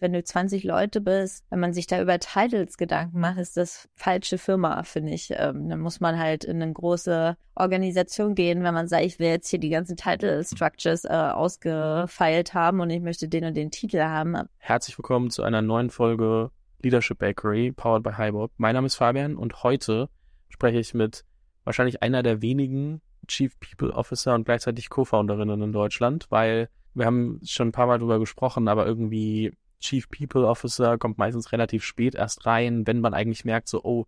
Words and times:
wenn 0.00 0.12
du 0.12 0.22
20 0.22 0.64
Leute 0.64 1.00
bist, 1.00 1.44
wenn 1.50 1.60
man 1.60 1.72
sich 1.72 1.86
da 1.86 2.00
über 2.00 2.18
Titles 2.18 2.76
Gedanken 2.76 3.20
macht, 3.20 3.38
ist 3.38 3.56
das 3.56 3.88
falsche 3.94 4.38
Firma, 4.38 4.82
finde 4.84 5.12
ich. 5.12 5.30
Ähm, 5.30 5.68
dann 5.68 5.80
muss 5.80 6.00
man 6.00 6.18
halt 6.18 6.44
in 6.44 6.62
eine 6.62 6.72
große 6.72 7.36
Organisation 7.56 8.34
gehen, 8.34 8.62
wenn 8.62 8.74
man 8.74 8.86
sagt, 8.86 9.04
ich 9.04 9.18
will 9.18 9.28
jetzt 9.28 9.48
hier 9.48 9.58
die 9.58 9.70
ganzen 9.70 9.96
Title 9.96 10.44
Structures 10.44 11.04
äh, 11.04 11.08
ausgefeilt 11.08 12.54
haben 12.54 12.80
und 12.80 12.90
ich 12.90 13.00
möchte 13.00 13.28
den 13.28 13.44
und 13.44 13.56
den 13.56 13.70
Titel 13.70 14.00
haben. 14.00 14.36
Herzlich 14.58 14.96
willkommen 14.96 15.30
zu 15.30 15.42
einer 15.42 15.62
neuen 15.62 15.90
Folge 15.90 16.50
Leadership 16.80 17.18
Bakery, 17.18 17.72
powered 17.72 18.04
by 18.04 18.12
Highbob. 18.12 18.52
Mein 18.56 18.74
Name 18.74 18.86
ist 18.86 18.94
Fabian 18.94 19.36
und 19.36 19.64
heute 19.64 20.08
spreche 20.48 20.78
ich 20.78 20.94
mit 20.94 21.24
wahrscheinlich 21.64 22.02
einer 22.02 22.22
der 22.22 22.40
wenigen 22.40 23.00
Chief 23.26 23.52
People 23.58 23.92
Officer 23.92 24.34
und 24.34 24.44
gleichzeitig 24.44 24.88
Co-Founderinnen 24.90 25.60
in 25.60 25.72
Deutschland, 25.72 26.26
weil 26.30 26.68
wir 26.94 27.04
haben 27.04 27.40
schon 27.44 27.68
ein 27.68 27.72
paar 27.72 27.86
Mal 27.86 27.98
drüber 27.98 28.20
gesprochen, 28.20 28.68
aber 28.68 28.86
irgendwie 28.86 29.52
Chief 29.80 30.08
People 30.08 30.46
Officer 30.46 30.98
kommt 30.98 31.18
meistens 31.18 31.52
relativ 31.52 31.84
spät 31.84 32.14
erst 32.14 32.46
rein, 32.46 32.86
wenn 32.86 33.00
man 33.00 33.14
eigentlich 33.14 33.44
merkt, 33.44 33.68
so, 33.68 33.82
oh, 33.84 34.06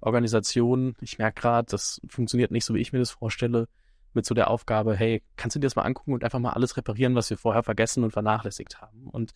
Organisation, 0.00 0.96
ich 1.00 1.18
merke 1.18 1.40
gerade, 1.40 1.70
das 1.70 2.00
funktioniert 2.08 2.50
nicht 2.50 2.64
so, 2.64 2.74
wie 2.74 2.80
ich 2.80 2.92
mir 2.92 2.98
das 2.98 3.12
vorstelle, 3.12 3.68
mit 4.14 4.26
so 4.26 4.34
der 4.34 4.50
Aufgabe, 4.50 4.94
hey, 4.94 5.22
kannst 5.36 5.56
du 5.56 5.60
dir 5.60 5.66
das 5.66 5.76
mal 5.76 5.82
angucken 5.82 6.12
und 6.12 6.24
einfach 6.24 6.38
mal 6.38 6.50
alles 6.50 6.76
reparieren, 6.76 7.14
was 7.14 7.30
wir 7.30 7.38
vorher 7.38 7.62
vergessen 7.62 8.04
und 8.04 8.10
vernachlässigt 8.10 8.80
haben? 8.80 9.06
Und 9.06 9.32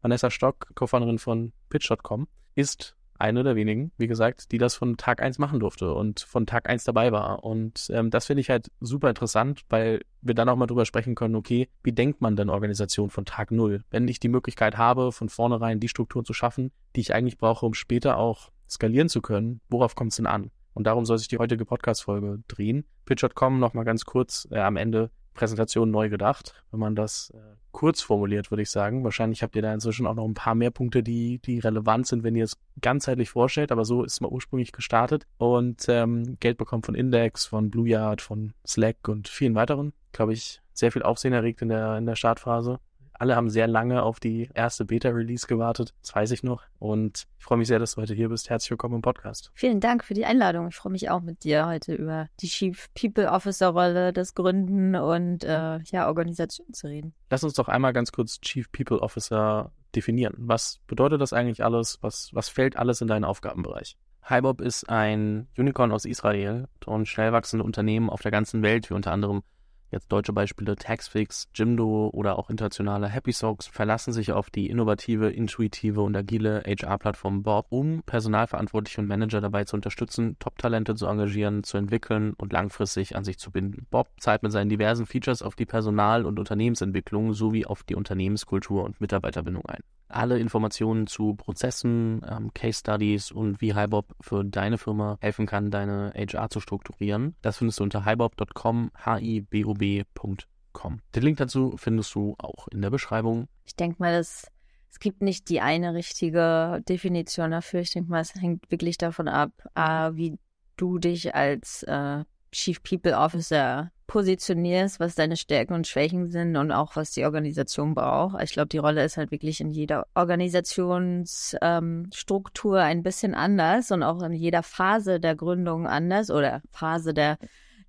Vanessa 0.00 0.30
Stock, 0.30 0.68
Co-Founderin 0.74 1.18
von 1.18 1.52
Pitch.com, 1.68 2.26
ist 2.54 2.96
eine 3.18 3.42
der 3.42 3.56
wenigen, 3.56 3.92
wie 3.98 4.06
gesagt, 4.06 4.52
die 4.52 4.58
das 4.58 4.74
von 4.74 4.96
Tag 4.96 5.22
eins 5.22 5.38
machen 5.38 5.60
durfte 5.60 5.92
und 5.92 6.20
von 6.20 6.46
Tag 6.46 6.68
eins 6.68 6.84
dabei 6.84 7.12
war. 7.12 7.44
Und 7.44 7.88
ähm, 7.90 8.10
das 8.10 8.26
finde 8.26 8.40
ich 8.40 8.50
halt 8.50 8.70
super 8.80 9.08
interessant, 9.08 9.62
weil 9.68 10.00
wir 10.20 10.34
dann 10.34 10.48
auch 10.48 10.56
mal 10.56 10.66
drüber 10.66 10.84
sprechen 10.84 11.14
können, 11.14 11.36
okay, 11.36 11.68
wie 11.82 11.92
denkt 11.92 12.20
man 12.20 12.36
denn 12.36 12.50
Organisation 12.50 13.10
von 13.10 13.24
Tag 13.24 13.50
null? 13.50 13.84
Wenn 13.90 14.08
ich 14.08 14.20
die 14.20 14.28
Möglichkeit 14.28 14.76
habe, 14.76 15.12
von 15.12 15.28
vornherein 15.28 15.80
die 15.80 15.88
Strukturen 15.88 16.24
zu 16.24 16.32
schaffen, 16.32 16.72
die 16.94 17.00
ich 17.00 17.14
eigentlich 17.14 17.38
brauche, 17.38 17.66
um 17.66 17.74
später 17.74 18.18
auch 18.18 18.50
skalieren 18.68 19.08
zu 19.08 19.22
können, 19.22 19.60
worauf 19.68 19.94
kommt 19.94 20.12
es 20.12 20.16
denn 20.16 20.26
an? 20.26 20.50
Und 20.74 20.86
darum 20.86 21.06
soll 21.06 21.16
sich 21.16 21.28
die 21.28 21.38
heutige 21.38 21.64
Podcast-Folge 21.64 22.42
drehen. 22.48 22.84
Pitch.com 23.06 23.58
nochmal 23.58 23.84
ganz 23.86 24.04
kurz 24.04 24.46
äh, 24.50 24.58
am 24.58 24.76
Ende 24.76 25.10
Präsentation 25.36 25.90
neu 25.90 26.08
gedacht, 26.08 26.62
wenn 26.70 26.80
man 26.80 26.96
das 26.96 27.30
äh, 27.34 27.38
kurz 27.70 28.00
formuliert, 28.00 28.50
würde 28.50 28.62
ich 28.62 28.70
sagen. 28.70 29.04
Wahrscheinlich 29.04 29.42
habt 29.42 29.54
ihr 29.54 29.62
da 29.62 29.72
inzwischen 29.72 30.06
auch 30.06 30.14
noch 30.14 30.26
ein 30.26 30.34
paar 30.34 30.54
mehr 30.54 30.70
Punkte, 30.70 31.02
die, 31.02 31.38
die 31.38 31.58
relevant 31.58 32.06
sind, 32.06 32.24
wenn 32.24 32.34
ihr 32.34 32.44
es 32.44 32.56
ganzheitlich 32.80 33.30
vorstellt, 33.30 33.70
aber 33.70 33.84
so 33.84 34.02
ist 34.02 34.14
es 34.14 34.20
mal 34.20 34.30
ursprünglich 34.30 34.72
gestartet 34.72 35.26
und 35.38 35.84
ähm, 35.88 36.38
Geld 36.40 36.56
bekommen 36.56 36.82
von 36.82 36.94
Index, 36.94 37.46
von 37.46 37.70
Blue 37.70 37.88
Yard, 37.88 38.22
von 38.22 38.54
Slack 38.66 39.08
und 39.08 39.28
vielen 39.28 39.54
weiteren. 39.54 39.92
Glaube 40.12 40.32
ich, 40.32 40.62
sehr 40.72 40.90
viel 40.90 41.02
Aufsehen 41.02 41.32
erregt 41.32 41.62
in 41.62 41.68
der, 41.68 41.98
in 41.98 42.06
der 42.06 42.16
Startphase. 42.16 42.80
Alle 43.18 43.34
haben 43.34 43.48
sehr 43.48 43.66
lange 43.66 44.02
auf 44.02 44.20
die 44.20 44.50
erste 44.52 44.84
Beta-Release 44.84 45.46
gewartet. 45.46 45.94
Das 46.02 46.14
weiß 46.14 46.30
ich 46.32 46.42
noch. 46.42 46.62
Und 46.78 47.26
ich 47.38 47.44
freue 47.44 47.58
mich 47.58 47.68
sehr, 47.68 47.78
dass 47.78 47.94
du 47.94 48.02
heute 48.02 48.14
hier 48.14 48.28
bist. 48.28 48.50
Herzlich 48.50 48.70
willkommen 48.70 48.96
im 48.96 49.02
Podcast. 49.02 49.50
Vielen 49.54 49.80
Dank 49.80 50.04
für 50.04 50.14
die 50.14 50.26
Einladung. 50.26 50.68
Ich 50.68 50.76
freue 50.76 50.92
mich 50.92 51.08
auch 51.08 51.22
mit 51.22 51.44
dir 51.44 51.66
heute 51.66 51.94
über 51.94 52.28
die 52.40 52.48
Chief 52.48 52.88
People 52.94 53.30
Officer 53.30 53.68
Rolle, 53.68 54.12
das 54.12 54.34
Gründen 54.34 54.96
und 54.96 55.44
äh, 55.44 55.78
ja, 55.84 56.08
Organisation 56.08 56.74
zu 56.74 56.88
reden. 56.88 57.14
Lass 57.30 57.42
uns 57.42 57.54
doch 57.54 57.68
einmal 57.68 57.94
ganz 57.94 58.12
kurz 58.12 58.40
Chief 58.40 58.70
People 58.70 59.00
Officer 59.00 59.72
definieren. 59.94 60.34
Was 60.36 60.80
bedeutet 60.86 61.20
das 61.20 61.32
eigentlich 61.32 61.64
alles? 61.64 61.98
Was, 62.02 62.30
was 62.32 62.50
fällt 62.50 62.76
alles 62.76 63.00
in 63.00 63.08
deinen 63.08 63.24
Aufgabenbereich? 63.24 63.96
HiBob 64.28 64.60
ist 64.60 64.90
ein 64.90 65.48
Unicorn 65.56 65.92
aus 65.92 66.04
Israel 66.04 66.66
und 66.84 67.06
schnell 67.06 67.32
wachsende 67.32 67.64
Unternehmen 67.64 68.10
auf 68.10 68.22
der 68.22 68.32
ganzen 68.32 68.62
Welt, 68.62 68.90
wie 68.90 68.94
unter 68.94 69.12
anderem 69.12 69.42
Jetzt 69.90 70.10
deutsche 70.10 70.32
Beispiele 70.32 70.74
Taxfix, 70.74 71.48
Jimdo 71.54 72.10
oder 72.12 72.38
auch 72.38 72.50
internationale 72.50 73.08
Happy 73.08 73.30
Socks 73.30 73.68
verlassen 73.68 74.12
sich 74.12 74.32
auf 74.32 74.50
die 74.50 74.68
innovative, 74.68 75.30
intuitive 75.30 76.02
und 76.02 76.16
agile 76.16 76.62
HR-Plattform 76.66 77.44
Bob, 77.44 77.66
um 77.70 78.02
Personalverantwortliche 78.04 79.00
und 79.00 79.06
Manager 79.06 79.40
dabei 79.40 79.64
zu 79.64 79.76
unterstützen, 79.76 80.36
Top-Talente 80.40 80.96
zu 80.96 81.06
engagieren, 81.06 81.62
zu 81.62 81.76
entwickeln 81.76 82.34
und 82.36 82.52
langfristig 82.52 83.14
an 83.14 83.24
sich 83.24 83.38
zu 83.38 83.52
binden. 83.52 83.86
Bob 83.90 84.08
zahlt 84.18 84.42
mit 84.42 84.50
seinen 84.50 84.68
diversen 84.68 85.06
Features 85.06 85.42
auf 85.42 85.54
die 85.54 85.66
Personal- 85.66 86.26
und 86.26 86.40
Unternehmensentwicklung 86.40 87.32
sowie 87.32 87.64
auf 87.64 87.84
die 87.84 87.94
Unternehmenskultur 87.94 88.82
und 88.82 89.00
Mitarbeiterbindung 89.00 89.64
ein. 89.66 89.82
Alle 90.08 90.38
Informationen 90.38 91.06
zu 91.06 91.34
Prozessen, 91.34 92.24
ähm, 92.28 92.52
Case 92.54 92.80
Studies 92.80 93.30
und 93.32 93.60
wie 93.60 93.74
HiBob 93.74 94.14
für 94.20 94.44
deine 94.44 94.78
Firma 94.78 95.18
helfen 95.20 95.46
kann, 95.46 95.70
deine 95.70 96.12
HR 96.14 96.50
zu 96.50 96.60
strukturieren, 96.60 97.34
das 97.42 97.58
findest 97.58 97.80
du 97.80 97.84
unter 97.84 98.04
hibob.com, 98.04 98.90
hibob.com. 99.04 101.00
Den 101.14 101.22
Link 101.22 101.38
dazu 101.38 101.76
findest 101.76 102.14
du 102.14 102.34
auch 102.38 102.68
in 102.68 102.82
der 102.82 102.90
Beschreibung. 102.90 103.48
Ich 103.64 103.76
denke 103.76 103.96
mal, 103.98 104.14
es, 104.14 104.46
es 104.90 105.00
gibt 105.00 105.22
nicht 105.22 105.48
die 105.48 105.60
eine 105.60 105.94
richtige 105.94 106.82
Definition 106.88 107.50
dafür. 107.50 107.80
Ich 107.80 107.92
denke 107.92 108.10
mal, 108.10 108.20
es 108.20 108.34
hängt 108.34 108.70
wirklich 108.70 108.98
davon 108.98 109.28
ab, 109.28 109.50
äh, 109.74 110.10
wie 110.14 110.38
du 110.76 110.98
dich 110.98 111.34
als 111.34 111.82
äh, 111.84 112.24
Chief 112.52 112.82
People 112.82 113.16
Officer 113.16 113.90
positionierst, 114.06 115.00
was 115.00 115.14
deine 115.14 115.36
Stärken 115.36 115.74
und 115.74 115.86
Schwächen 115.86 116.30
sind 116.30 116.56
und 116.56 116.72
auch 116.72 116.96
was 116.96 117.12
die 117.12 117.24
Organisation 117.24 117.94
braucht. 117.94 118.42
Ich 118.42 118.52
glaube, 118.52 118.68
die 118.68 118.78
Rolle 118.78 119.04
ist 119.04 119.16
halt 119.16 119.30
wirklich 119.30 119.60
in 119.60 119.70
jeder 119.70 120.06
Organisationsstruktur 120.14 122.78
ähm, 122.78 122.84
ein 122.84 123.02
bisschen 123.02 123.34
anders 123.34 123.90
und 123.90 124.02
auch 124.02 124.22
in 124.22 124.32
jeder 124.32 124.62
Phase 124.62 125.20
der 125.20 125.34
Gründung 125.34 125.86
anders 125.86 126.30
oder 126.30 126.62
Phase 126.70 127.14
der, 127.14 127.38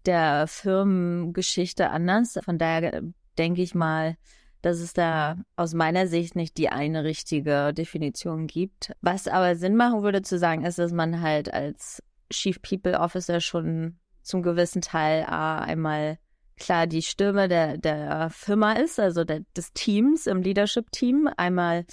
der 0.06 0.48
Firmengeschichte 0.48 1.90
anders. 1.90 2.40
Von 2.44 2.58
daher 2.58 3.02
denke 3.38 3.62
ich 3.62 3.76
mal, 3.76 4.16
dass 4.62 4.80
es 4.80 4.94
da 4.94 5.38
aus 5.56 5.74
meiner 5.74 6.08
Sicht 6.08 6.36
nicht 6.36 6.58
die 6.58 6.70
eine 6.70 7.04
richtige 7.04 7.74
Definition 7.74 8.48
gibt. 8.48 8.94
Was 9.02 9.28
aber 9.28 9.56
Sinn 9.56 9.76
machen 9.76 10.02
würde 10.02 10.24
zu 10.24 10.40
sagen, 10.40 10.66
ist, 10.66 10.80
dass 10.80 10.92
man 10.92 11.22
halt 11.22 11.54
als 11.54 12.02
Chief 12.32 12.62
People 12.62 13.00
Officer 13.00 13.40
schon 13.40 13.98
zum 14.28 14.44
gewissen 14.44 14.82
Teil 14.82 15.22
äh, 15.24 15.26
einmal 15.26 16.20
klar 16.58 16.88
die 16.88 17.02
Stimme 17.02 17.48
der, 17.48 17.78
der 17.78 18.30
Firma 18.30 18.74
ist, 18.74 19.00
also 19.00 19.24
der, 19.24 19.42
des 19.56 19.74
Teams 19.74 20.28
im 20.28 20.42
Leadership-Team, 20.42 21.30
einmal 21.38 21.86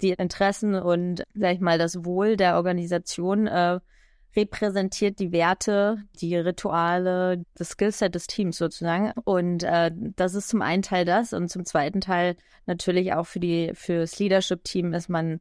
die 0.00 0.10
Interessen 0.10 0.74
und, 0.74 1.22
sag 1.34 1.54
ich 1.54 1.60
mal, 1.60 1.78
das 1.78 2.04
Wohl 2.04 2.36
der 2.36 2.56
Organisation 2.56 3.46
äh, 3.46 3.78
repräsentiert 4.34 5.18
die 5.18 5.32
Werte, 5.32 6.02
die 6.20 6.36
Rituale, 6.36 7.44
das 7.54 7.70
Skillset 7.70 8.14
des 8.14 8.26
Teams 8.26 8.58
sozusagen. 8.58 9.12
Und 9.24 9.62
äh, 9.62 9.90
das 9.94 10.34
ist 10.34 10.48
zum 10.48 10.60
einen 10.60 10.82
Teil 10.82 11.06
das 11.06 11.32
und 11.32 11.48
zum 11.48 11.64
zweiten 11.64 12.00
Teil 12.02 12.36
natürlich 12.66 13.14
auch 13.14 13.26
für 13.26 13.40
die 13.40 13.72
fürs 13.74 14.18
Leadership-Team 14.18 14.92
ist 14.92 15.08
man 15.08 15.40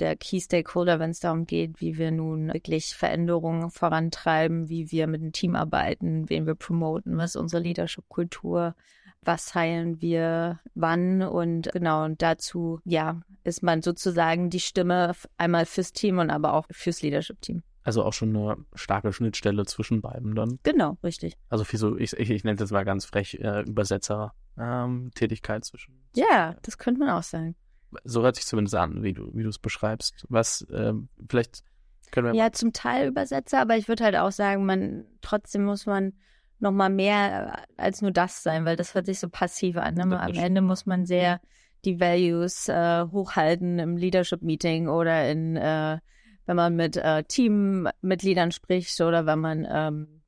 der 0.00 0.16
Key 0.16 0.40
Stakeholder, 0.40 0.98
wenn 0.98 1.10
es 1.10 1.20
darum 1.20 1.46
geht, 1.46 1.80
wie 1.80 1.98
wir 1.98 2.10
nun 2.10 2.52
wirklich 2.52 2.94
Veränderungen 2.94 3.70
vorantreiben, 3.70 4.68
wie 4.68 4.90
wir 4.90 5.06
mit 5.06 5.22
dem 5.22 5.32
Team 5.32 5.54
arbeiten, 5.54 6.28
wen 6.28 6.46
wir 6.46 6.54
promoten, 6.54 7.16
was 7.16 7.34
ist 7.34 7.40
unsere 7.40 7.62
Leadership-Kultur, 7.62 8.74
was 9.22 9.54
heilen 9.54 10.00
wir 10.00 10.60
wann 10.74 11.22
und 11.22 11.70
genau, 11.72 12.04
und 12.04 12.22
dazu, 12.22 12.80
ja, 12.84 13.20
ist 13.44 13.62
man 13.62 13.82
sozusagen 13.82 14.50
die 14.50 14.60
Stimme 14.60 15.12
einmal 15.36 15.66
fürs 15.66 15.92
Team 15.92 16.18
und 16.18 16.30
aber 16.30 16.54
auch 16.54 16.66
fürs 16.70 17.02
Leadership-Team. 17.02 17.62
Also 17.82 18.04
auch 18.04 18.12
schon 18.12 18.36
eine 18.36 18.56
starke 18.74 19.12
Schnittstelle 19.12 19.64
zwischen 19.64 20.02
beiden 20.02 20.34
dann. 20.34 20.58
Genau, 20.62 20.98
richtig. 21.02 21.36
Also 21.48 21.64
für 21.64 21.78
so, 21.78 21.96
ich, 21.96 22.12
ich, 22.14 22.30
ich 22.30 22.44
nenne 22.44 22.56
es 22.56 22.60
jetzt 22.60 22.72
mal 22.72 22.84
ganz 22.84 23.06
frech, 23.06 23.38
äh, 23.40 23.62
Übersetzer-Tätigkeit 23.62 25.56
ähm, 25.56 25.62
zwischen. 25.62 25.94
Ja, 26.14 26.56
das 26.62 26.76
könnte 26.76 27.00
man 27.00 27.10
auch 27.10 27.22
sagen 27.22 27.56
so 28.04 28.22
hört 28.22 28.36
sich 28.36 28.46
zumindest 28.46 28.74
an, 28.74 29.02
wie 29.02 29.12
du, 29.12 29.30
wie 29.34 29.42
du 29.42 29.48
es 29.48 29.58
beschreibst. 29.58 30.26
Was, 30.28 30.66
ähm, 30.72 31.08
vielleicht 31.28 31.62
können 32.10 32.32
wir. 32.32 32.34
Ja, 32.34 32.52
zum 32.52 32.72
Teil 32.72 33.08
Übersetzer, 33.08 33.60
aber 33.60 33.76
ich 33.76 33.88
würde 33.88 34.04
halt 34.04 34.16
auch 34.16 34.32
sagen, 34.32 34.66
man, 34.66 35.04
trotzdem 35.20 35.64
muss 35.64 35.86
man 35.86 36.12
noch 36.58 36.72
mal 36.72 36.90
mehr 36.90 37.64
als 37.76 38.02
nur 38.02 38.10
das 38.10 38.42
sein, 38.42 38.64
weil 38.64 38.76
das 38.76 38.94
hört 38.94 39.06
sich 39.06 39.18
so 39.18 39.28
passiv 39.28 39.76
an. 39.76 39.94
Ne? 39.94 40.20
Am 40.20 40.34
Ende 40.34 40.60
muss 40.60 40.86
man 40.86 41.06
sehr 41.06 41.40
die 41.84 41.98
Values 41.98 42.68
äh, 42.68 43.06
hochhalten 43.10 43.78
im 43.78 43.96
Leadership-Meeting 43.96 44.88
oder 44.88 45.30
in, 45.30 45.56
äh, 45.56 45.98
wenn 46.44 46.56
man 46.56 46.76
mit 46.76 46.96
äh, 46.96 47.24
Teammitgliedern 47.24 48.52
spricht 48.52 49.00
oder 49.00 49.24
wenn 49.24 49.38
man 49.38 49.66
ähm, 49.70 50.20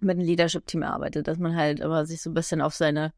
mit 0.00 0.18
einem 0.18 0.26
Leadership-Team 0.26 0.82
arbeitet, 0.82 1.28
dass 1.28 1.38
man 1.38 1.54
halt 1.54 1.78
immer 1.80 2.04
sich 2.04 2.20
so 2.20 2.30
ein 2.30 2.34
bisschen 2.34 2.60
auf 2.60 2.74
seine 2.74 3.12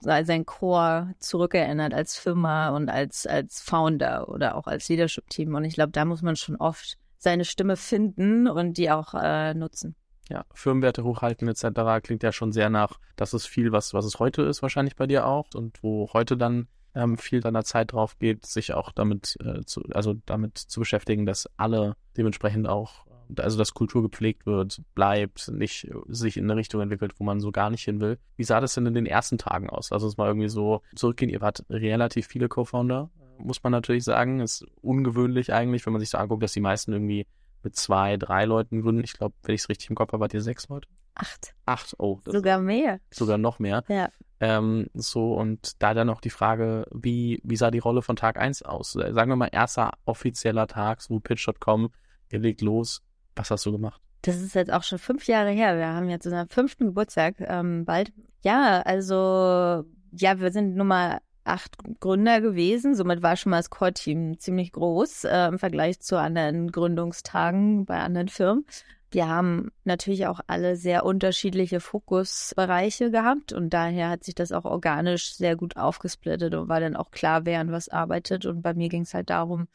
sein 0.00 0.46
Core 0.46 1.14
zurückerinnert 1.18 1.94
als 1.94 2.16
Firma 2.16 2.70
und 2.70 2.88
als, 2.88 3.26
als 3.26 3.60
Founder 3.60 4.28
oder 4.28 4.56
auch 4.56 4.66
als 4.66 4.88
Leadership-Team. 4.88 5.54
Und 5.54 5.64
ich 5.64 5.74
glaube, 5.74 5.92
da 5.92 6.04
muss 6.04 6.22
man 6.22 6.36
schon 6.36 6.56
oft 6.56 6.98
seine 7.18 7.44
Stimme 7.44 7.76
finden 7.76 8.46
und 8.48 8.76
die 8.76 8.90
auch 8.90 9.14
äh, 9.14 9.54
nutzen. 9.54 9.96
Ja, 10.28 10.44
Firmenwerte 10.54 11.04
hochhalten 11.04 11.48
etc. 11.48 12.02
klingt 12.02 12.22
ja 12.22 12.32
schon 12.32 12.52
sehr 12.52 12.68
nach, 12.68 12.98
das 13.14 13.32
ist 13.32 13.46
viel, 13.46 13.72
was, 13.72 13.94
was 13.94 14.04
es 14.04 14.18
heute 14.18 14.42
ist, 14.42 14.60
wahrscheinlich 14.60 14.96
bei 14.96 15.06
dir 15.06 15.26
auch 15.26 15.46
und 15.54 15.82
wo 15.82 16.10
heute 16.12 16.36
dann 16.36 16.66
ähm, 16.94 17.16
viel 17.16 17.40
deiner 17.40 17.62
Zeit 17.62 17.92
drauf 17.92 18.18
geht, 18.18 18.44
sich 18.44 18.74
auch 18.74 18.90
damit 18.90 19.36
äh, 19.44 19.64
zu, 19.64 19.82
also 19.92 20.14
damit 20.26 20.58
zu 20.58 20.80
beschäftigen, 20.80 21.26
dass 21.26 21.48
alle 21.56 21.94
dementsprechend 22.16 22.66
auch 22.68 23.06
also 23.38 23.58
dass 23.58 23.74
Kultur 23.74 24.02
gepflegt 24.02 24.46
wird, 24.46 24.82
bleibt, 24.94 25.48
nicht 25.48 25.88
sich 26.08 26.36
in 26.36 26.44
eine 26.44 26.56
Richtung 26.56 26.80
entwickelt, 26.80 27.14
wo 27.18 27.24
man 27.24 27.40
so 27.40 27.52
gar 27.52 27.70
nicht 27.70 27.84
hin 27.84 28.00
will. 28.00 28.18
Wie 28.36 28.44
sah 28.44 28.60
das 28.60 28.74
denn 28.74 28.86
in 28.86 28.94
den 28.94 29.06
ersten 29.06 29.38
Tagen 29.38 29.70
aus? 29.70 29.92
Also 29.92 30.06
es 30.06 30.16
mal 30.16 30.28
irgendwie 30.28 30.48
so 30.48 30.82
zurückgehen, 30.94 31.30
ihr 31.30 31.40
wart 31.40 31.64
relativ 31.70 32.26
viele 32.26 32.48
Co-Founder 32.48 33.10
muss 33.38 33.62
man 33.62 33.72
natürlich 33.72 34.04
sagen. 34.04 34.40
Ist 34.40 34.64
ungewöhnlich 34.82 35.52
eigentlich, 35.52 35.84
wenn 35.86 35.92
man 35.92 36.00
sich 36.00 36.10
so 36.10 36.18
anguckt, 36.18 36.42
dass 36.42 36.52
die 36.52 36.60
meisten 36.60 36.92
irgendwie 36.92 37.26
mit 37.62 37.76
zwei, 37.76 38.16
drei 38.16 38.44
Leuten 38.44 38.82
gründen. 38.82 39.04
Ich 39.04 39.14
glaube, 39.14 39.34
wenn 39.42 39.54
ich 39.54 39.62
es 39.62 39.68
richtig 39.68 39.90
im 39.90 39.96
Kopf 39.96 40.12
habe, 40.12 40.20
wart 40.20 40.34
ihr 40.34 40.42
sechs 40.42 40.68
Leute? 40.68 40.88
Acht. 41.14 41.54
Acht, 41.64 41.94
oh. 41.98 42.20
Sogar 42.26 42.60
mehr. 42.60 43.00
Sogar 43.10 43.38
noch 43.38 43.58
mehr. 43.58 43.84
Ja. 43.88 44.10
Ähm, 44.38 44.88
so, 44.92 45.34
und 45.34 45.82
da 45.82 45.94
dann 45.94 46.10
auch 46.10 46.20
die 46.20 46.30
Frage, 46.30 46.86
wie, 46.92 47.40
wie 47.42 47.56
sah 47.56 47.70
die 47.70 47.78
Rolle 47.78 48.02
von 48.02 48.16
Tag 48.16 48.38
1 48.38 48.62
aus? 48.62 48.94
Äh, 48.96 49.12
sagen 49.14 49.30
wir 49.30 49.36
mal, 49.36 49.48
erster 49.50 49.92
offizieller 50.04 50.66
Tag, 50.66 51.00
so 51.00 51.18
Pitch.com, 51.18 51.90
ihr 52.30 52.38
legt 52.38 52.60
los. 52.60 53.02
Was 53.36 53.50
hast 53.50 53.66
du 53.66 53.72
gemacht? 53.72 54.00
Das 54.22 54.36
ist 54.36 54.54
jetzt 54.54 54.72
auch 54.72 54.82
schon 54.82 54.98
fünf 54.98 55.26
Jahre 55.26 55.50
her. 55.50 55.76
Wir 55.76 55.88
haben 55.88 56.08
jetzt 56.08 56.26
unseren 56.26 56.48
fünften 56.48 56.86
Geburtstag 56.86 57.36
ähm, 57.38 57.84
bald. 57.84 58.12
Ja, 58.42 58.82
also 58.82 59.84
ja, 60.10 60.40
wir 60.40 60.50
sind 60.50 60.74
Nummer 60.74 61.20
acht 61.44 61.76
Gründer 62.00 62.40
gewesen. 62.40 62.94
Somit 62.94 63.22
war 63.22 63.36
schon 63.36 63.50
mal 63.50 63.58
das 63.58 63.70
Core-Team 63.70 64.38
ziemlich 64.38 64.72
groß 64.72 65.24
äh, 65.24 65.46
im 65.46 65.58
Vergleich 65.58 66.00
zu 66.00 66.18
anderen 66.18 66.72
Gründungstagen 66.72 67.84
bei 67.84 67.98
anderen 67.98 68.28
Firmen. 68.28 68.66
Wir 69.12 69.28
haben 69.28 69.70
natürlich 69.84 70.26
auch 70.26 70.40
alle 70.48 70.76
sehr 70.76 71.04
unterschiedliche 71.04 71.78
Fokusbereiche 71.78 73.12
gehabt 73.12 73.52
und 73.52 73.70
daher 73.70 74.10
hat 74.10 74.24
sich 74.24 74.34
das 74.34 74.50
auch 74.50 74.64
organisch 74.64 75.34
sehr 75.34 75.54
gut 75.54 75.76
aufgesplittet 75.76 76.54
und 76.54 76.68
war 76.68 76.80
dann 76.80 76.96
auch 76.96 77.12
klar, 77.12 77.46
wer 77.46 77.60
an 77.60 77.70
was 77.70 77.88
arbeitet. 77.88 78.46
Und 78.46 78.62
bei 78.62 78.74
mir 78.74 78.88
ging 78.88 79.02
es 79.02 79.14
halt 79.14 79.30
darum, 79.30 79.68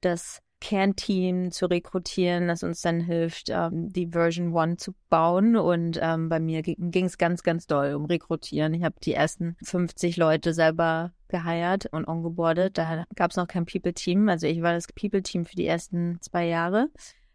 das 0.00 0.40
Kernteam 0.66 1.52
zu 1.52 1.66
rekrutieren, 1.66 2.48
das 2.48 2.64
uns 2.64 2.80
dann 2.80 2.98
hilft, 2.98 3.50
ähm, 3.50 3.92
die 3.92 4.08
Version 4.08 4.52
One 4.52 4.76
zu 4.78 4.96
bauen. 5.08 5.56
Und 5.56 5.96
ähm, 6.02 6.28
bei 6.28 6.40
mir 6.40 6.62
ging 6.62 7.04
es 7.04 7.18
ganz, 7.18 7.44
ganz 7.44 7.68
doll 7.68 7.94
um 7.94 8.06
Rekrutieren. 8.06 8.74
Ich 8.74 8.82
habe 8.82 8.96
die 9.00 9.12
ersten 9.12 9.56
50 9.62 10.16
Leute 10.16 10.52
selber 10.52 11.12
geheiert 11.28 11.86
und 11.92 12.08
ongeboardet. 12.08 12.78
Da 12.78 13.04
gab 13.14 13.30
es 13.30 13.36
noch 13.36 13.46
kein 13.46 13.64
People-Team. 13.64 14.28
Also 14.28 14.48
ich 14.48 14.60
war 14.60 14.72
das 14.72 14.88
People-Team 14.88 15.44
für 15.44 15.54
die 15.54 15.68
ersten 15.68 16.18
zwei 16.20 16.48
Jahre 16.48 16.88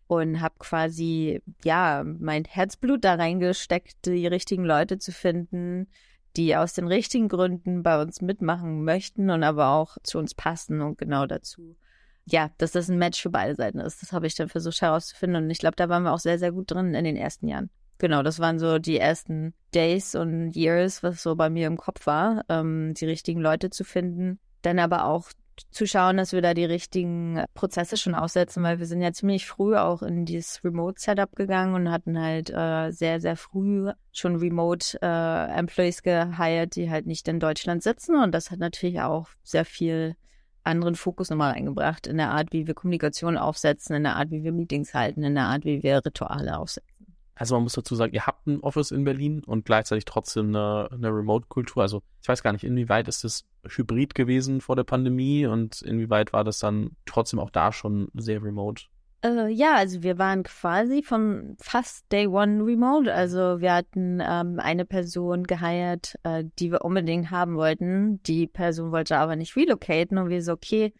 und 0.07 0.41
habe 0.41 0.55
quasi 0.59 1.41
ja 1.63 2.03
mein 2.03 2.43
Herzblut 2.43 3.05
da 3.05 3.13
reingesteckt, 3.13 4.07
die 4.07 4.27
richtigen 4.27 4.65
Leute 4.65 4.97
zu 4.97 5.13
finden, 5.13 5.87
die 6.35 6.57
aus 6.57 6.73
den 6.73 6.87
richtigen 6.87 7.29
Gründen 7.29 7.81
bei 7.81 8.01
uns 8.01 8.19
mitmachen 8.19 8.83
möchten 8.83 9.29
und 9.29 9.43
aber 9.43 9.69
auch 9.69 9.97
zu 10.03 10.19
uns 10.19 10.35
passen 10.35 10.81
und 10.81 10.97
genau 10.97 11.27
dazu. 11.27 11.77
Ja, 12.25 12.51
dass 12.57 12.71
das 12.71 12.89
ein 12.89 12.97
Match 12.97 13.21
für 13.21 13.29
beide 13.29 13.55
Seiten 13.55 13.79
ist. 13.79 14.01
Das 14.01 14.11
habe 14.13 14.27
ich 14.27 14.35
dann 14.35 14.49
versucht 14.49 14.81
herauszufinden 14.81 15.43
und 15.43 15.49
ich 15.49 15.59
glaube, 15.59 15.75
da 15.75 15.89
waren 15.89 16.03
wir 16.03 16.13
auch 16.13 16.19
sehr, 16.19 16.39
sehr 16.39 16.51
gut 16.51 16.71
drin 16.71 16.93
in 16.93 17.03
den 17.03 17.15
ersten 17.15 17.47
Jahren. 17.47 17.69
Genau, 17.97 18.23
das 18.23 18.39
waren 18.39 18.57
so 18.57 18.79
die 18.79 18.97
ersten 18.97 19.53
Days 19.75 20.15
und 20.15 20.55
Years, 20.55 21.03
was 21.03 21.21
so 21.21 21.35
bei 21.35 21.49
mir 21.49 21.67
im 21.67 21.77
Kopf 21.77 22.07
war, 22.07 22.43
ähm, 22.49 22.93
die 22.95 23.05
richtigen 23.05 23.41
Leute 23.41 23.69
zu 23.69 23.83
finden. 23.83 24.39
Dann 24.63 24.79
aber 24.79 25.05
auch 25.05 25.29
zu 25.69 25.85
schauen, 25.85 26.17
dass 26.17 26.33
wir 26.33 26.41
da 26.41 26.53
die 26.53 26.65
richtigen 26.65 27.43
Prozesse 27.53 27.97
schon 27.97 28.15
aussetzen, 28.15 28.63
weil 28.63 28.79
wir 28.79 28.87
sind 28.87 29.01
ja 29.01 29.11
ziemlich 29.11 29.45
früh 29.45 29.75
auch 29.75 30.01
in 30.01 30.25
dieses 30.25 30.63
Remote-Setup 30.63 31.35
gegangen 31.35 31.75
und 31.75 31.91
hatten 31.91 32.19
halt 32.19 32.49
äh, 32.49 32.91
sehr, 32.91 33.21
sehr 33.21 33.35
früh 33.35 33.91
schon 34.11 34.37
Remote-Employees 34.37 35.99
äh, 35.99 36.03
gehired, 36.03 36.75
die 36.75 36.89
halt 36.89 37.05
nicht 37.05 37.27
in 37.27 37.39
Deutschland 37.39 37.83
sitzen. 37.83 38.15
Und 38.15 38.31
das 38.31 38.51
hat 38.51 38.59
natürlich 38.59 39.01
auch 39.01 39.27
sehr 39.43 39.65
viel 39.65 40.15
anderen 40.63 40.95
Fokus 40.95 41.29
nochmal 41.29 41.53
eingebracht 41.53 42.07
in 42.07 42.17
der 42.17 42.31
Art, 42.31 42.51
wie 42.51 42.67
wir 42.67 42.73
Kommunikation 42.73 43.37
aufsetzen, 43.37 43.95
in 43.95 44.03
der 44.03 44.15
Art, 44.15 44.31
wie 44.31 44.43
wir 44.43 44.51
Meetings 44.51 44.93
halten, 44.93 45.23
in 45.23 45.35
der 45.35 45.45
Art, 45.45 45.65
wie 45.65 45.83
wir 45.83 46.05
Rituale 46.05 46.57
aufsetzen. 46.57 47.01
Also 47.41 47.55
man 47.55 47.63
muss 47.63 47.73
dazu 47.73 47.95
sagen, 47.95 48.13
ihr 48.13 48.27
habt 48.27 48.45
ein 48.45 48.59
Office 48.59 48.91
in 48.91 49.03
Berlin 49.03 49.43
und 49.43 49.65
gleichzeitig 49.65 50.05
trotzdem 50.05 50.49
eine, 50.49 50.89
eine 50.91 51.07
Remote-Kultur. 51.07 51.81
Also 51.81 52.03
ich 52.21 52.29
weiß 52.29 52.43
gar 52.43 52.51
nicht, 52.51 52.63
inwieweit 52.63 53.07
ist 53.07 53.23
das 53.23 53.45
hybrid 53.67 54.13
gewesen 54.13 54.61
vor 54.61 54.75
der 54.75 54.83
Pandemie 54.83 55.47
und 55.47 55.81
inwieweit 55.81 56.33
war 56.33 56.43
das 56.43 56.59
dann 56.59 56.91
trotzdem 57.07 57.39
auch 57.39 57.49
da 57.49 57.71
schon 57.71 58.09
sehr 58.13 58.43
remote? 58.43 58.83
Äh, 59.23 59.49
ja, 59.49 59.75
also 59.75 60.01
wir 60.03 60.17
waren 60.17 60.43
quasi 60.43 61.03
von 61.03 61.55
fast 61.59 62.11
Day 62.11 62.27
One 62.27 62.63
remote. 62.63 63.13
Also 63.13 63.61
wir 63.61 63.73
hatten 63.73 64.19
ähm, 64.21 64.59
eine 64.59 64.85
Person 64.85 65.43
geheiert, 65.43 66.15
äh, 66.23 66.43
die 66.59 66.71
wir 66.71 66.83
unbedingt 66.83 67.31
haben 67.31 67.55
wollten. 67.55 68.21
Die 68.23 68.47
Person 68.47 68.91
wollte 68.91 69.17
aber 69.17 69.35
nicht 69.35 69.55
relocaten 69.55 70.17
und 70.17 70.29
wir 70.29 70.41
so, 70.41 70.53
okay, 70.53 70.93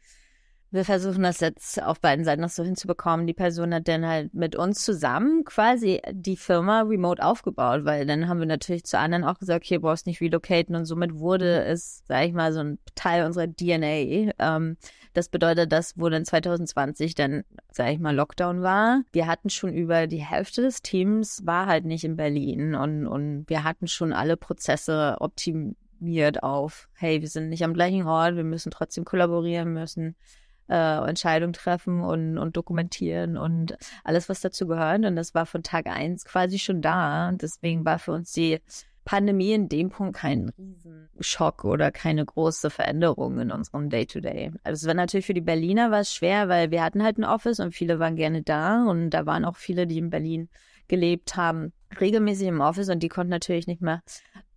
wir 0.74 0.86
versuchen 0.86 1.24
das 1.24 1.42
jetzt 1.42 1.84
auf 1.84 2.00
beiden 2.00 2.24
Seiten 2.24 2.42
noch 2.42 2.50
so 2.50 2.64
hinzubekommen. 2.64 3.28
Die 3.28 3.34
Person 3.34 3.74
hat 3.74 3.90
dann 3.90 4.08
halt 4.08 4.34
mit 4.34 4.56
uns 4.56 4.86
zusammen 4.86 5.44
quasi 5.44 6.02
die 6.12 6.38
Firma 6.38 6.82
remote 6.82 7.22
aufgebaut, 7.22 7.84
weil 7.84 8.06
dann 8.06 8.30
haben 8.30 8.40
wir 8.40 8.46
natürlich 8.46 8.86
zu 8.86 8.98
anderen 8.98 9.26
auch 9.26 9.38
gesagt, 9.38 9.66
okay, 9.66 9.80
brauchst 9.80 10.08
nicht 10.08 10.22
relocaten 10.22 10.76
und 10.76 10.86
somit 10.86 11.16
wurde 11.16 11.62
mhm. 11.66 11.72
es, 11.74 12.04
sag 12.08 12.26
ich 12.26 12.34
mal, 12.34 12.54
so 12.54 12.62
ein 12.62 12.80
Teil 12.96 13.26
unserer 13.26 13.48
DNA. 13.48 14.32
Ähm, 14.40 14.78
das 15.14 15.30
bedeutet, 15.30 15.72
dass 15.72 15.98
wo 15.98 16.10
dann 16.10 16.26
2020 16.26 17.16
dann, 17.16 17.44
sag 17.72 17.92
ich 17.92 18.00
mal, 18.00 18.16
Lockdown 18.16 18.62
war, 18.62 19.02
wir 19.12 19.28
hatten 19.28 19.50
schon 19.50 19.74
über 19.74 20.08
die 20.08 20.24
Hälfte 20.24 20.62
des 20.62 20.82
Teams 20.82 21.46
war 21.46 21.66
halt 21.66 21.86
nicht 21.86 22.04
in 22.04 22.16
Berlin 22.16 22.76
und, 22.76 23.08
und 23.08 23.46
wir 23.48 23.64
hatten 23.64 23.88
schon 23.88 24.14
alle 24.14 24.38
Prozesse 24.38 25.18
optimiert 25.20 26.44
auf, 26.44 26.90
hey, 26.94 27.22
wir 27.22 27.28
sind 27.28 27.50
nicht 27.50 27.64
am 27.64 27.74
gleichen 27.74 28.08
Ort, 28.08 28.36
wir 28.36 28.44
müssen 28.44 28.72
trotzdem 28.72 29.06
kollaborieren, 29.06 29.74
müssen 29.74 30.16
äh, 30.72 31.08
Entscheidungen 31.08 31.54
treffen 31.54 32.02
und, 32.02 32.38
und 32.38 32.56
dokumentieren 32.56 33.38
und 33.38 33.78
alles, 34.04 34.30
was 34.30 34.40
dazu 34.40 34.68
gehört. 34.68 35.04
Und 35.06 35.18
das 35.18 35.36
war 35.36 35.46
von 35.46 35.64
Tag 35.64 35.88
eins 35.88 36.24
quasi 36.24 36.60
schon 36.60 36.82
da. 36.82 37.28
Und 37.28 37.42
deswegen 37.42 37.84
war 37.84 38.00
für 38.00 38.14
uns 38.14 38.32
die 38.32 38.60
Pandemie 39.06 39.54
in 39.54 39.68
dem 39.70 39.90
Punkt 39.90 40.16
kein 40.16 40.50
Riesenschock 40.50 41.66
oder 41.66 41.92
keine 41.92 42.24
große 42.24 42.70
Veränderung 42.70 43.40
in 43.40 43.52
unserem 43.52 43.90
Day-to-Day. 43.90 44.50
-Day. 44.50 44.60
Also 44.64 44.84
es 44.84 44.88
war 44.88 44.94
natürlich 44.94 45.26
für 45.26 45.34
die 45.34 45.42
Berliner 45.42 45.92
was 45.92 46.14
schwer, 46.14 46.50
weil 46.50 46.72
wir 46.72 46.84
hatten 46.84 47.04
halt 47.04 47.18
ein 47.18 47.24
Office 47.24 47.60
und 47.60 47.74
viele 47.74 48.00
waren 48.00 48.16
gerne 48.16 48.44
da 48.44 48.86
und 48.86 49.10
da 49.10 49.26
waren 49.26 49.46
auch 49.46 49.56
viele, 49.56 49.88
die 49.88 49.98
in 49.98 50.10
Berlin 50.10 50.50
gelebt 50.88 51.36
haben, 51.36 51.74
regelmäßig 52.00 52.48
im 52.48 52.62
Office 52.62 52.90
und 52.90 53.02
die 53.02 53.10
konnten 53.10 53.32
natürlich 53.32 53.68
nicht 53.68 53.82
mehr 53.82 54.02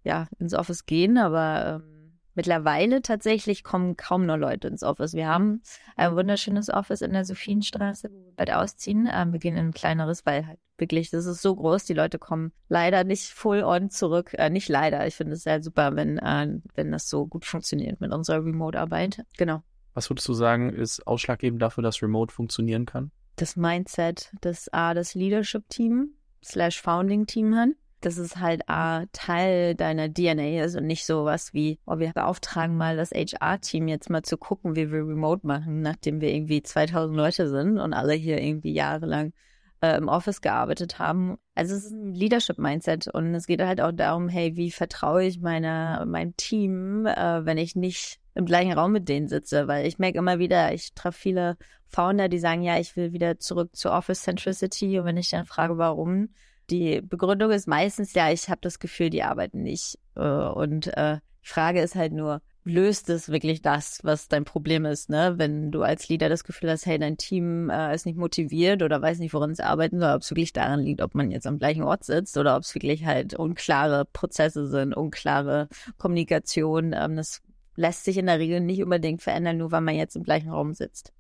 ja 0.02 0.29
ins 0.38 0.55
Office 0.55 0.85
gehen, 0.85 1.17
aber 1.17 1.82
ähm, 1.82 1.94
Mittlerweile 2.34 3.00
tatsächlich 3.00 3.62
kommen 3.62 3.96
kaum 3.96 4.26
noch 4.26 4.36
Leute 4.36 4.69
ins 4.69 4.82
Office. 4.82 5.14
Wir 5.14 5.28
haben 5.28 5.62
ein 5.96 6.16
wunderschönes 6.16 6.69
Office 6.69 7.00
in 7.00 7.12
der 7.12 7.25
Sophienstraße, 7.25 8.10
wo 8.10 8.25
wir 8.25 8.32
bald 8.34 8.52
ausziehen. 8.52 9.08
Ähm, 9.12 9.32
wir 9.32 9.38
gehen 9.38 9.56
in 9.56 9.69
ein 9.69 9.72
kleineres, 9.72 10.26
weil 10.26 10.46
halt 10.46 10.58
wirklich, 10.76 11.10
das 11.10 11.26
ist 11.26 11.42
so 11.42 11.54
groß, 11.54 11.84
die 11.84 11.94
Leute 11.94 12.19
kommen 12.19 12.52
leider 12.69 13.04
nicht 13.04 13.28
full 13.28 13.62
on 13.62 13.90
zurück. 13.90 14.34
Äh, 14.34 14.50
nicht 14.50 14.69
leider, 14.69 15.06
ich 15.06 15.14
finde 15.14 15.34
es 15.34 15.44
sehr 15.44 15.62
super, 15.62 15.94
wenn, 15.94 16.19
äh, 16.19 16.58
wenn 16.75 16.90
das 16.90 17.08
so 17.08 17.26
gut 17.26 17.44
funktioniert 17.44 18.00
mit 18.00 18.12
unserer 18.12 18.44
Remote-Arbeit. 18.44 19.25
Genau. 19.37 19.62
Was 19.94 20.10
würdest 20.10 20.26
du 20.26 20.34
sagen, 20.34 20.70
ist 20.70 21.06
ausschlaggebend 21.06 21.62
dafür, 21.62 21.82
dass 21.82 22.02
Remote 22.02 22.34
funktionieren 22.34 22.84
kann? 22.84 23.12
Das 23.37 23.54
Mindset, 23.54 24.32
das 24.40 24.73
A, 24.73 24.92
das 24.94 25.14
Leadership-Team 25.14 26.14
slash 26.42 26.80
Founding-Team 26.82 27.54
hat 27.54 27.68
dass 28.04 28.18
es 28.18 28.37
halt 28.37 28.68
A, 28.68 29.04
Teil 29.12 29.75
deiner 29.75 30.12
DNA 30.12 30.64
ist 30.64 30.76
und 30.76 30.87
nicht 30.87 31.06
so 31.06 31.25
was 31.25 31.54
wie, 31.54 31.78
oh, 31.87 31.99
wir 31.99 32.12
beauftragen 32.12 32.76
mal 32.76 32.96
das 32.96 33.12
HR-Team 33.12 33.88
jetzt 33.88 34.11
mal 34.11 34.23
zu 34.23 34.37
gucken, 34.37 34.76
wie 34.76 34.90
wir 34.90 34.99
remote 35.00 35.46
machen, 35.46 35.80
nachdem 35.80 36.20
wir 36.20 36.32
irgendwie 36.32 36.62
2000 36.62 37.16
Leute 37.16 37.49
sind 37.49 37.78
und 37.78 37.94
alle 37.94 38.14
hier 38.14 38.40
irgendwie 38.40 38.73
jahrelang 38.73 39.32
äh, 39.80 39.96
im 39.96 40.08
Office 40.08 40.40
gearbeitet 40.40 40.99
haben. 40.99 41.37
Also 41.54 41.75
es 41.75 41.84
ist 41.84 41.92
ein 41.92 42.14
Leadership-Mindset 42.14 43.08
und 43.08 43.34
es 43.34 43.46
geht 43.46 43.62
halt 43.62 43.80
auch 43.80 43.92
darum, 43.92 44.28
hey, 44.28 44.56
wie 44.56 44.70
vertraue 44.70 45.25
ich 45.25 45.40
meiner, 45.40 46.04
meinem 46.06 46.37
Team, 46.37 47.06
äh, 47.06 47.44
wenn 47.44 47.58
ich 47.58 47.76
nicht 47.76 48.18
im 48.34 48.46
gleichen 48.46 48.73
Raum 48.73 48.92
mit 48.92 49.08
denen 49.08 49.28
sitze, 49.28 49.68
weil 49.68 49.87
ich 49.87 49.99
merke 49.99 50.18
immer 50.18 50.38
wieder, 50.38 50.73
ich 50.73 50.94
treffe 50.94 51.18
viele 51.18 51.56
Founder, 51.88 52.28
die 52.28 52.38
sagen, 52.38 52.62
ja, 52.62 52.78
ich 52.78 52.96
will 52.96 53.12
wieder 53.12 53.38
zurück 53.38 53.76
zu 53.76 53.90
Office 53.90 54.23
Centricity 54.23 54.99
und 54.99 55.06
wenn 55.06 55.16
ich 55.16 55.30
dann 55.30 55.46
frage, 55.46 55.78
warum, 55.78 56.30
die 56.71 57.00
Begründung 57.00 57.50
ist 57.50 57.68
meistens, 57.68 58.14
ja, 58.14 58.30
ich 58.30 58.49
habe 58.49 58.61
das 58.62 58.78
Gefühl, 58.78 59.11
die 59.11 59.23
arbeiten 59.23 59.62
nicht. 59.62 59.99
Äh, 60.16 60.21
und 60.23 60.88
äh, 60.97 61.18
die 61.44 61.49
Frage 61.49 61.80
ist 61.80 61.94
halt 61.94 62.12
nur, 62.12 62.40
löst 62.64 63.11
es 63.11 63.28
wirklich 63.28 63.61
das, 63.61 64.00
was 64.02 64.28
dein 64.28 64.44
Problem 64.44 64.87
ist, 64.87 65.11
ne? 65.11 65.35
Wenn 65.37 65.71
du 65.71 65.83
als 65.83 66.09
Leader 66.09 66.30
das 66.30 66.44
Gefühl 66.44 66.71
hast, 66.71 66.87
hey, 66.87 66.99
dein 66.99 67.18
Team 67.18 67.68
äh, 67.68 67.94
ist 67.94 68.06
nicht 68.06 68.16
motiviert 68.16 68.83
oder 68.83 69.02
weiß 69.02 69.18
nicht, 69.18 69.35
woran 69.35 69.50
es 69.50 69.61
arbeiten 69.61 70.00
soll, 70.00 70.14
ob 70.14 70.23
es 70.23 70.30
wirklich 70.30 70.54
daran 70.54 70.80
liegt, 70.80 71.02
ob 71.02 71.14
man 71.14 71.30
jetzt 71.30 71.47
am 71.47 71.59
gleichen 71.59 71.83
Ort 71.83 72.04
sitzt 72.04 72.37
oder 72.38 72.56
ob 72.56 72.62
es 72.62 72.75
wirklich 72.75 73.04
halt 73.04 73.35
unklare 73.35 74.06
Prozesse 74.06 74.66
sind, 74.66 74.94
unklare 74.94 75.68
Kommunikation. 75.99 76.94
Ähm, 76.94 77.16
das 77.16 77.42
lässt 77.76 78.04
sich 78.04 78.16
in 78.16 78.26
der 78.26 78.38
Regel 78.38 78.61
nicht 78.61 78.83
unbedingt 78.83 79.21
verändern, 79.21 79.59
nur 79.59 79.71
weil 79.71 79.83
man 79.83 79.97
jetzt 79.97 80.16
im 80.16 80.23
gleichen 80.23 80.50
Raum 80.50 80.73
sitzt. 80.73 81.12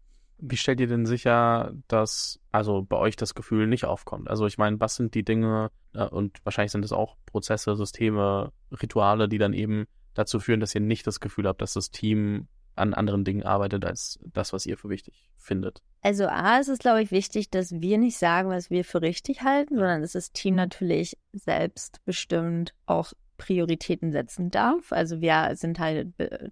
Wie 0.46 0.56
stellt 0.56 0.80
ihr 0.80 0.86
denn 0.86 1.06
sicher, 1.06 1.72
dass 1.88 2.38
also 2.52 2.82
bei 2.82 2.96
euch 2.96 3.16
das 3.16 3.34
Gefühl 3.34 3.66
nicht 3.66 3.84
aufkommt? 3.84 4.28
Also 4.28 4.46
ich 4.46 4.58
meine, 4.58 4.78
was 4.78 4.96
sind 4.96 5.14
die 5.14 5.24
Dinge 5.24 5.70
äh, 5.94 6.04
und 6.04 6.38
wahrscheinlich 6.44 6.72
sind 6.72 6.84
es 6.84 6.92
auch 6.92 7.16
Prozesse, 7.26 7.76
Systeme, 7.76 8.52
Rituale, 8.70 9.28
die 9.28 9.38
dann 9.38 9.54
eben 9.54 9.86
dazu 10.12 10.40
führen, 10.40 10.60
dass 10.60 10.74
ihr 10.74 10.80
nicht 10.80 11.06
das 11.06 11.20
Gefühl 11.20 11.48
habt, 11.48 11.62
dass 11.62 11.72
das 11.72 11.90
Team 11.90 12.48
an 12.76 12.92
anderen 12.92 13.24
Dingen 13.24 13.42
arbeitet 13.42 13.84
als 13.84 14.18
das, 14.32 14.52
was 14.52 14.66
ihr 14.66 14.76
für 14.76 14.88
wichtig 14.88 15.30
findet? 15.36 15.82
Also 16.02 16.26
A, 16.26 16.58
ist 16.58 16.68
es, 16.68 16.78
glaube 16.78 17.02
ich, 17.02 17.10
wichtig, 17.10 17.50
dass 17.50 17.72
wir 17.72 17.98
nicht 17.98 18.18
sagen, 18.18 18.50
was 18.50 18.68
wir 18.68 18.84
für 18.84 19.00
richtig 19.00 19.42
halten, 19.42 19.76
sondern 19.76 20.02
dass 20.02 20.12
das 20.12 20.32
Team 20.32 20.56
natürlich 20.56 21.16
selbstbestimmt 21.32 22.74
auch 22.86 23.12
Prioritäten 23.36 24.12
setzen 24.12 24.50
darf. 24.50 24.92
Also 24.92 25.20
wir 25.20 25.50
sind 25.54 25.78
halt, 25.78 26.08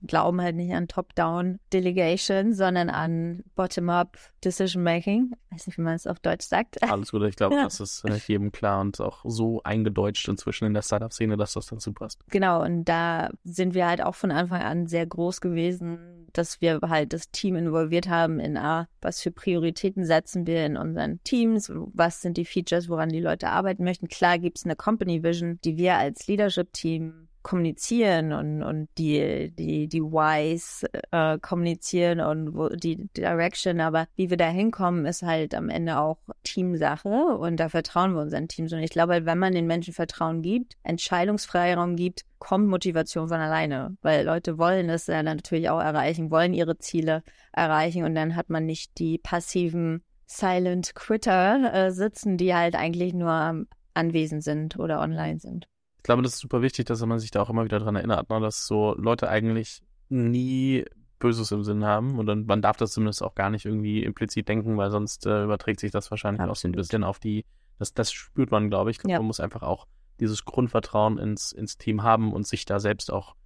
glauben 0.06 0.40
halt 0.40 0.56
nicht 0.56 0.72
an 0.74 0.88
Top-Down-Delegation, 0.88 2.52
sondern 2.52 2.90
an 2.90 3.42
Bottom-Up 3.54 4.18
Decision-Making. 4.44 5.32
Weiß 5.50 5.66
nicht, 5.66 5.78
wie 5.78 5.82
man 5.82 5.94
es 5.94 6.06
auf 6.06 6.18
Deutsch 6.20 6.46
sagt. 6.46 6.82
Alles 6.82 7.12
gut, 7.12 7.22
ich 7.22 7.36
glaube, 7.36 7.54
ja. 7.56 7.64
das 7.64 7.80
ist 7.80 8.04
äh, 8.04 8.18
jedem 8.26 8.52
klar 8.52 8.80
und 8.80 9.00
auch 9.00 9.24
so 9.24 9.62
eingedeutscht 9.62 10.28
inzwischen 10.28 10.66
in 10.66 10.74
der 10.74 10.82
Startup-Szene, 10.82 11.36
dass 11.36 11.54
das 11.54 11.66
dazu 11.66 11.92
passt. 11.92 12.20
Genau, 12.28 12.62
und 12.62 12.84
da 12.84 13.30
sind 13.44 13.74
wir 13.74 13.86
halt 13.86 14.02
auch 14.02 14.14
von 14.14 14.30
Anfang 14.30 14.62
an 14.62 14.86
sehr 14.86 15.06
groß 15.06 15.40
gewesen, 15.40 16.21
dass 16.32 16.60
wir 16.60 16.80
halt 16.82 17.12
das 17.12 17.30
Team 17.30 17.56
involviert 17.56 18.08
haben 18.08 18.40
in, 18.40 18.56
ah, 18.56 18.88
was 19.00 19.20
für 19.20 19.30
Prioritäten 19.30 20.04
setzen 20.04 20.46
wir 20.46 20.64
in 20.64 20.76
unseren 20.76 21.22
Teams, 21.24 21.70
was 21.74 22.22
sind 22.22 22.36
die 22.36 22.44
Features, 22.44 22.88
woran 22.88 23.08
die 23.08 23.20
Leute 23.20 23.48
arbeiten 23.48 23.84
möchten. 23.84 24.08
Klar 24.08 24.38
gibt 24.38 24.58
es 24.58 24.64
eine 24.64 24.76
Company 24.76 25.22
Vision, 25.22 25.58
die 25.64 25.76
wir 25.76 25.96
als 25.96 26.26
Leadership-Team 26.26 27.28
kommunizieren 27.42 28.32
und, 28.32 28.62
und 28.62 28.88
die, 28.98 29.50
die, 29.50 29.88
die 29.88 30.02
Whys 30.02 30.84
äh, 31.10 31.38
kommunizieren 31.38 32.20
und 32.20 32.54
wo, 32.54 32.68
die 32.68 33.08
Direction, 33.16 33.80
aber 33.80 34.06
wie 34.16 34.30
wir 34.30 34.36
da 34.36 34.48
hinkommen, 34.48 35.06
ist 35.06 35.22
halt 35.22 35.54
am 35.54 35.68
Ende 35.68 35.98
auch 35.98 36.18
Teamsache 36.44 37.08
und 37.08 37.58
da 37.58 37.68
vertrauen 37.68 38.14
wir 38.14 38.22
unseren 38.22 38.48
Teams. 38.48 38.72
Und 38.72 38.80
ich 38.80 38.90
glaube, 38.90 39.26
wenn 39.26 39.38
man 39.38 39.54
den 39.54 39.66
Menschen 39.66 39.94
Vertrauen 39.94 40.42
gibt, 40.42 40.76
Entscheidungsfreiraum 40.82 41.96
gibt, 41.96 42.24
kommt 42.38 42.68
Motivation 42.68 43.28
von 43.28 43.40
alleine, 43.40 43.96
weil 44.02 44.24
Leute 44.24 44.58
wollen 44.58 44.88
es 44.88 45.06
ja 45.06 45.22
natürlich 45.22 45.68
auch 45.70 45.80
erreichen, 45.80 46.30
wollen 46.30 46.54
ihre 46.54 46.78
Ziele 46.78 47.22
erreichen. 47.52 48.04
Und 48.04 48.14
dann 48.14 48.36
hat 48.36 48.50
man 48.50 48.66
nicht 48.66 48.98
die 48.98 49.18
passiven 49.18 50.02
Silent 50.26 50.94
Quitter 50.94 51.72
äh, 51.74 51.90
sitzen, 51.92 52.38
die 52.38 52.54
halt 52.54 52.74
eigentlich 52.74 53.14
nur 53.14 53.66
anwesend 53.94 54.42
sind 54.42 54.78
oder 54.78 55.00
online 55.00 55.38
sind 55.38 55.68
ich 56.02 56.04
glaube, 56.04 56.22
das 56.22 56.34
ist 56.34 56.40
super 56.40 56.62
wichtig, 56.62 56.86
dass 56.86 57.06
man 57.06 57.20
sich 57.20 57.30
da 57.30 57.40
auch 57.40 57.48
immer 57.48 57.64
wieder 57.64 57.78
dran 57.78 57.94
erinnert, 57.94 58.28
ne, 58.28 58.40
dass 58.40 58.66
so 58.66 58.92
Leute 58.98 59.28
eigentlich 59.28 59.82
nie 60.08 60.84
Böses 61.20 61.52
im 61.52 61.62
Sinn 61.62 61.84
haben 61.84 62.18
und 62.18 62.26
dann, 62.26 62.44
man 62.46 62.60
darf 62.60 62.76
das 62.76 62.90
zumindest 62.90 63.22
auch 63.22 63.36
gar 63.36 63.50
nicht 63.50 63.66
irgendwie 63.66 64.02
implizit 64.02 64.48
denken, 64.48 64.76
weil 64.76 64.90
sonst 64.90 65.26
äh, 65.26 65.44
überträgt 65.44 65.78
sich 65.78 65.92
das 65.92 66.10
wahrscheinlich 66.10 66.40
Absolut. 66.40 66.56
auch 66.56 66.60
so 66.60 66.68
ein 66.68 66.72
bisschen 66.72 67.04
auf 67.04 67.20
die, 67.20 67.44
das, 67.78 67.94
das 67.94 68.10
spürt 68.10 68.50
man, 68.50 68.68
glaube 68.68 68.90
ich. 68.90 68.96
ich 68.96 69.02
glaub, 69.02 69.12
ja. 69.12 69.18
Man 69.18 69.28
muss 69.28 69.38
einfach 69.38 69.62
auch 69.62 69.86
dieses 70.18 70.44
Grundvertrauen 70.44 71.18
ins, 71.18 71.52
ins 71.52 71.78
Team 71.78 72.02
haben 72.02 72.32
und 72.32 72.48
sich 72.48 72.64
da 72.64 72.80
selbst 72.80 73.12
auch 73.12 73.36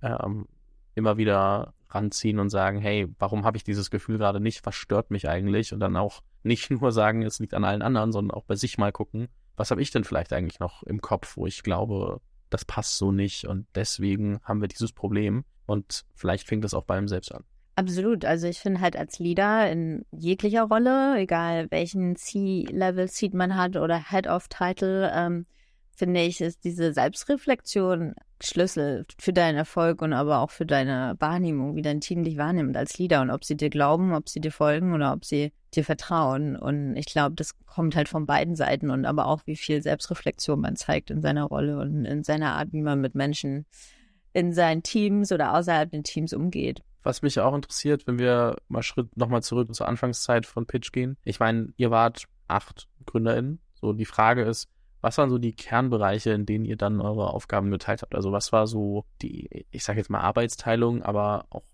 ähm, 0.00 0.46
immer 0.94 1.18
wieder 1.18 1.74
ranziehen 1.90 2.38
und 2.38 2.48
sagen, 2.48 2.80
hey, 2.80 3.06
warum 3.18 3.44
habe 3.44 3.58
ich 3.58 3.64
dieses 3.64 3.90
Gefühl 3.90 4.16
gerade 4.16 4.40
nicht? 4.40 4.64
Was 4.64 4.76
stört 4.76 5.10
mich 5.10 5.28
eigentlich? 5.28 5.74
Und 5.74 5.80
dann 5.80 5.96
auch 5.98 6.22
nicht 6.42 6.70
nur 6.80 6.90
sagen, 6.90 7.20
es 7.20 7.38
liegt 7.38 7.52
an 7.52 7.64
allen 7.64 7.82
anderen, 7.82 8.12
sondern 8.12 8.34
auch 8.34 8.44
bei 8.44 8.56
sich 8.56 8.78
mal 8.78 8.92
gucken, 8.92 9.28
was 9.58 9.70
habe 9.70 9.82
ich 9.82 9.90
denn 9.90 10.04
vielleicht 10.04 10.32
eigentlich 10.32 10.60
noch 10.60 10.82
im 10.84 11.00
Kopf, 11.00 11.36
wo 11.36 11.46
ich 11.46 11.62
glaube, 11.62 12.20
das 12.50 12.64
passt 12.64 12.96
so 12.96 13.12
nicht 13.12 13.44
und 13.44 13.66
deswegen 13.74 14.40
haben 14.42 14.60
wir 14.60 14.68
dieses 14.68 14.92
Problem 14.92 15.44
und 15.66 16.04
vielleicht 16.14 16.46
fängt 16.46 16.64
es 16.64 16.74
auch 16.74 16.84
bei 16.84 16.98
ihm 16.98 17.08
selbst 17.08 17.32
an. 17.32 17.44
Absolut. 17.76 18.24
Also 18.24 18.48
ich 18.48 18.58
finde 18.58 18.80
halt 18.80 18.96
als 18.96 19.20
Leader 19.20 19.70
in 19.70 20.04
jeglicher 20.10 20.64
Rolle, 20.64 21.16
egal 21.18 21.70
welchen 21.70 22.16
C-Level-Seat 22.16 23.34
man 23.34 23.54
hat 23.54 23.76
oder 23.76 24.10
Head 24.10 24.26
of 24.26 24.48
Title, 24.48 25.12
ähm, 25.14 25.46
finde 25.98 26.22
ich, 26.22 26.40
ist 26.40 26.64
diese 26.64 26.92
Selbstreflexion 26.92 28.14
Schlüssel 28.40 29.04
für 29.18 29.32
deinen 29.32 29.56
Erfolg 29.56 30.00
und 30.00 30.12
aber 30.12 30.38
auch 30.38 30.50
für 30.50 30.64
deine 30.64 31.16
Wahrnehmung, 31.18 31.74
wie 31.74 31.82
dein 31.82 32.00
Team 32.00 32.22
dich 32.22 32.36
wahrnimmt 32.36 32.76
als 32.76 32.96
Leader 32.98 33.20
und 33.20 33.30
ob 33.30 33.44
sie 33.44 33.56
dir 33.56 33.68
glauben, 33.68 34.14
ob 34.14 34.28
sie 34.28 34.40
dir 34.40 34.52
folgen 34.52 34.94
oder 34.94 35.12
ob 35.12 35.24
sie 35.24 35.52
dir 35.74 35.84
vertrauen. 35.84 36.56
Und 36.56 36.96
ich 36.96 37.06
glaube, 37.06 37.34
das 37.34 37.58
kommt 37.66 37.96
halt 37.96 38.08
von 38.08 38.26
beiden 38.26 38.54
Seiten 38.54 38.90
und 38.90 39.06
aber 39.06 39.26
auch, 39.26 39.42
wie 39.46 39.56
viel 39.56 39.82
Selbstreflexion 39.82 40.60
man 40.60 40.76
zeigt 40.76 41.10
in 41.10 41.20
seiner 41.20 41.44
Rolle 41.44 41.78
und 41.78 42.04
in 42.04 42.22
seiner 42.22 42.54
Art, 42.54 42.72
wie 42.72 42.82
man 42.82 43.00
mit 43.00 43.16
Menschen 43.16 43.66
in 44.32 44.52
seinen 44.52 44.84
Teams 44.84 45.32
oder 45.32 45.54
außerhalb 45.54 45.90
den 45.90 46.04
Teams 46.04 46.32
umgeht. 46.32 46.82
Was 47.02 47.22
mich 47.22 47.40
auch 47.40 47.54
interessiert, 47.54 48.06
wenn 48.06 48.18
wir 48.18 48.56
mal 48.68 48.82
Schritt 48.82 49.16
nochmal 49.16 49.42
zurück 49.42 49.74
zur 49.74 49.88
Anfangszeit 49.88 50.46
von 50.46 50.66
Pitch 50.66 50.92
gehen. 50.92 51.16
Ich 51.24 51.40
meine, 51.40 51.72
ihr 51.76 51.90
wart 51.90 52.24
acht 52.46 52.88
GründerInnen. 53.06 53.60
So, 53.74 53.92
die 53.92 54.04
Frage 54.04 54.42
ist, 54.42 54.68
was 55.00 55.18
waren 55.18 55.30
so 55.30 55.38
die 55.38 55.54
Kernbereiche, 55.54 56.30
in 56.30 56.46
denen 56.46 56.64
ihr 56.64 56.76
dann 56.76 57.00
eure 57.00 57.32
Aufgaben 57.32 57.70
geteilt 57.70 58.02
habt? 58.02 58.14
Also 58.14 58.32
was 58.32 58.52
war 58.52 58.66
so 58.66 59.04
die, 59.22 59.66
ich 59.70 59.84
sage 59.84 59.98
jetzt 59.98 60.10
mal 60.10 60.20
Arbeitsteilung, 60.20 61.02
aber 61.02 61.46
auch 61.50 61.64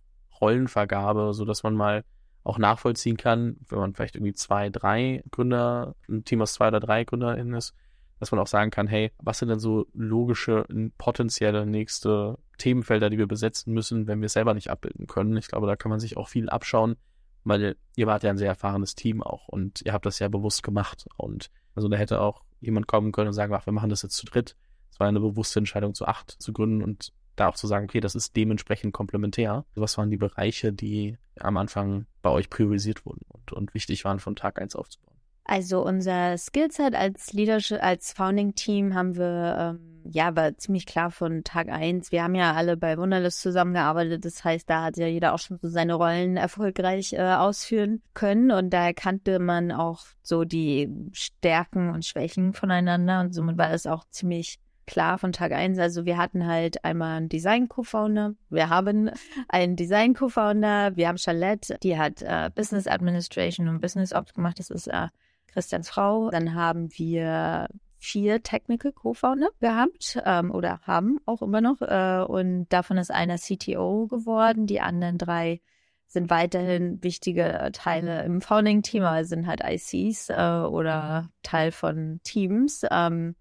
Rollenvergabe, 0.41 1.33
so 1.33 1.45
dass 1.45 1.63
man 1.63 1.75
mal 1.75 2.05
auch 2.43 2.59
nachvollziehen 2.59 3.17
kann, 3.17 3.57
wenn 3.69 3.79
man 3.79 3.95
vielleicht 3.95 4.17
irgendwie 4.17 4.35
zwei, 4.35 4.69
drei 4.69 5.23
Gründer, 5.31 5.97
ein 6.09 6.25
Team 6.25 6.43
aus 6.43 6.53
zwei 6.53 6.69
oder 6.69 6.81
drei 6.81 7.05
GründerInnen 7.05 7.55
ist, 7.55 7.75
dass 8.21 8.31
man 8.31 8.41
auch 8.41 8.47
sagen 8.47 8.71
kann, 8.71 8.87
hey, 8.87 9.13
was 9.19 9.39
sind 9.39 9.49
denn 9.49 9.59
so 9.59 9.87
logische, 9.95 10.67
potenzielle 10.99 11.65
nächste 11.65 12.39
Themenfelder, 12.59 13.09
die 13.11 13.19
wir 13.19 13.27
besetzen 13.27 13.73
müssen, 13.73 14.07
wenn 14.07 14.21
wir 14.21 14.27
es 14.27 14.35
selber 14.35 14.53
nicht 14.53 14.71
abbilden 14.71 15.07
können? 15.07 15.37
Ich 15.39 15.49
glaube, 15.49 15.67
da 15.67 15.77
kann 15.77 15.91
man 15.91 16.01
sich 16.01 16.19
auch 16.19 16.29
viel 16.29 16.51
abschauen, 16.51 16.97
weil 17.45 17.77
ihr 17.97 18.07
wart 18.07 18.23
ja 18.23 18.31
ein 18.31 18.39
sehr 18.39 18.49
erfahrenes 18.49 18.95
Team 18.95 19.23
auch 19.23 19.49
und 19.49 19.81
ihr 19.83 19.95
habt 19.95 20.07
das 20.07 20.19
ja 20.19 20.29
bewusst 20.29 20.63
gemacht 20.63 21.07
und 21.17 21.51
also 21.75 21.89
da 21.89 21.97
hätte 21.97 22.21
auch 22.21 22.43
jemand 22.65 22.87
kommen 22.87 23.13
können 23.13 23.29
und 23.29 23.35
sagen, 23.35 23.53
ach, 23.55 23.67
wir 23.67 23.73
machen 23.73 23.91
das 23.91 24.03
jetzt 24.03 24.17
zu 24.17 24.27
dritt. 24.27 24.57
Es 24.91 25.01
war 25.01 25.09
eine 25.09 25.21
bewusste 25.21 25.59
Entscheidung, 25.59 25.95
zu 25.95 26.07
acht 26.07 26.31
zu 26.31 26.53
gründen 26.53 26.83
und 26.83 27.13
da 27.37 27.49
auch 27.49 27.57
zu 27.57 27.67
sagen, 27.67 27.87
okay, 27.87 28.01
das 28.01 28.15
ist 28.15 28.37
dementsprechend 28.37 28.93
komplementär. 28.93 29.65
Was 29.75 29.99
waren 29.99 30.11
die 30.11 30.17
Bereiche, 30.17 30.73
die 30.73 31.19
am 31.39 31.57
Anfang 31.57 32.07
bei 32.23 32.31
euch 32.31 32.49
priorisiert 32.49 33.05
wurden 33.05 33.25
und, 33.29 33.53
und 33.53 33.75
wichtig 33.75 34.05
waren, 34.05 34.21
von 34.21 34.37
Tag 34.37 34.61
eins 34.61 34.77
aufzubauen? 34.77 35.14
Also 35.47 35.85
unser 35.85 36.39
Skillset 36.39 36.95
als 36.95 37.35
Leadership, 37.35 37.83
als 37.83 38.13
Founding-Team 38.15 38.95
haben 38.95 39.17
wir, 39.17 39.79
ähm, 39.79 40.11
ja, 40.11 40.35
war 40.35 40.57
ziemlich 40.57 40.87
klar 40.87 41.11
von 41.11 41.45
Tag 41.45 41.69
eins. 41.69 42.13
Wir 42.13 42.23
haben 42.25 42.35
ja 42.35 42.55
alle 42.55 42.79
bei 42.79 42.97
Wunderlist 42.97 43.41
zusammengearbeitet. 43.43 44.25
Das 44.25 44.43
heißt, 44.43 44.69
da 44.69 44.85
hat 44.85 44.97
ja 44.97 45.07
jeder 45.07 45.35
auch 45.35 45.39
schon 45.39 45.59
so 45.59 45.69
seine 45.69 45.95
Rollen 45.95 46.39
erfolgreich 46.39 47.13
äh, 47.13 47.21
ausführen 47.21 48.01
können. 48.15 48.51
Und 48.51 48.71
da 48.71 48.87
erkannte 48.87 49.39
man 49.39 49.71
auch 49.71 50.07
so 50.23 50.45
die 50.45 50.91
Stärken 51.13 51.91
und 51.91 52.07
Schwächen 52.07 52.55
voneinander. 52.55 53.21
Und 53.21 53.35
somit 53.35 53.59
war 53.59 53.71
es 53.71 53.87
auch 53.87 54.05
ziemlich 54.11 54.59
klar 54.87 55.19
von 55.19 55.33
Tag 55.33 55.53
eins. 55.53 55.79
Also 55.79 56.07
wir 56.07 56.17
hatten 56.17 56.47
halt 56.47 56.85
einmal 56.85 57.19
einen 57.19 57.29
Design-Co-Founder. 57.29 58.35
Wir 58.49 58.71
haben 58.71 59.11
einen 59.49 59.77
Design-Co-Founder. 59.77 60.97
Wir 60.97 61.09
haben 61.09 61.19
Charlotte, 61.19 61.77
die 61.83 61.99
hat 61.99 62.23
äh, 62.23 62.51
Business 62.55 62.87
Administration 62.87 63.69
und 63.69 63.81
Business 63.81 64.15
Ops 64.15 64.33
gemacht. 64.33 64.59
Das 64.59 64.71
ist 64.71 64.87
äh, 64.89 65.09
Christians 65.55 65.89
Frau. 65.89 66.31
Dann 66.31 66.55
haben 66.55 66.89
wir 66.99 67.69
vier 67.97 68.43
Technical 68.43 68.93
Co-Founder 68.93 69.49
gehabt 69.61 70.21
ähm, 70.27 70.51
oder 70.51 70.81
haben 70.83 71.19
auch 71.25 71.41
immer 71.41 71.61
noch. 71.61 71.81
Äh, 71.81 72.25
und 72.27 72.67
davon 72.69 72.99
ist 72.99 73.11
einer 73.11 73.39
CTO 73.39 74.07
geworden. 74.09 74.67
Die 74.67 74.81
anderen 74.81 75.17
drei 75.17 75.61
sind 76.07 76.29
weiterhin 76.29 77.03
wichtige 77.03 77.71
Teile 77.73 78.23
im 78.25 78.41
Founding-Team, 78.41 79.03
aber 79.03 79.25
sind 79.25 79.47
halt 79.47 79.63
ICs 79.65 80.29
äh, 80.29 80.65
oder 80.69 81.31
Teil 81.43 81.73
von 81.73 82.21
Teams. 82.25 82.85
Ähm, 82.91 83.37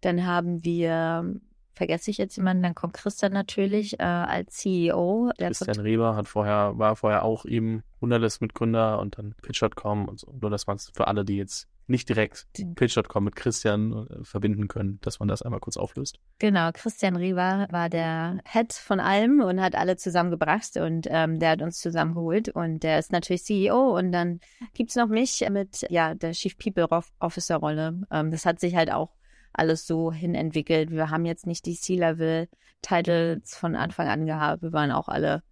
dann 0.00 0.26
haben 0.26 0.64
wir, 0.64 1.34
vergesse 1.74 2.10
ich 2.10 2.18
jetzt 2.18 2.36
jemanden, 2.36 2.62
dann 2.62 2.74
kommt 2.74 2.94
Christian 2.94 3.32
natürlich 3.32 4.00
äh, 4.00 4.04
als 4.04 4.54
CEO. 4.54 5.30
Christian 5.38 5.80
Reber 5.80 6.16
hat 6.16 6.26
vorher, 6.26 6.72
war 6.76 6.96
vorher 6.96 7.22
auch 7.24 7.44
eben 7.44 7.82
Wunderlist-Mitgründer 8.00 8.98
und 8.98 9.18
dann 9.18 9.34
Pitch.com 9.42 10.08
und 10.08 10.20
so. 10.20 10.32
Nur, 10.40 10.50
dass 10.50 10.66
man 10.66 10.76
es 10.76 10.90
für 10.94 11.06
alle, 11.06 11.24
die 11.24 11.36
jetzt 11.36 11.68
nicht 11.88 12.08
direkt 12.08 12.46
Pitch.com 12.74 13.24
mit 13.24 13.36
Christian 13.36 14.08
äh, 14.08 14.24
verbinden 14.24 14.68
können, 14.68 14.98
dass 15.02 15.20
man 15.20 15.28
das 15.28 15.42
einmal 15.42 15.60
kurz 15.60 15.76
auflöst. 15.76 16.18
Genau, 16.38 16.70
Christian 16.72 17.16
Reber 17.16 17.68
war 17.70 17.88
der 17.88 18.40
Head 18.44 18.72
von 18.72 18.98
allem 18.98 19.40
und 19.40 19.60
hat 19.60 19.76
alle 19.76 19.96
zusammengebracht 19.96 20.76
und 20.76 21.06
ähm, 21.08 21.38
der 21.38 21.50
hat 21.50 21.62
uns 21.62 21.78
zusammengeholt 21.78 22.48
und 22.48 22.82
der 22.82 22.98
ist 22.98 23.12
natürlich 23.12 23.44
CEO 23.44 23.96
und 23.96 24.10
dann 24.12 24.40
gibt's 24.74 24.96
noch 24.96 25.08
mich 25.08 25.46
mit 25.50 25.86
ja 25.88 26.14
der 26.14 26.32
Chief 26.32 26.56
People 26.58 26.88
Officer 27.20 27.56
Rolle. 27.56 28.00
Ähm, 28.10 28.30
das 28.30 28.44
hat 28.46 28.58
sich 28.60 28.74
halt 28.74 28.90
auch 28.92 29.14
alles 29.52 29.86
so 29.86 30.12
hin 30.12 30.34
entwickelt. 30.34 30.90
Wir 30.90 31.10
haben 31.10 31.24
jetzt 31.24 31.46
nicht 31.46 31.66
die 31.66 31.76
C-Level-Titles 31.76 33.56
von 33.56 33.74
Anfang 33.74 34.08
an 34.08 34.26
gehabt. 34.26 34.62
Wir 34.62 34.72
waren 34.72 34.90
auch 34.90 35.08
alle 35.08 35.42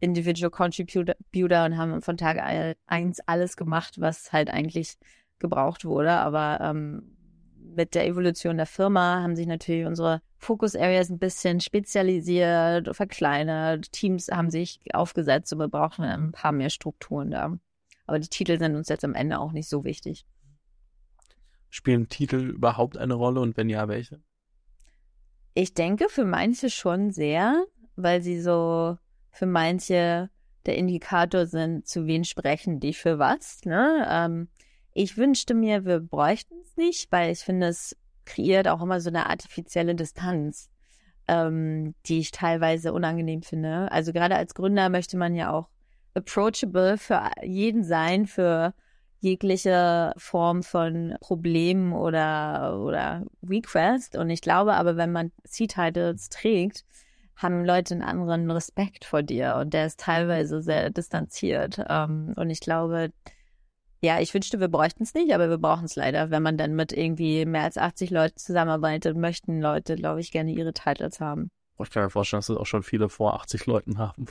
Individual 0.00 0.50
Contributor 0.50 1.64
und 1.64 1.76
haben 1.76 2.02
von 2.02 2.16
Tag 2.16 2.38
eins 2.86 3.20
alles 3.26 3.56
gemacht, 3.56 4.00
was 4.00 4.32
halt 4.32 4.50
eigentlich 4.50 4.96
gebraucht 5.38 5.84
wurde. 5.84 6.12
Aber 6.12 6.60
ähm, 6.60 7.16
mit 7.74 7.94
der 7.94 8.06
Evolution 8.06 8.56
der 8.56 8.66
Firma 8.66 9.22
haben 9.22 9.36
sich 9.36 9.46
natürlich 9.46 9.86
unsere 9.86 10.20
Focus 10.36 10.74
Areas 10.74 11.10
ein 11.10 11.18
bisschen 11.18 11.60
spezialisiert, 11.60 12.94
verkleinert. 12.94 13.92
Teams 13.92 14.28
haben 14.28 14.50
sich 14.50 14.80
aufgesetzt 14.92 15.52
und 15.52 15.58
wir 15.58 15.68
brauchen 15.68 16.04
ein 16.04 16.32
paar 16.32 16.52
mehr 16.52 16.70
Strukturen 16.70 17.30
da. 17.30 17.58
Aber 18.06 18.18
die 18.18 18.28
Titel 18.28 18.58
sind 18.58 18.74
uns 18.74 18.88
jetzt 18.88 19.04
am 19.04 19.14
Ende 19.14 19.38
auch 19.38 19.52
nicht 19.52 19.68
so 19.68 19.84
wichtig. 19.84 20.24
Spielen 21.70 22.08
Titel 22.08 22.50
überhaupt 22.50 22.96
eine 22.96 23.14
Rolle 23.14 23.40
und 23.40 23.56
wenn 23.56 23.68
ja, 23.68 23.88
welche? 23.88 24.22
Ich 25.54 25.74
denke 25.74 26.08
für 26.08 26.24
manche 26.24 26.70
schon 26.70 27.10
sehr, 27.10 27.64
weil 27.96 28.22
sie 28.22 28.40
so 28.40 28.96
für 29.38 29.46
manche 29.46 30.30
der 30.66 30.76
Indikator 30.76 31.46
sind, 31.46 31.86
zu 31.86 32.06
wen 32.06 32.24
sprechen 32.24 32.80
die 32.80 32.92
für 32.92 33.18
was. 33.18 33.60
Ne? 33.64 34.06
Ähm, 34.10 34.48
ich 34.92 35.16
wünschte 35.16 35.54
mir, 35.54 35.84
wir 35.84 36.00
bräuchten 36.00 36.56
es 36.64 36.76
nicht, 36.76 37.12
weil 37.12 37.30
ich 37.32 37.40
finde, 37.40 37.68
es 37.68 37.96
kreiert 38.24 38.68
auch 38.68 38.82
immer 38.82 39.00
so 39.00 39.10
eine 39.10 39.26
artifizielle 39.30 39.94
Distanz. 39.94 40.70
ähm, 41.28 41.94
die 42.06 42.18
ich 42.20 42.30
teilweise 42.30 42.92
unangenehm 42.92 43.42
finde. 43.42 43.92
Also 43.92 44.12
gerade 44.12 44.34
als 44.34 44.54
Gründer 44.54 44.88
möchte 44.88 45.16
man 45.16 45.34
ja 45.34 45.52
auch 45.52 45.68
approachable 46.14 46.96
für 46.98 47.30
jeden 47.42 47.84
sein, 47.84 48.26
für 48.26 48.74
jegliche 49.20 50.14
Form 50.16 50.62
von 50.62 51.16
Problemen 51.20 51.92
oder, 51.92 52.80
oder 52.80 53.24
Request. 53.46 54.16
Und 54.16 54.30
ich 54.30 54.40
glaube 54.40 54.74
aber, 54.74 54.96
wenn 54.96 55.12
man 55.12 55.32
C-Titles 55.44 56.30
trägt, 56.30 56.84
haben 57.38 57.64
Leute 57.64 57.94
einen 57.94 58.02
anderen 58.02 58.50
Respekt 58.50 59.04
vor 59.04 59.22
dir 59.22 59.56
und 59.60 59.72
der 59.72 59.86
ist 59.86 60.00
teilweise 60.00 60.60
sehr 60.60 60.90
distanziert. 60.90 61.80
Ähm, 61.88 62.34
und 62.36 62.50
ich 62.50 62.60
glaube, 62.60 63.12
ja, 64.00 64.20
ich 64.20 64.34
wünschte, 64.34 64.60
wir 64.60 64.68
bräuchten 64.68 65.04
es 65.04 65.14
nicht, 65.14 65.32
aber 65.32 65.48
wir 65.48 65.58
brauchen 65.58 65.84
es 65.84 65.96
leider. 65.96 66.30
Wenn 66.30 66.42
man 66.42 66.58
dann 66.58 66.74
mit 66.74 66.92
irgendwie 66.92 67.46
mehr 67.46 67.62
als 67.62 67.78
80 67.78 68.10
Leuten 68.10 68.36
zusammenarbeitet, 68.36 69.16
möchten 69.16 69.60
Leute, 69.60 69.96
glaube 69.96 70.20
ich, 70.20 70.32
gerne 70.32 70.52
ihre 70.52 70.72
Titles 70.72 71.20
haben. 71.20 71.50
Ich 71.80 71.90
kann 71.90 72.02
mir 72.02 72.10
vorstellen, 72.10 72.38
dass 72.38 72.48
das 72.48 72.56
auch 72.56 72.66
schon 72.66 72.82
viele 72.82 73.08
vor 73.08 73.34
80 73.34 73.66
Leuten 73.66 73.98
haben. 73.98 74.26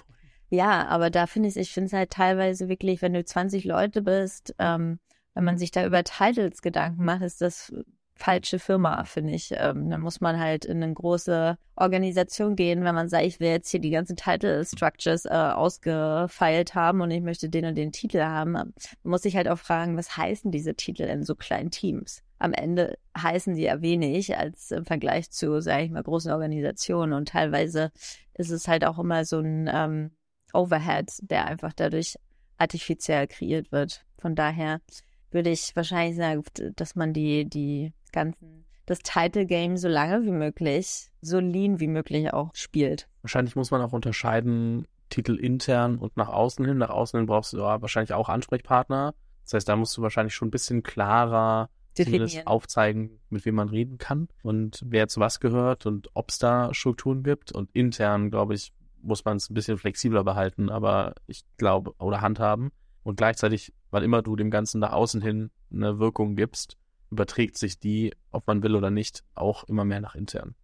Ja, 0.49 0.87
aber 0.87 1.09
da 1.09 1.27
finde 1.27 1.49
ich, 1.49 1.57
ich 1.57 1.71
finde 1.71 1.87
es 1.87 1.93
halt 1.93 2.11
teilweise 2.11 2.69
wirklich, 2.69 3.01
wenn 3.01 3.13
du 3.13 3.23
20 3.23 3.65
Leute 3.65 4.01
bist, 4.01 4.53
ähm, 4.59 4.99
wenn 5.33 5.43
man 5.43 5.57
sich 5.57 5.71
da 5.71 5.85
über 5.85 6.03
Titles 6.03 6.61
Gedanken 6.61 7.05
macht, 7.05 7.21
ist 7.21 7.41
das 7.41 7.73
falsche 8.17 8.59
Firma, 8.59 9.03
finde 9.03 9.33
ich. 9.33 9.51
Ähm, 9.51 9.89
dann 9.89 10.01
muss 10.01 10.21
man 10.21 10.39
halt 10.39 10.65
in 10.65 10.83
eine 10.83 10.93
große 10.93 11.57
Organisation 11.75 12.55
gehen, 12.55 12.83
wenn 12.83 12.95
man 12.95 13.09
sagt, 13.09 13.25
ich 13.25 13.39
will 13.39 13.49
jetzt 13.49 13.69
hier 13.69 13.79
die 13.79 13.91
ganzen 13.91 14.15
Title 14.15 14.65
Structures 14.65 15.25
äh, 15.25 15.29
ausgefeilt 15.29 16.75
haben 16.75 17.01
und 17.01 17.11
ich 17.11 17.21
möchte 17.21 17.49
den 17.49 17.65
und 17.65 17.75
den 17.75 17.91
Titel 17.91 18.21
haben. 18.21 18.51
Man 18.53 18.73
muss 19.03 19.21
sich 19.21 19.35
halt 19.35 19.47
auch 19.47 19.59
fragen, 19.59 19.97
was 19.97 20.17
heißen 20.17 20.51
diese 20.51 20.75
Titel 20.75 21.03
in 21.03 21.23
so 21.23 21.35
kleinen 21.35 21.71
Teams? 21.71 22.23
Am 22.39 22.53
Ende 22.53 22.97
heißen 23.17 23.55
die 23.55 23.63
ja 23.63 23.81
wenig 23.81 24.37
als 24.37 24.71
im 24.71 24.85
Vergleich 24.85 25.31
zu, 25.31 25.61
sage 25.61 25.85
ich 25.85 25.91
mal, 25.91 26.03
großen 26.03 26.31
Organisationen 26.31 27.13
und 27.13 27.29
teilweise 27.29 27.91
ist 28.33 28.51
es 28.51 28.67
halt 28.67 28.85
auch 28.85 28.99
immer 28.99 29.25
so 29.25 29.39
ein 29.39 29.69
ähm, 29.71 30.11
Overhead, 30.53 31.11
der 31.21 31.45
einfach 31.45 31.73
dadurch 31.73 32.15
artifiziell 32.57 33.27
kreiert 33.27 33.71
wird. 33.71 34.05
Von 34.19 34.35
daher 34.35 34.81
würde 35.31 35.49
ich 35.49 35.75
wahrscheinlich 35.75 36.17
sagen, 36.17 36.43
dass 36.75 36.95
man 36.95 37.13
die, 37.13 37.45
die 37.45 37.93
ganzen, 38.11 38.65
das 38.85 38.99
Title 38.99 39.45
Game 39.45 39.77
so 39.77 39.87
lange 39.87 40.25
wie 40.25 40.31
möglich, 40.31 41.09
so 41.21 41.39
lean 41.39 41.79
wie 41.79 41.87
möglich 41.87 42.33
auch 42.33 42.51
spielt. 42.53 43.07
Wahrscheinlich 43.21 43.55
muss 43.55 43.71
man 43.71 43.81
auch 43.81 43.93
unterscheiden, 43.93 44.87
Titel 45.09 45.35
intern 45.35 45.97
und 45.97 46.17
nach 46.17 46.29
außen 46.29 46.65
hin. 46.65 46.77
Nach 46.77 46.89
außen 46.89 47.17
hin 47.17 47.27
brauchst 47.27 47.53
du 47.53 47.57
ja 47.57 47.81
wahrscheinlich 47.81 48.13
auch 48.13 48.29
Ansprechpartner. 48.29 49.13
Das 49.43 49.53
heißt, 49.53 49.69
da 49.69 49.75
musst 49.75 49.95
du 49.95 50.01
wahrscheinlich 50.01 50.33
schon 50.33 50.49
ein 50.49 50.51
bisschen 50.51 50.83
klarer 50.83 51.69
zumindest 51.95 52.45
aufzeigen, 52.45 53.19
mit 53.29 53.45
wem 53.45 53.55
man 53.55 53.69
reden 53.69 53.97
kann 53.97 54.27
und 54.43 54.83
wer 54.85 55.07
zu 55.07 55.19
was 55.19 55.39
gehört 55.39 55.85
und 55.85 56.09
ob 56.13 56.29
es 56.29 56.37
da 56.37 56.73
Strukturen 56.73 57.23
gibt. 57.23 57.51
Und 57.51 57.71
intern, 57.73 58.29
glaube 58.29 58.53
ich, 58.53 58.73
muss 59.01 59.25
man 59.25 59.37
es 59.37 59.49
ein 59.49 59.53
bisschen 59.53 59.77
flexibler 59.77 60.23
behalten, 60.23 60.69
aber 60.69 61.15
ich 61.27 61.43
glaube, 61.57 61.93
oder 61.99 62.21
handhaben. 62.21 62.71
Und 63.07 63.15
gleichzeitig, 63.15 63.71
weil 63.89 64.03
immer 64.03 64.21
du 64.21 64.35
dem 64.35 64.51
Ganzen 64.51 64.79
nach 64.79 64.91
außen 64.91 65.21
hin 65.21 65.49
eine 65.71 65.97
Wirkung 65.97 66.35
gibst, 66.35 66.75
überträgt 67.09 67.57
sich 67.57 67.79
die, 67.79 68.13
ob 68.31 68.45
man 68.47 68.63
will 68.63 68.75
oder 68.75 68.89
nicht, 68.89 69.23
auch 69.33 69.63
immer 69.63 69.85
mehr 69.85 70.01
nach 70.01 70.13
intern. 70.13 70.55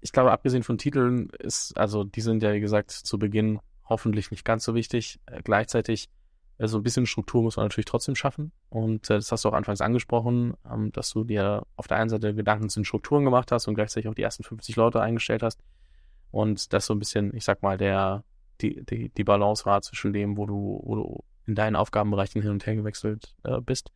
Ich 0.00 0.10
glaube, 0.10 0.32
abgesehen 0.32 0.62
von 0.62 0.78
Titeln 0.78 1.28
ist, 1.38 1.76
also 1.76 2.02
die 2.02 2.22
sind 2.22 2.42
ja, 2.42 2.54
wie 2.54 2.60
gesagt, 2.60 2.92
zu 2.92 3.18
Beginn 3.18 3.60
hoffentlich 3.84 4.30
nicht 4.30 4.42
ganz 4.42 4.64
so 4.64 4.74
wichtig. 4.74 5.20
Äh, 5.26 5.42
gleichzeitig, 5.42 6.08
äh, 6.56 6.66
so 6.66 6.78
ein 6.78 6.82
bisschen 6.82 7.04
Struktur 7.04 7.42
muss 7.42 7.58
man 7.58 7.66
natürlich 7.66 7.84
trotzdem 7.84 8.16
schaffen. 8.16 8.52
Und 8.70 9.10
äh, 9.10 9.16
das 9.16 9.30
hast 9.30 9.44
du 9.44 9.50
auch 9.50 9.52
anfangs 9.52 9.82
angesprochen, 9.82 10.54
ähm, 10.72 10.92
dass 10.92 11.10
du 11.10 11.24
dir 11.24 11.66
auf 11.76 11.88
der 11.88 11.98
einen 11.98 12.08
Seite 12.08 12.34
Gedanken 12.34 12.70
zu 12.70 12.80
den 12.80 12.86
Strukturen 12.86 13.26
gemacht 13.26 13.52
hast 13.52 13.68
und 13.68 13.74
gleichzeitig 13.74 14.08
auch 14.08 14.14
die 14.14 14.22
ersten 14.22 14.44
50 14.44 14.76
Leute 14.76 15.02
eingestellt 15.02 15.42
hast. 15.42 15.60
Und 16.30 16.72
das 16.72 16.86
so 16.86 16.94
ein 16.94 16.98
bisschen, 16.98 17.36
ich 17.36 17.44
sag 17.44 17.62
mal, 17.62 17.76
der, 17.76 18.24
die, 18.62 18.82
die, 18.82 19.10
die 19.10 19.24
Balance 19.24 19.66
war 19.66 19.82
zwischen 19.82 20.14
dem, 20.14 20.38
wo 20.38 20.46
du, 20.46 20.80
wo 20.82 20.94
du 20.94 21.24
in 21.46 21.54
deinen 21.54 21.76
Aufgabenbereichen 21.76 22.42
hin 22.42 22.50
und 22.50 22.66
her 22.66 22.76
gewechselt 22.76 23.34
äh, 23.44 23.60
bist 23.60 23.90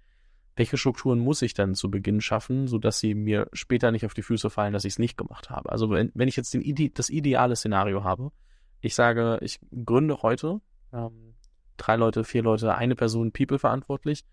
welche 0.57 0.79
Strukturen 0.79 1.19
muss 1.19 1.43
ich 1.43 1.53
dann 1.53 1.75
zu 1.75 1.91
Beginn 1.91 2.23
schaffen, 2.23 2.67
sodass 2.67 2.99
sie 2.99 3.15
mir 3.15 3.49
später 3.53 3.93
nicht 3.93 4.07
auf 4.07 4.15
die 4.15 4.23
Füße 4.23 4.49
fallen, 4.49 4.73
dass 4.73 4.87
ich 4.87 4.95
es 4.95 4.99
nicht 4.99 5.19
gemacht 5.19 5.51
habe. 5.51 5.71
Also 5.71 5.91
wenn, 5.91 6.11
wenn 6.15 6.29
ich 6.29 6.37
jetzt 6.37 6.55
Ide 6.55 6.91
das 6.91 7.11
ideale 7.11 7.55
Szenario 7.55 8.03
habe, 8.03 8.33
ich 8.81 8.95
sage, 8.95 9.39
ich 9.43 9.61
gründe 9.85 10.23
heute 10.23 10.61
ähm, 10.95 11.35
drei 11.77 11.97
Leute, 11.97 12.25
vier 12.25 12.43
Leute, 12.43 12.75
eine 12.75 12.97
Person 12.97 13.33
People 13.33 13.59
verantwortlich 13.59 14.25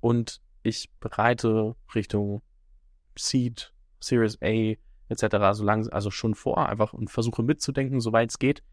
und 0.00 0.42
ich 0.64 0.90
bereite 0.98 1.76
Richtung 1.94 2.42
Seed, 3.16 3.72
Series 4.00 4.38
A 4.42 4.74
etc. 5.08 5.36
so 5.52 5.64
lang, 5.64 5.88
also 5.90 6.10
schon 6.10 6.34
vor, 6.34 6.68
einfach 6.68 6.92
und 6.92 7.10
versuche 7.10 7.44
mitzudenken, 7.44 8.00
soweit 8.00 8.30
es 8.30 8.40
geht. 8.40 8.64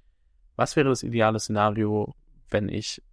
Was 0.56 0.76
wäre 0.76 0.90
das 0.90 1.04
ideale 1.04 1.40
Szenario, 1.40 2.16
wenn 2.50 2.70
ich 2.70 3.04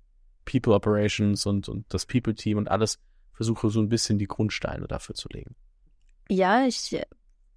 People 0.44 0.74
Operations 0.74 1.46
und, 1.46 1.68
und 1.68 1.86
das 1.92 2.06
People 2.06 2.34
Team 2.34 2.58
und 2.58 2.70
alles 2.70 2.98
versuche 3.32 3.70
so 3.70 3.80
ein 3.80 3.88
bisschen 3.88 4.18
die 4.18 4.28
Grundsteine 4.28 4.86
dafür 4.86 5.14
zu 5.14 5.28
legen. 5.28 5.56
Ja, 6.28 6.66
ich, 6.66 6.96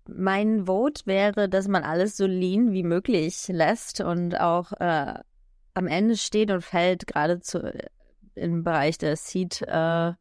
mein 0.07 0.65
Vote 0.65 1.05
wäre, 1.05 1.49
dass 1.49 1.67
man 1.67 1.83
alles 1.83 2.17
so 2.17 2.25
lean 2.25 2.71
wie 2.71 2.83
möglich 2.83 3.47
lässt 3.47 4.01
und 4.01 4.39
auch 4.39 4.71
äh, 4.73 5.13
am 5.73 5.87
Ende 5.87 6.17
steht 6.17 6.51
und 6.51 6.63
fällt, 6.63 7.07
gerade 7.07 7.39
zu, 7.39 7.73
im 8.35 8.63
Bereich 8.63 8.97
der 8.97 9.15
Seed 9.15 9.61
äh, 9.61 10.13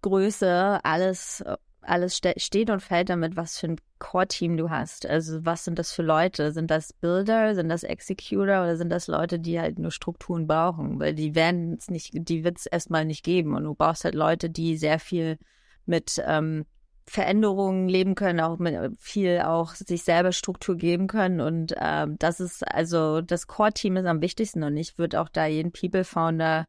Größe, 0.00 0.80
alles 0.82 1.44
alles 1.82 2.16
ste 2.16 2.34
steht 2.36 2.70
und 2.70 2.80
fällt 2.80 3.08
damit, 3.08 3.36
was 3.36 3.58
für 3.58 3.68
ein 3.68 3.80
Core-Team 3.98 4.56
du 4.56 4.70
hast. 4.70 5.06
Also 5.06 5.44
was 5.44 5.64
sind 5.64 5.78
das 5.78 5.92
für 5.92 6.02
Leute? 6.02 6.52
Sind 6.52 6.70
das 6.70 6.92
Builder, 6.92 7.54
sind 7.54 7.68
das 7.68 7.82
Executor 7.82 8.62
oder 8.62 8.76
sind 8.76 8.90
das 8.90 9.06
Leute, 9.06 9.38
die 9.38 9.60
halt 9.60 9.78
nur 9.78 9.90
Strukturen 9.90 10.46
brauchen? 10.46 10.98
Weil 11.00 11.14
die 11.14 11.34
werden 11.34 11.76
es 11.78 11.90
nicht, 11.90 12.10
die 12.12 12.44
wird 12.44 12.58
es 12.58 12.66
erstmal 12.66 13.04
nicht 13.04 13.24
geben. 13.24 13.54
Und 13.54 13.64
du 13.64 13.74
brauchst 13.74 14.04
halt 14.04 14.14
Leute, 14.14 14.50
die 14.50 14.76
sehr 14.76 14.98
viel 14.98 15.38
mit 15.86 16.22
ähm, 16.26 16.64
Veränderungen 17.06 17.88
leben 17.88 18.14
können, 18.14 18.40
auch 18.40 18.58
mit 18.58 18.76
viel 18.98 19.40
auch 19.40 19.74
sich 19.74 20.04
selber 20.04 20.32
Struktur 20.32 20.76
geben 20.76 21.08
können. 21.08 21.40
Und 21.40 21.74
ähm, 21.80 22.16
das 22.18 22.40
ist 22.40 22.66
also 22.66 23.20
das 23.20 23.46
Core-Team 23.46 23.96
ist 23.96 24.06
am 24.06 24.20
wichtigsten 24.20 24.62
und 24.62 24.76
ich 24.76 24.98
würde 24.98 25.20
auch 25.20 25.28
da 25.28 25.46
jeden 25.46 25.72
People-Founder 25.72 26.64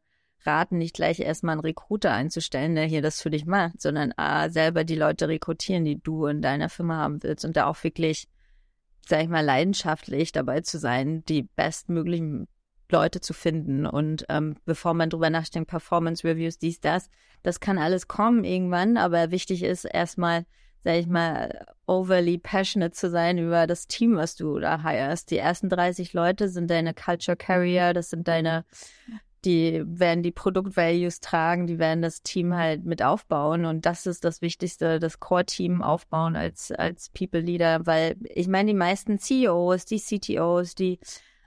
raten, 0.46 0.78
nicht 0.78 0.94
gleich 0.94 1.20
erstmal 1.20 1.54
einen 1.54 1.60
Recruiter 1.60 2.12
einzustellen, 2.12 2.74
der 2.74 2.84
hier 2.84 3.02
das 3.02 3.20
für 3.20 3.30
dich 3.30 3.46
macht, 3.46 3.80
sondern 3.80 4.12
A, 4.16 4.48
selber 4.50 4.84
die 4.84 4.96
Leute 4.96 5.28
rekrutieren, 5.28 5.84
die 5.84 6.00
du 6.00 6.26
in 6.26 6.42
deiner 6.42 6.68
Firma 6.68 6.96
haben 6.96 7.22
willst 7.22 7.44
und 7.44 7.56
da 7.56 7.66
auch 7.66 7.82
wirklich, 7.82 8.28
sag 9.06 9.22
ich 9.22 9.28
mal, 9.28 9.44
leidenschaftlich 9.44 10.32
dabei 10.32 10.60
zu 10.60 10.78
sein, 10.78 11.24
die 11.24 11.42
bestmöglichen 11.42 12.48
Leute 12.90 13.20
zu 13.20 13.32
finden. 13.32 13.86
Und 13.86 14.24
ähm, 14.28 14.56
bevor 14.64 14.94
man 14.94 15.10
drüber 15.10 15.30
nachdenkt, 15.30 15.70
Performance 15.70 16.26
Reviews, 16.26 16.58
dies, 16.58 16.80
das, 16.80 17.10
das 17.42 17.60
kann 17.60 17.78
alles 17.78 18.08
kommen 18.08 18.44
irgendwann, 18.44 18.96
aber 18.96 19.30
wichtig 19.30 19.62
ist 19.62 19.84
erstmal, 19.84 20.46
sag 20.84 20.96
ich 20.96 21.06
mal, 21.06 21.66
overly 21.86 22.38
passionate 22.38 22.92
zu 22.92 23.10
sein 23.10 23.38
über 23.38 23.66
das 23.66 23.86
Team, 23.86 24.16
was 24.16 24.36
du 24.36 24.58
da 24.58 24.82
hirest. 24.82 25.30
Die 25.30 25.38
ersten 25.38 25.68
30 25.68 26.12
Leute 26.12 26.48
sind 26.48 26.70
deine 26.70 26.94
Culture 26.94 27.36
Carrier, 27.36 27.94
das 27.94 28.10
sind 28.10 28.28
deine 28.28 28.64
die 29.44 29.82
werden 29.86 30.22
die 30.22 30.32
Produktvalues 30.32 31.20
tragen, 31.20 31.66
die 31.66 31.78
werden 31.78 32.02
das 32.02 32.22
Team 32.22 32.54
halt 32.54 32.84
mit 32.84 33.02
aufbauen. 33.02 33.64
Und 33.64 33.86
das 33.86 34.06
ist 34.06 34.24
das 34.24 34.40
Wichtigste, 34.42 34.98
das 34.98 35.20
Core-Team 35.20 35.82
aufbauen 35.82 36.36
als, 36.36 36.72
als 36.72 37.10
People-Leader, 37.10 37.86
weil 37.86 38.16
ich 38.24 38.48
meine, 38.48 38.68
die 38.68 38.78
meisten 38.78 39.18
CEOs, 39.18 39.84
die 39.84 40.00
CTOs, 40.00 40.74
die 40.74 40.98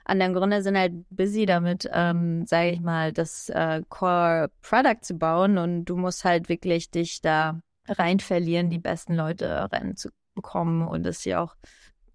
anderen 0.04 0.34
Gründer 0.34 0.62
sind 0.62 0.78
halt 0.78 0.92
busy 1.10 1.44
damit, 1.44 1.88
ähm, 1.92 2.46
sage 2.46 2.70
ich 2.70 2.80
mal, 2.80 3.12
das 3.12 3.48
äh, 3.50 3.82
Core-Product 3.88 5.02
zu 5.02 5.14
bauen. 5.14 5.58
Und 5.58 5.84
du 5.86 5.96
musst 5.96 6.24
halt 6.24 6.48
wirklich 6.48 6.90
dich 6.90 7.20
da 7.20 7.60
rein 7.88 8.20
verlieren, 8.20 8.70
die 8.70 8.78
besten 8.78 9.14
Leute 9.14 9.68
rennen 9.72 9.96
zu 9.96 10.10
bekommen 10.34 10.86
und 10.86 11.04
das 11.04 11.24
ja 11.24 11.42
auch 11.42 11.56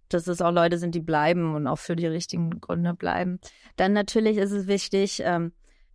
dass 0.09 0.27
es 0.27 0.41
auch 0.41 0.51
Leute 0.51 0.77
sind, 0.77 0.93
die 0.93 1.01
bleiben 1.01 1.55
und 1.55 1.65
auch 1.65 1.79
für 1.79 1.95
die 1.95 2.05
richtigen 2.05 2.61
Gründe 2.61 2.93
bleiben. 2.93 3.39
Dann 3.77 3.93
natürlich 3.93 4.37
ist 4.37 4.51
es 4.51 4.67
wichtig, 4.67 5.23
ähm, 5.25 5.53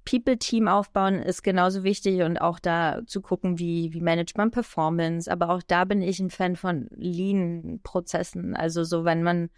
People-Team 0.09 0.69
aufbauen 0.69 1.17
ist 1.17 1.43
genauso 1.43 1.85
wichtig 1.85 2.23
und 2.23 2.39
auch 2.39 2.59
da 2.59 3.03
zu 3.07 3.21
gucken, 3.21 3.59
wie, 3.59 3.93
wie 3.93 4.01
managt 4.01 4.39
man 4.39 4.51
Performance. 4.51 5.31
Aber 5.31 5.51
auch 5.51 5.63
da 5.63 5.85
bin 5.85 6.01
ich 6.01 6.19
ein 6.19 6.31
Fan 6.31 6.57
von 6.57 6.89
Lean-Prozessen. 6.93 8.57
Also 8.57 8.85
so, 8.85 9.05
wenn 9.05 9.23
man 9.23 9.51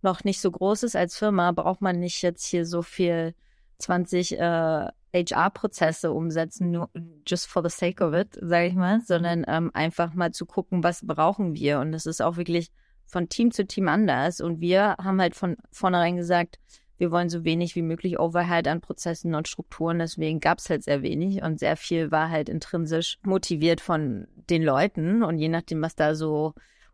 noch 0.00 0.24
nicht 0.24 0.40
so 0.40 0.50
groß 0.50 0.84
ist 0.84 0.96
als 0.96 1.18
Firma, 1.18 1.52
braucht 1.52 1.82
man 1.82 2.00
nicht 2.00 2.22
jetzt 2.22 2.46
hier 2.46 2.64
so 2.64 2.80
viel 2.80 3.34
20 3.76 4.38
äh, 4.38 4.88
HR-Prozesse 5.12 6.12
umsetzen, 6.12 6.70
nur 6.70 6.88
just 7.26 7.46
for 7.46 7.62
the 7.62 7.68
sake 7.68 8.02
of 8.02 8.14
it, 8.14 8.38
sage 8.40 8.68
ich 8.68 8.74
mal, 8.74 9.02
sondern 9.02 9.44
ähm, 9.48 9.70
einfach 9.74 10.14
mal 10.14 10.32
zu 10.32 10.46
gucken, 10.46 10.82
was 10.82 11.06
brauchen 11.06 11.54
wir. 11.54 11.78
Und 11.78 11.92
das 11.92 12.06
ist 12.06 12.22
auch 12.22 12.38
wirklich 12.38 12.70
von 13.04 13.28
Team 13.28 13.50
zu 13.50 13.66
Team 13.66 13.86
anders. 13.88 14.40
Und 14.40 14.62
wir 14.62 14.96
haben 14.96 15.20
halt 15.20 15.34
von 15.34 15.58
vornherein 15.70 16.16
gesagt, 16.16 16.58
wir 17.00 17.10
wollen 17.10 17.30
so 17.30 17.44
wenig 17.44 17.74
wie 17.76 17.82
möglich 17.82 18.20
Overhead 18.20 18.68
an 18.68 18.82
Prozessen 18.82 19.34
und 19.34 19.48
Strukturen. 19.48 19.98
Deswegen 19.98 20.38
gab 20.38 20.58
es 20.58 20.68
halt 20.68 20.84
sehr 20.84 21.02
wenig 21.02 21.42
und 21.42 21.58
sehr 21.58 21.78
viel 21.78 22.10
war 22.10 22.28
halt 22.28 22.50
intrinsisch 22.50 23.18
motiviert 23.22 23.80
von 23.80 24.26
den 24.50 24.62
Leuten. 24.62 25.22
Und 25.22 25.38
je 25.38 25.48
nachdem, 25.48 25.80
was 25.80 25.96
da 25.96 26.14
so 26.14 26.52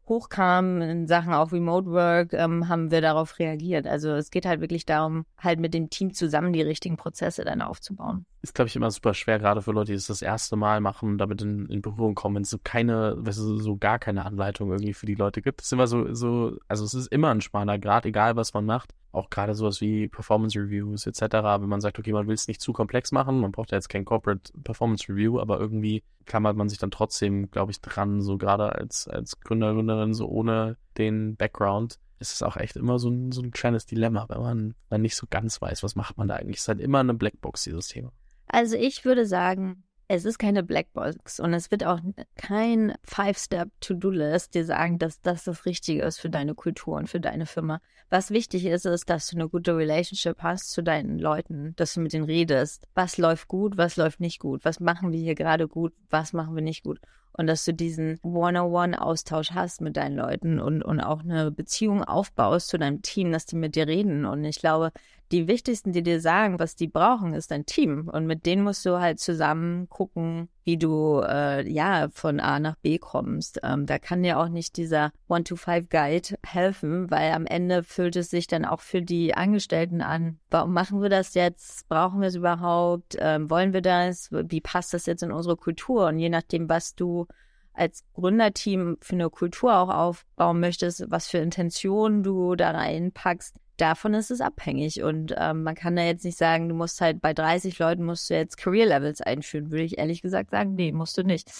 hochkam 0.08 0.80
in 0.80 1.08
Sachen 1.08 1.32
auch 1.32 1.50
Remote 1.50 1.90
Work, 1.90 2.32
ähm, 2.34 2.68
haben 2.68 2.92
wir 2.92 3.00
darauf 3.00 3.40
reagiert. 3.40 3.88
Also 3.88 4.10
es 4.10 4.30
geht 4.30 4.46
halt 4.46 4.60
wirklich 4.60 4.86
darum, 4.86 5.26
halt 5.38 5.58
mit 5.58 5.74
dem 5.74 5.90
Team 5.90 6.14
zusammen 6.14 6.52
die 6.52 6.62
richtigen 6.62 6.96
Prozesse 6.96 7.44
dann 7.44 7.60
aufzubauen. 7.60 8.24
Ist, 8.42 8.54
glaube 8.54 8.68
ich, 8.68 8.76
immer 8.76 8.92
super 8.92 9.14
schwer, 9.14 9.40
gerade 9.40 9.62
für 9.62 9.72
Leute, 9.72 9.90
die 9.90 9.96
es 9.96 10.06
das 10.06 10.22
erste 10.22 10.54
Mal 10.54 10.80
machen, 10.80 11.18
damit 11.18 11.42
in, 11.42 11.66
in 11.66 11.82
Berührung 11.82 12.14
kommen, 12.14 12.36
wenn 12.36 12.42
es 12.42 12.50
so 12.50 12.58
keine, 12.62 13.16
weißt 13.18 13.38
du, 13.40 13.56
so 13.58 13.76
gar 13.76 13.98
keine 13.98 14.24
Anleitung 14.24 14.70
irgendwie 14.70 14.94
für 14.94 15.06
die 15.06 15.16
Leute 15.16 15.42
gibt. 15.42 15.62
Es 15.62 15.66
ist 15.66 15.72
immer 15.72 15.88
so, 15.88 16.14
so, 16.14 16.56
also 16.68 16.84
es 16.84 16.94
ist 16.94 17.08
immer 17.08 17.30
ein 17.30 17.40
schmaler 17.40 17.80
Grad, 17.80 18.06
egal 18.06 18.36
was 18.36 18.54
man 18.54 18.64
macht. 18.64 18.94
Auch 19.16 19.30
gerade 19.30 19.54
sowas 19.54 19.80
wie 19.80 20.08
Performance 20.08 20.58
Reviews 20.58 21.06
etc. 21.06 21.22
Wenn 21.22 21.70
man 21.70 21.80
sagt, 21.80 21.98
okay, 21.98 22.12
man 22.12 22.26
will 22.26 22.34
es 22.34 22.48
nicht 22.48 22.60
zu 22.60 22.74
komplex 22.74 23.12
machen, 23.12 23.40
man 23.40 23.50
braucht 23.50 23.70
ja 23.70 23.78
jetzt 23.78 23.88
kein 23.88 24.04
Corporate 24.04 24.52
Performance 24.62 25.08
Review, 25.08 25.40
aber 25.40 25.58
irgendwie 25.58 26.02
klammert 26.26 26.54
man 26.54 26.68
sich 26.68 26.78
dann 26.78 26.90
trotzdem, 26.90 27.50
glaube 27.50 27.72
ich, 27.72 27.80
dran, 27.80 28.20
so 28.20 28.36
gerade 28.36 28.74
als, 28.74 29.08
als 29.08 29.40
Gründer, 29.40 29.72
Gründerin, 29.72 30.12
so 30.12 30.28
ohne 30.28 30.76
den 30.98 31.34
Background. 31.36 31.98
Es 32.18 32.34
ist 32.34 32.42
auch 32.42 32.58
echt 32.58 32.76
immer 32.76 32.98
so 32.98 33.08
ein, 33.08 33.32
so 33.32 33.40
ein 33.40 33.52
kleines 33.52 33.86
Dilemma, 33.86 34.26
wenn 34.28 34.40
man 34.40 34.74
dann 34.90 35.00
nicht 35.00 35.16
so 35.16 35.26
ganz 35.30 35.62
weiß, 35.62 35.82
was 35.82 35.96
macht 35.96 36.18
man 36.18 36.28
da 36.28 36.34
eigentlich. 36.34 36.56
Es 36.56 36.62
ist 36.64 36.68
halt 36.68 36.80
immer 36.80 37.00
eine 37.00 37.14
Blackbox, 37.14 37.64
dieses 37.64 37.88
Thema. 37.88 38.12
Also 38.48 38.76
ich 38.76 39.06
würde 39.06 39.24
sagen, 39.24 39.82
es 40.08 40.24
ist 40.24 40.38
keine 40.38 40.62
Blackbox 40.62 41.40
und 41.40 41.52
es 41.52 41.70
wird 41.70 41.84
auch 41.84 42.00
kein 42.36 42.94
Five-Step-To-Do-List 43.02 44.54
dir 44.54 44.64
sagen, 44.64 44.98
dass 44.98 45.20
das 45.20 45.44
das 45.44 45.66
Richtige 45.66 46.02
ist 46.02 46.18
für 46.18 46.30
deine 46.30 46.54
Kultur 46.54 46.96
und 46.96 47.08
für 47.08 47.20
deine 47.20 47.46
Firma. 47.46 47.80
Was 48.08 48.30
wichtig 48.30 48.66
ist, 48.66 48.86
ist, 48.86 49.10
dass 49.10 49.26
du 49.26 49.36
eine 49.36 49.48
gute 49.48 49.76
Relationship 49.76 50.42
hast 50.42 50.70
zu 50.70 50.82
deinen 50.82 51.18
Leuten, 51.18 51.74
dass 51.76 51.94
du 51.94 52.00
mit 52.00 52.12
denen 52.12 52.24
redest. 52.24 52.86
Was 52.94 53.18
läuft 53.18 53.48
gut, 53.48 53.76
was 53.76 53.96
läuft 53.96 54.20
nicht 54.20 54.38
gut? 54.38 54.64
Was 54.64 54.78
machen 54.78 55.12
wir 55.12 55.18
hier 55.18 55.34
gerade 55.34 55.66
gut, 55.66 55.92
was 56.08 56.32
machen 56.32 56.54
wir 56.54 56.62
nicht 56.62 56.84
gut? 56.84 57.00
Und 57.36 57.46
dass 57.46 57.64
du 57.64 57.74
diesen 57.74 58.18
One-on-One-Austausch 58.22 59.52
hast 59.52 59.80
mit 59.80 59.96
deinen 59.96 60.16
Leuten 60.16 60.58
und, 60.58 60.82
und 60.82 61.00
auch 61.00 61.20
eine 61.20 61.50
Beziehung 61.50 62.02
aufbaust 62.02 62.68
zu 62.68 62.78
deinem 62.78 63.02
Team, 63.02 63.30
dass 63.30 63.46
die 63.46 63.56
mit 63.56 63.76
dir 63.76 63.86
reden. 63.86 64.24
Und 64.24 64.44
ich 64.44 64.58
glaube, 64.58 64.90
die 65.32 65.46
wichtigsten, 65.46 65.92
die 65.92 66.02
dir 66.02 66.20
sagen, 66.20 66.58
was 66.58 66.76
die 66.76 66.86
brauchen, 66.86 67.34
ist 67.34 67.50
dein 67.50 67.66
Team. 67.66 68.08
Und 68.10 68.26
mit 68.26 68.46
denen 68.46 68.62
musst 68.62 68.86
du 68.86 69.00
halt 69.00 69.20
zusammen 69.20 69.88
gucken, 69.88 70.48
wie 70.66 70.76
du 70.76 71.22
äh, 71.24 71.66
ja 71.70 72.08
von 72.12 72.40
A 72.40 72.58
nach 72.58 72.74
B 72.76 72.98
kommst. 72.98 73.60
Ähm, 73.62 73.86
da 73.86 73.98
kann 73.98 74.24
dir 74.24 74.38
auch 74.38 74.48
nicht 74.48 74.76
dieser 74.76 75.12
One-to-Five-Guide 75.28 76.36
helfen, 76.44 77.08
weil 77.10 77.32
am 77.32 77.46
Ende 77.46 77.84
fühlt 77.84 78.16
es 78.16 78.30
sich 78.30 78.48
dann 78.48 78.64
auch 78.64 78.80
für 78.80 79.00
die 79.00 79.34
Angestellten 79.34 80.02
an. 80.02 80.40
Warum 80.50 80.72
machen 80.72 81.00
wir 81.00 81.08
das 81.08 81.34
jetzt? 81.34 81.88
Brauchen 81.88 82.20
wir 82.20 82.28
es 82.28 82.34
überhaupt? 82.34 83.16
Ähm, 83.20 83.48
wollen 83.48 83.72
wir 83.72 83.80
das? 83.80 84.28
Wie 84.32 84.60
passt 84.60 84.92
das 84.92 85.06
jetzt 85.06 85.22
in 85.22 85.30
unsere 85.30 85.56
Kultur? 85.56 86.08
Und 86.08 86.18
je 86.18 86.28
nachdem, 86.30 86.68
was 86.68 86.96
du 86.96 87.26
als 87.72 88.02
Gründerteam 88.14 88.96
für 89.00 89.14
eine 89.14 89.30
Kultur 89.30 89.76
auch 89.76 89.90
aufbauen 89.90 90.58
möchtest, 90.58 91.04
was 91.10 91.28
für 91.28 91.38
Intentionen 91.38 92.24
du 92.24 92.56
da 92.56 92.72
reinpackst, 92.72 93.54
davon 93.76 94.14
ist 94.14 94.30
es 94.30 94.40
abhängig. 94.40 95.02
Und 95.02 95.34
ähm, 95.36 95.62
man 95.62 95.74
kann 95.74 95.96
da 95.96 96.02
jetzt 96.02 96.24
nicht 96.24 96.38
sagen, 96.38 96.68
du 96.68 96.74
musst 96.74 97.00
halt 97.00 97.20
bei 97.20 97.34
30 97.34 97.78
Leuten 97.78 98.04
musst 98.04 98.30
du 98.30 98.34
jetzt 98.34 98.56
Career 98.56 98.86
Levels 98.86 99.20
einführen, 99.20 99.70
würde 99.70 99.84
ich 99.84 99.98
ehrlich 99.98 100.22
gesagt 100.22 100.50
sagen, 100.50 100.74
nee, 100.74 100.92
musst 100.92 101.16
du 101.18 101.22
nicht. 101.22 101.50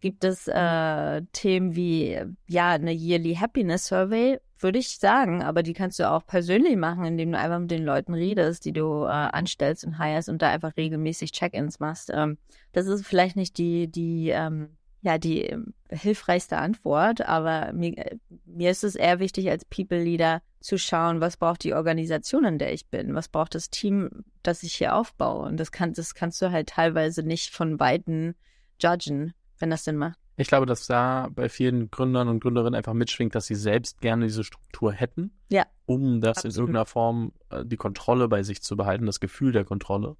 Gibt 0.00 0.24
es 0.24 0.48
äh, 0.48 1.22
Themen 1.32 1.74
wie, 1.76 2.20
ja, 2.48 2.70
eine 2.70 2.92
Yearly 2.92 3.34
Happiness 3.34 3.86
Survey, 3.86 4.38
würde 4.58 4.78
ich 4.78 4.98
sagen, 4.98 5.42
aber 5.42 5.62
die 5.62 5.74
kannst 5.74 5.98
du 5.98 6.10
auch 6.10 6.26
persönlich 6.26 6.76
machen, 6.76 7.04
indem 7.04 7.32
du 7.32 7.38
einfach 7.38 7.58
mit 7.58 7.70
den 7.70 7.84
Leuten 7.84 8.14
redest, 8.14 8.64
die 8.64 8.72
du 8.72 9.04
äh, 9.04 9.08
anstellst 9.08 9.84
und 9.84 10.02
hirest 10.02 10.28
und 10.28 10.40
da 10.40 10.50
einfach 10.50 10.76
regelmäßig 10.76 11.32
Check-ins 11.32 11.78
machst. 11.80 12.10
Ähm, 12.12 12.38
das 12.72 12.86
ist 12.86 13.06
vielleicht 13.06 13.36
nicht 13.36 13.58
die, 13.58 13.88
die 13.88 14.30
ähm, 14.30 14.76
ja 15.06 15.18
die 15.18 15.42
ähm, 15.42 15.72
hilfreichste 15.88 16.58
Antwort, 16.58 17.22
aber 17.22 17.72
mir, 17.72 17.96
äh, 17.96 18.16
mir 18.44 18.70
ist 18.70 18.84
es 18.84 18.94
eher 18.94 19.18
wichtig 19.18 19.48
als 19.48 19.64
People 19.64 20.02
Leader 20.02 20.42
zu 20.60 20.78
schauen, 20.78 21.20
was 21.20 21.36
braucht 21.36 21.64
die 21.64 21.74
Organisation, 21.74 22.44
in 22.44 22.58
der 22.58 22.72
ich 22.72 22.88
bin, 22.88 23.14
was 23.14 23.28
braucht 23.28 23.54
das 23.54 23.70
Team, 23.70 24.24
das 24.42 24.62
ich 24.62 24.74
hier 24.74 24.94
aufbaue. 24.94 25.46
Und 25.46 25.58
das, 25.58 25.72
kann, 25.72 25.94
das 25.94 26.14
kannst 26.14 26.42
du 26.42 26.50
halt 26.50 26.68
teilweise 26.68 27.22
nicht 27.22 27.54
von 27.54 27.80
Weitem 27.80 28.34
judgen, 28.80 29.32
wenn 29.58 29.70
das 29.70 29.84
Sinn 29.84 29.96
macht. 29.96 30.18
Ich 30.38 30.48
glaube, 30.48 30.66
dass 30.66 30.86
da 30.86 31.28
bei 31.34 31.48
vielen 31.48 31.90
Gründern 31.90 32.28
und 32.28 32.40
Gründerinnen 32.40 32.74
einfach 32.74 32.92
mitschwingt, 32.92 33.34
dass 33.34 33.46
sie 33.46 33.54
selbst 33.54 34.02
gerne 34.02 34.26
diese 34.26 34.44
Struktur 34.44 34.92
hätten, 34.92 35.30
ja, 35.48 35.64
um 35.86 36.20
das 36.20 36.38
absolut. 36.38 36.54
in 36.54 36.60
irgendeiner 36.60 36.86
Form 36.86 37.32
äh, 37.48 37.64
die 37.64 37.78
Kontrolle 37.78 38.28
bei 38.28 38.42
sich 38.42 38.60
zu 38.60 38.76
behalten, 38.76 39.06
das 39.06 39.20
Gefühl 39.20 39.52
der 39.52 39.64
Kontrolle 39.64 40.16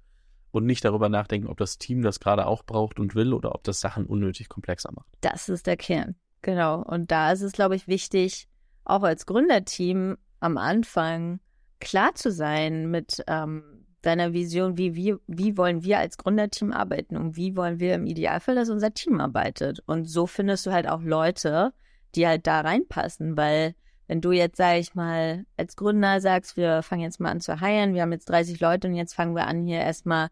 und 0.57 0.65
nicht 0.65 0.83
darüber 0.83 1.09
nachdenken, 1.09 1.47
ob 1.47 1.57
das 1.57 1.77
Team 1.77 2.01
das 2.01 2.19
gerade 2.19 2.45
auch 2.45 2.63
braucht 2.63 2.99
und 2.99 3.15
will 3.15 3.33
oder 3.33 3.55
ob 3.55 3.63
das 3.63 3.79
Sachen 3.79 4.05
unnötig 4.05 4.49
komplexer 4.49 4.91
macht. 4.93 5.07
Das 5.21 5.49
ist 5.49 5.67
der 5.67 5.77
Kern. 5.77 6.15
Genau. 6.41 6.81
Und 6.83 7.11
da 7.11 7.31
ist 7.31 7.41
es, 7.41 7.51
glaube 7.51 7.75
ich, 7.75 7.87
wichtig, 7.87 8.47
auch 8.85 9.03
als 9.03 9.25
Gründerteam 9.25 10.17
am 10.39 10.57
Anfang 10.57 11.39
klar 11.79 12.15
zu 12.15 12.31
sein 12.31 12.89
mit 12.89 13.23
ähm, 13.27 13.85
deiner 14.01 14.33
Vision, 14.33 14.77
wie, 14.77 14.95
wie, 14.95 15.15
wie 15.27 15.57
wollen 15.57 15.83
wir 15.83 15.99
als 15.99 16.17
Gründerteam 16.17 16.71
arbeiten 16.71 17.17
und 17.17 17.35
wie 17.35 17.55
wollen 17.55 17.79
wir 17.79 17.95
im 17.95 18.05
Idealfall, 18.05 18.55
dass 18.55 18.69
unser 18.69 18.93
Team 18.93 19.19
arbeitet. 19.19 19.81
Und 19.85 20.09
so 20.09 20.27
findest 20.27 20.65
du 20.65 20.71
halt 20.71 20.87
auch 20.87 21.01
Leute, 21.01 21.73
die 22.15 22.27
halt 22.27 22.47
da 22.47 22.61
reinpassen, 22.61 23.35
weil 23.37 23.75
wenn 24.07 24.21
du 24.21 24.31
jetzt, 24.31 24.57
sag 24.57 24.77
ich 24.77 24.95
mal, 24.95 25.45
als 25.57 25.75
Gründer 25.75 26.21
sagst, 26.21 26.57
wir 26.57 26.81
fangen 26.81 27.01
jetzt 27.01 27.19
mal 27.19 27.29
an 27.29 27.41
zu 27.41 27.59
heiren, 27.59 27.93
wir 27.93 28.01
haben 28.01 28.11
jetzt 28.11 28.29
30 28.29 28.59
Leute 28.59 28.87
und 28.87 28.95
jetzt 28.95 29.13
fangen 29.13 29.35
wir 29.35 29.47
an, 29.47 29.65
hier 29.65 29.79
erstmal 29.79 30.29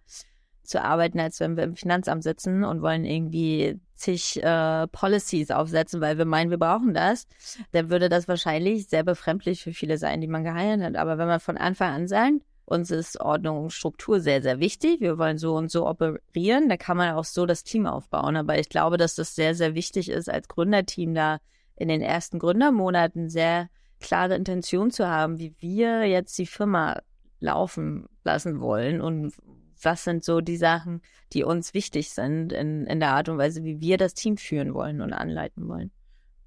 zu 0.64 0.82
arbeiten, 0.84 1.20
als 1.20 1.40
wenn 1.40 1.58
wir 1.58 1.64
im 1.64 1.76
Finanzamt 1.76 2.24
sitzen 2.24 2.64
und 2.64 2.82
wollen 2.82 3.06
irgendwie 3.06 3.80
zig 3.94 4.42
äh, 4.44 4.88
Policies 4.88 5.52
aufsetzen, 5.52 6.02
weil 6.02 6.18
wir 6.18 6.26
meinen, 6.26 6.50
wir 6.50 6.58
brauchen 6.58 6.94
das, 6.94 7.28
dann 7.72 7.90
würde 7.90 8.10
das 8.10 8.28
wahrscheinlich 8.28 8.88
sehr 8.88 9.04
befremdlich 9.04 9.64
für 9.64 9.74
viele 9.74 9.98
sein, 9.98 10.22
die 10.22 10.28
man 10.28 10.44
geheiert 10.44 10.82
hat. 10.82 10.96
Aber 10.96 11.18
wenn 11.18 11.28
man 11.28 11.40
von 11.40 11.58
Anfang 11.58 11.94
an 11.94 12.08
sagt, 12.08 12.42
uns 12.66 12.90
ist 12.90 13.20
Ordnung 13.22 13.64
und 13.64 13.74
Struktur 13.74 14.20
sehr, 14.20 14.42
sehr 14.42 14.60
wichtig, 14.60 15.00
wir 15.00 15.18
wollen 15.18 15.38
so 15.38 15.56
und 15.56 15.70
so 15.70 15.88
operieren, 15.88 16.68
dann 16.68 16.80
kann 16.80 16.98
man 16.98 17.14
auch 17.14 17.24
so 17.24 17.46
das 17.46 17.64
Team 17.64 17.86
aufbauen. 17.86 18.36
Aber 18.36 18.58
ich 18.58 18.70
glaube, 18.70 18.98
dass 18.98 19.16
das 19.16 19.36
sehr, 19.36 19.54
sehr 19.54 19.76
wichtig 19.76 20.10
ist, 20.10 20.30
als 20.30 20.48
Gründerteam 20.48 21.14
da 21.14 21.38
in 21.76 21.88
den 21.88 22.02
ersten 22.02 22.40
Gründermonaten 22.40 23.30
sehr 23.30 23.70
klare 24.00 24.36
Intention 24.36 24.92
zu 24.92 25.08
haben, 25.08 25.40
wie 25.40 25.56
wir 25.60 26.06
jetzt 26.06 26.38
die 26.38 26.46
Firma 26.46 27.02
laufen 27.40 28.08
lassen 28.24 28.60
wollen 28.60 29.02
und 29.02 29.34
was 29.82 30.04
sind 30.04 30.24
so 30.24 30.42
die 30.42 30.58
Sachen, 30.58 31.02
die 31.34 31.44
uns 31.44 31.74
wichtig 31.74 32.12
sind 32.12 32.54
in, 32.54 32.86
in 32.86 33.00
der 33.00 33.12
Art 33.12 33.30
und 33.30 33.38
Weise, 33.38 33.64
wie 33.64 33.82
wir 33.82 33.98
das 33.98 34.14
Team 34.14 34.38
führen 34.38 34.74
wollen 34.74 35.02
und 35.02 35.14
anleiten 35.14 35.68
wollen. 35.68 35.92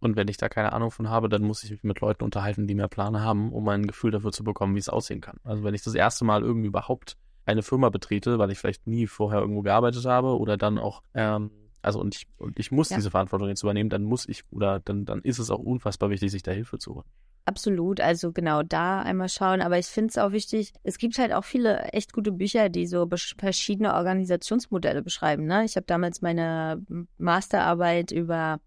Und 0.00 0.16
wenn 0.16 0.28
ich 0.28 0.36
da 0.36 0.48
keine 0.48 0.72
Ahnung 0.72 0.90
von 0.90 1.08
habe, 1.10 1.28
dann 1.28 1.42
muss 1.42 1.64
ich 1.64 1.70
mich 1.70 1.82
mit 1.82 2.00
Leuten 2.00 2.22
unterhalten, 2.24 2.66
die 2.66 2.74
mehr 2.74 2.88
Pläne 2.88 3.20
haben, 3.20 3.52
um 3.52 3.68
ein 3.68 3.86
Gefühl 3.86 4.12
dafür 4.12 4.32
zu 4.32 4.44
bekommen, 4.44 4.74
wie 4.74 4.80
es 4.80 4.88
aussehen 4.88 5.20
kann. 5.20 5.38
Also 5.42 5.64
wenn 5.64 5.74
ich 5.74 5.82
das 5.82 5.94
erste 5.94 6.24
Mal 6.24 6.42
irgendwie 6.42 6.68
überhaupt 6.68 7.16
eine 7.46 7.62
Firma 7.62 7.88
betrete, 7.88 8.38
weil 8.38 8.50
ich 8.50 8.58
vielleicht 8.58 8.86
nie 8.86 9.06
vorher 9.06 9.40
irgendwo 9.40 9.62
gearbeitet 9.62 10.04
habe 10.04 10.38
oder 10.38 10.56
dann 10.56 10.78
auch 10.78 11.02
ähm, 11.14 11.50
also 11.82 12.00
und 12.00 12.16
ich, 12.16 12.26
und 12.38 12.58
ich 12.58 12.70
muss 12.70 12.90
ja. 12.90 12.96
diese 12.96 13.10
Verantwortung 13.10 13.48
jetzt 13.48 13.62
übernehmen, 13.62 13.90
dann 13.90 14.02
muss 14.02 14.28
ich 14.28 14.42
oder 14.50 14.80
dann, 14.80 15.04
dann 15.04 15.20
ist 15.22 15.38
es 15.38 15.50
auch 15.50 15.60
unfassbar 15.60 16.10
wichtig, 16.10 16.30
sich 16.30 16.42
da 16.42 16.52
Hilfe 16.52 16.78
zu 16.78 16.96
holen. 16.96 17.04
Absolut, 17.48 18.00
also 18.02 18.32
genau 18.32 18.62
da 18.62 19.00
einmal 19.00 19.30
schauen. 19.30 19.62
Aber 19.62 19.78
ich 19.78 19.86
finde 19.86 20.10
es 20.10 20.18
auch 20.18 20.32
wichtig, 20.32 20.74
es 20.82 20.98
gibt 20.98 21.18
halt 21.18 21.32
auch 21.32 21.44
viele 21.44 21.80
echt 21.94 22.12
gute 22.12 22.30
Bücher, 22.30 22.68
die 22.68 22.86
so 22.86 23.08
verschiedene 23.38 23.94
Organisationsmodelle 23.94 25.02
beschreiben. 25.02 25.46
Ne? 25.46 25.64
Ich 25.64 25.76
habe 25.76 25.86
damals 25.86 26.20
meine 26.20 26.84
Masterarbeit 27.16 28.10
über 28.10 28.60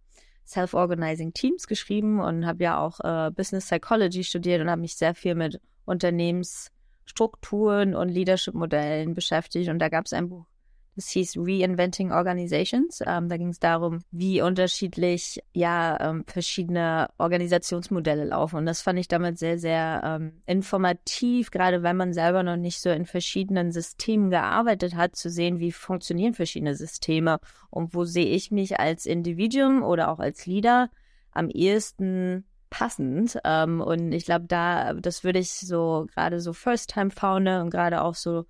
Self-Organizing 0.48 1.34
Teams 1.34 1.68
geschrieben 1.68 2.20
und 2.20 2.48
habe 2.48 2.64
ja 2.64 2.80
auch 2.80 3.00
äh, 3.02 3.30
Business 3.30 3.68
Psychology 3.68 4.24
studiert 4.24 4.62
und 4.62 4.72
habe 4.72 4.82
mich 4.82 4.96
sehr 4.96 5.14
viel 5.14 5.36
mit 5.36 5.62
Unternehmensstrukturen 5.86 7.94
und 7.94 8.10
Leadership-Modellen 8.10 9.14
beschäftigt. 9.14 9.70
Und 9.70 9.78
da 9.78 9.90
gab 9.90 10.08
es 10.08 10.14
ein 10.14 10.28
Buch, 10.28 10.48
das 10.96 11.10
hieß 11.10 11.38
Reinventing 11.38 12.12
Organizations. 12.12 13.02
Ähm, 13.06 13.30
da 13.30 13.38
ging 13.38 13.50
es 13.50 13.60
darum, 13.60 14.00
wie 14.12 14.42
unterschiedlich 14.42 15.42
ja 15.54 15.98
ähm, 16.02 16.26
verschiedene 16.28 17.10
Organisationsmodelle 17.18 18.26
laufen. 18.26 18.58
Und 18.58 18.66
das 18.66 18.82
fand 18.82 19.00
ich 19.00 19.08
damit 19.08 19.38
sehr, 19.38 19.58
sehr 19.58 20.02
ähm, 20.04 20.42
informativ, 20.46 21.52
gerade 21.52 21.82
wenn 21.82 21.96
man 21.96 22.14
selber 22.14 22.44
noch 22.44 22.58
nicht 22.58 22.82
so 22.82 22.90
in 22.90 23.06
verschiedenen 23.06 23.72
Systemen 23.72 24.30
gearbeitet 24.30 24.96
hat, 24.96 25.16
zu 25.16 25.30
sehen, 25.30 25.60
wie 25.60 25.72
funktionieren 25.72 26.34
verschiedene 26.34 26.76
Systeme 26.76 27.40
und 27.70 27.94
wo 27.94 28.04
sehe 28.04 28.28
ich 28.28 28.52
mich 28.52 28.80
als 28.80 29.06
Individuum 29.06 29.84
oder 29.84 30.10
auch 30.10 30.20
als 30.20 30.46
Leader 30.46 30.90
am 31.32 31.50
ehesten 31.50 32.46
passend. 32.70 33.38
Ähm, 33.46 33.80
und 33.80 34.12
ich 34.12 34.26
glaube, 34.26 34.46
da, 34.48 34.94
das 34.94 35.24
würde 35.24 35.40
ich 35.40 35.52
so 35.52 36.08
gerade 36.14 36.42
so 36.42 36.52
First-Time-Founder 36.52 37.62
und 37.62 37.70
gerade 37.70 38.02
auch 38.02 38.16
so 38.16 38.46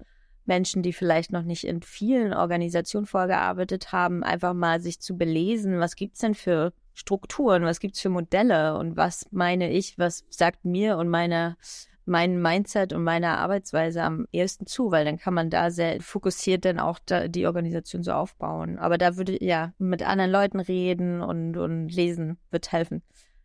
Menschen, 0.45 0.83
die 0.83 0.93
vielleicht 0.93 1.31
noch 1.31 1.43
nicht 1.43 1.65
in 1.65 1.81
vielen 1.81 2.33
Organisationen 2.33 3.05
vorgearbeitet 3.05 3.91
haben, 3.91 4.23
einfach 4.23 4.53
mal 4.53 4.81
sich 4.81 4.99
zu 4.99 5.17
belesen, 5.17 5.79
was 5.79 5.95
gibt's 5.95 6.19
denn 6.19 6.35
für 6.35 6.73
Strukturen, 6.93 7.63
was 7.63 7.79
gibt's 7.79 8.01
für 8.01 8.09
Modelle 8.09 8.77
und 8.77 8.97
was 8.97 9.25
meine 9.31 9.71
ich, 9.71 9.97
was 9.97 10.25
sagt 10.29 10.65
mir 10.65 10.97
und 10.97 11.09
meine 11.09 11.57
mein 12.05 12.41
Mindset 12.41 12.93
und 12.93 13.03
meiner 13.03 13.37
Arbeitsweise 13.37 14.03
am 14.03 14.27
ehesten 14.31 14.65
zu, 14.65 14.91
weil 14.91 15.05
dann 15.05 15.17
kann 15.17 15.33
man 15.33 15.49
da 15.49 15.71
sehr 15.71 16.01
fokussiert 16.01 16.65
dann 16.65 16.79
auch 16.79 16.99
da 17.05 17.27
die 17.27 17.45
Organisation 17.45 18.03
so 18.03 18.11
aufbauen. 18.11 18.79
Aber 18.79 18.97
da 18.97 19.17
würde 19.17 19.43
ja 19.43 19.73
mit 19.77 20.03
anderen 20.03 20.31
Leuten 20.31 20.59
reden 20.59 21.21
und, 21.21 21.57
und 21.57 21.89
lesen 21.89 22.37
wird 22.49 22.71
helfen. 22.71 23.03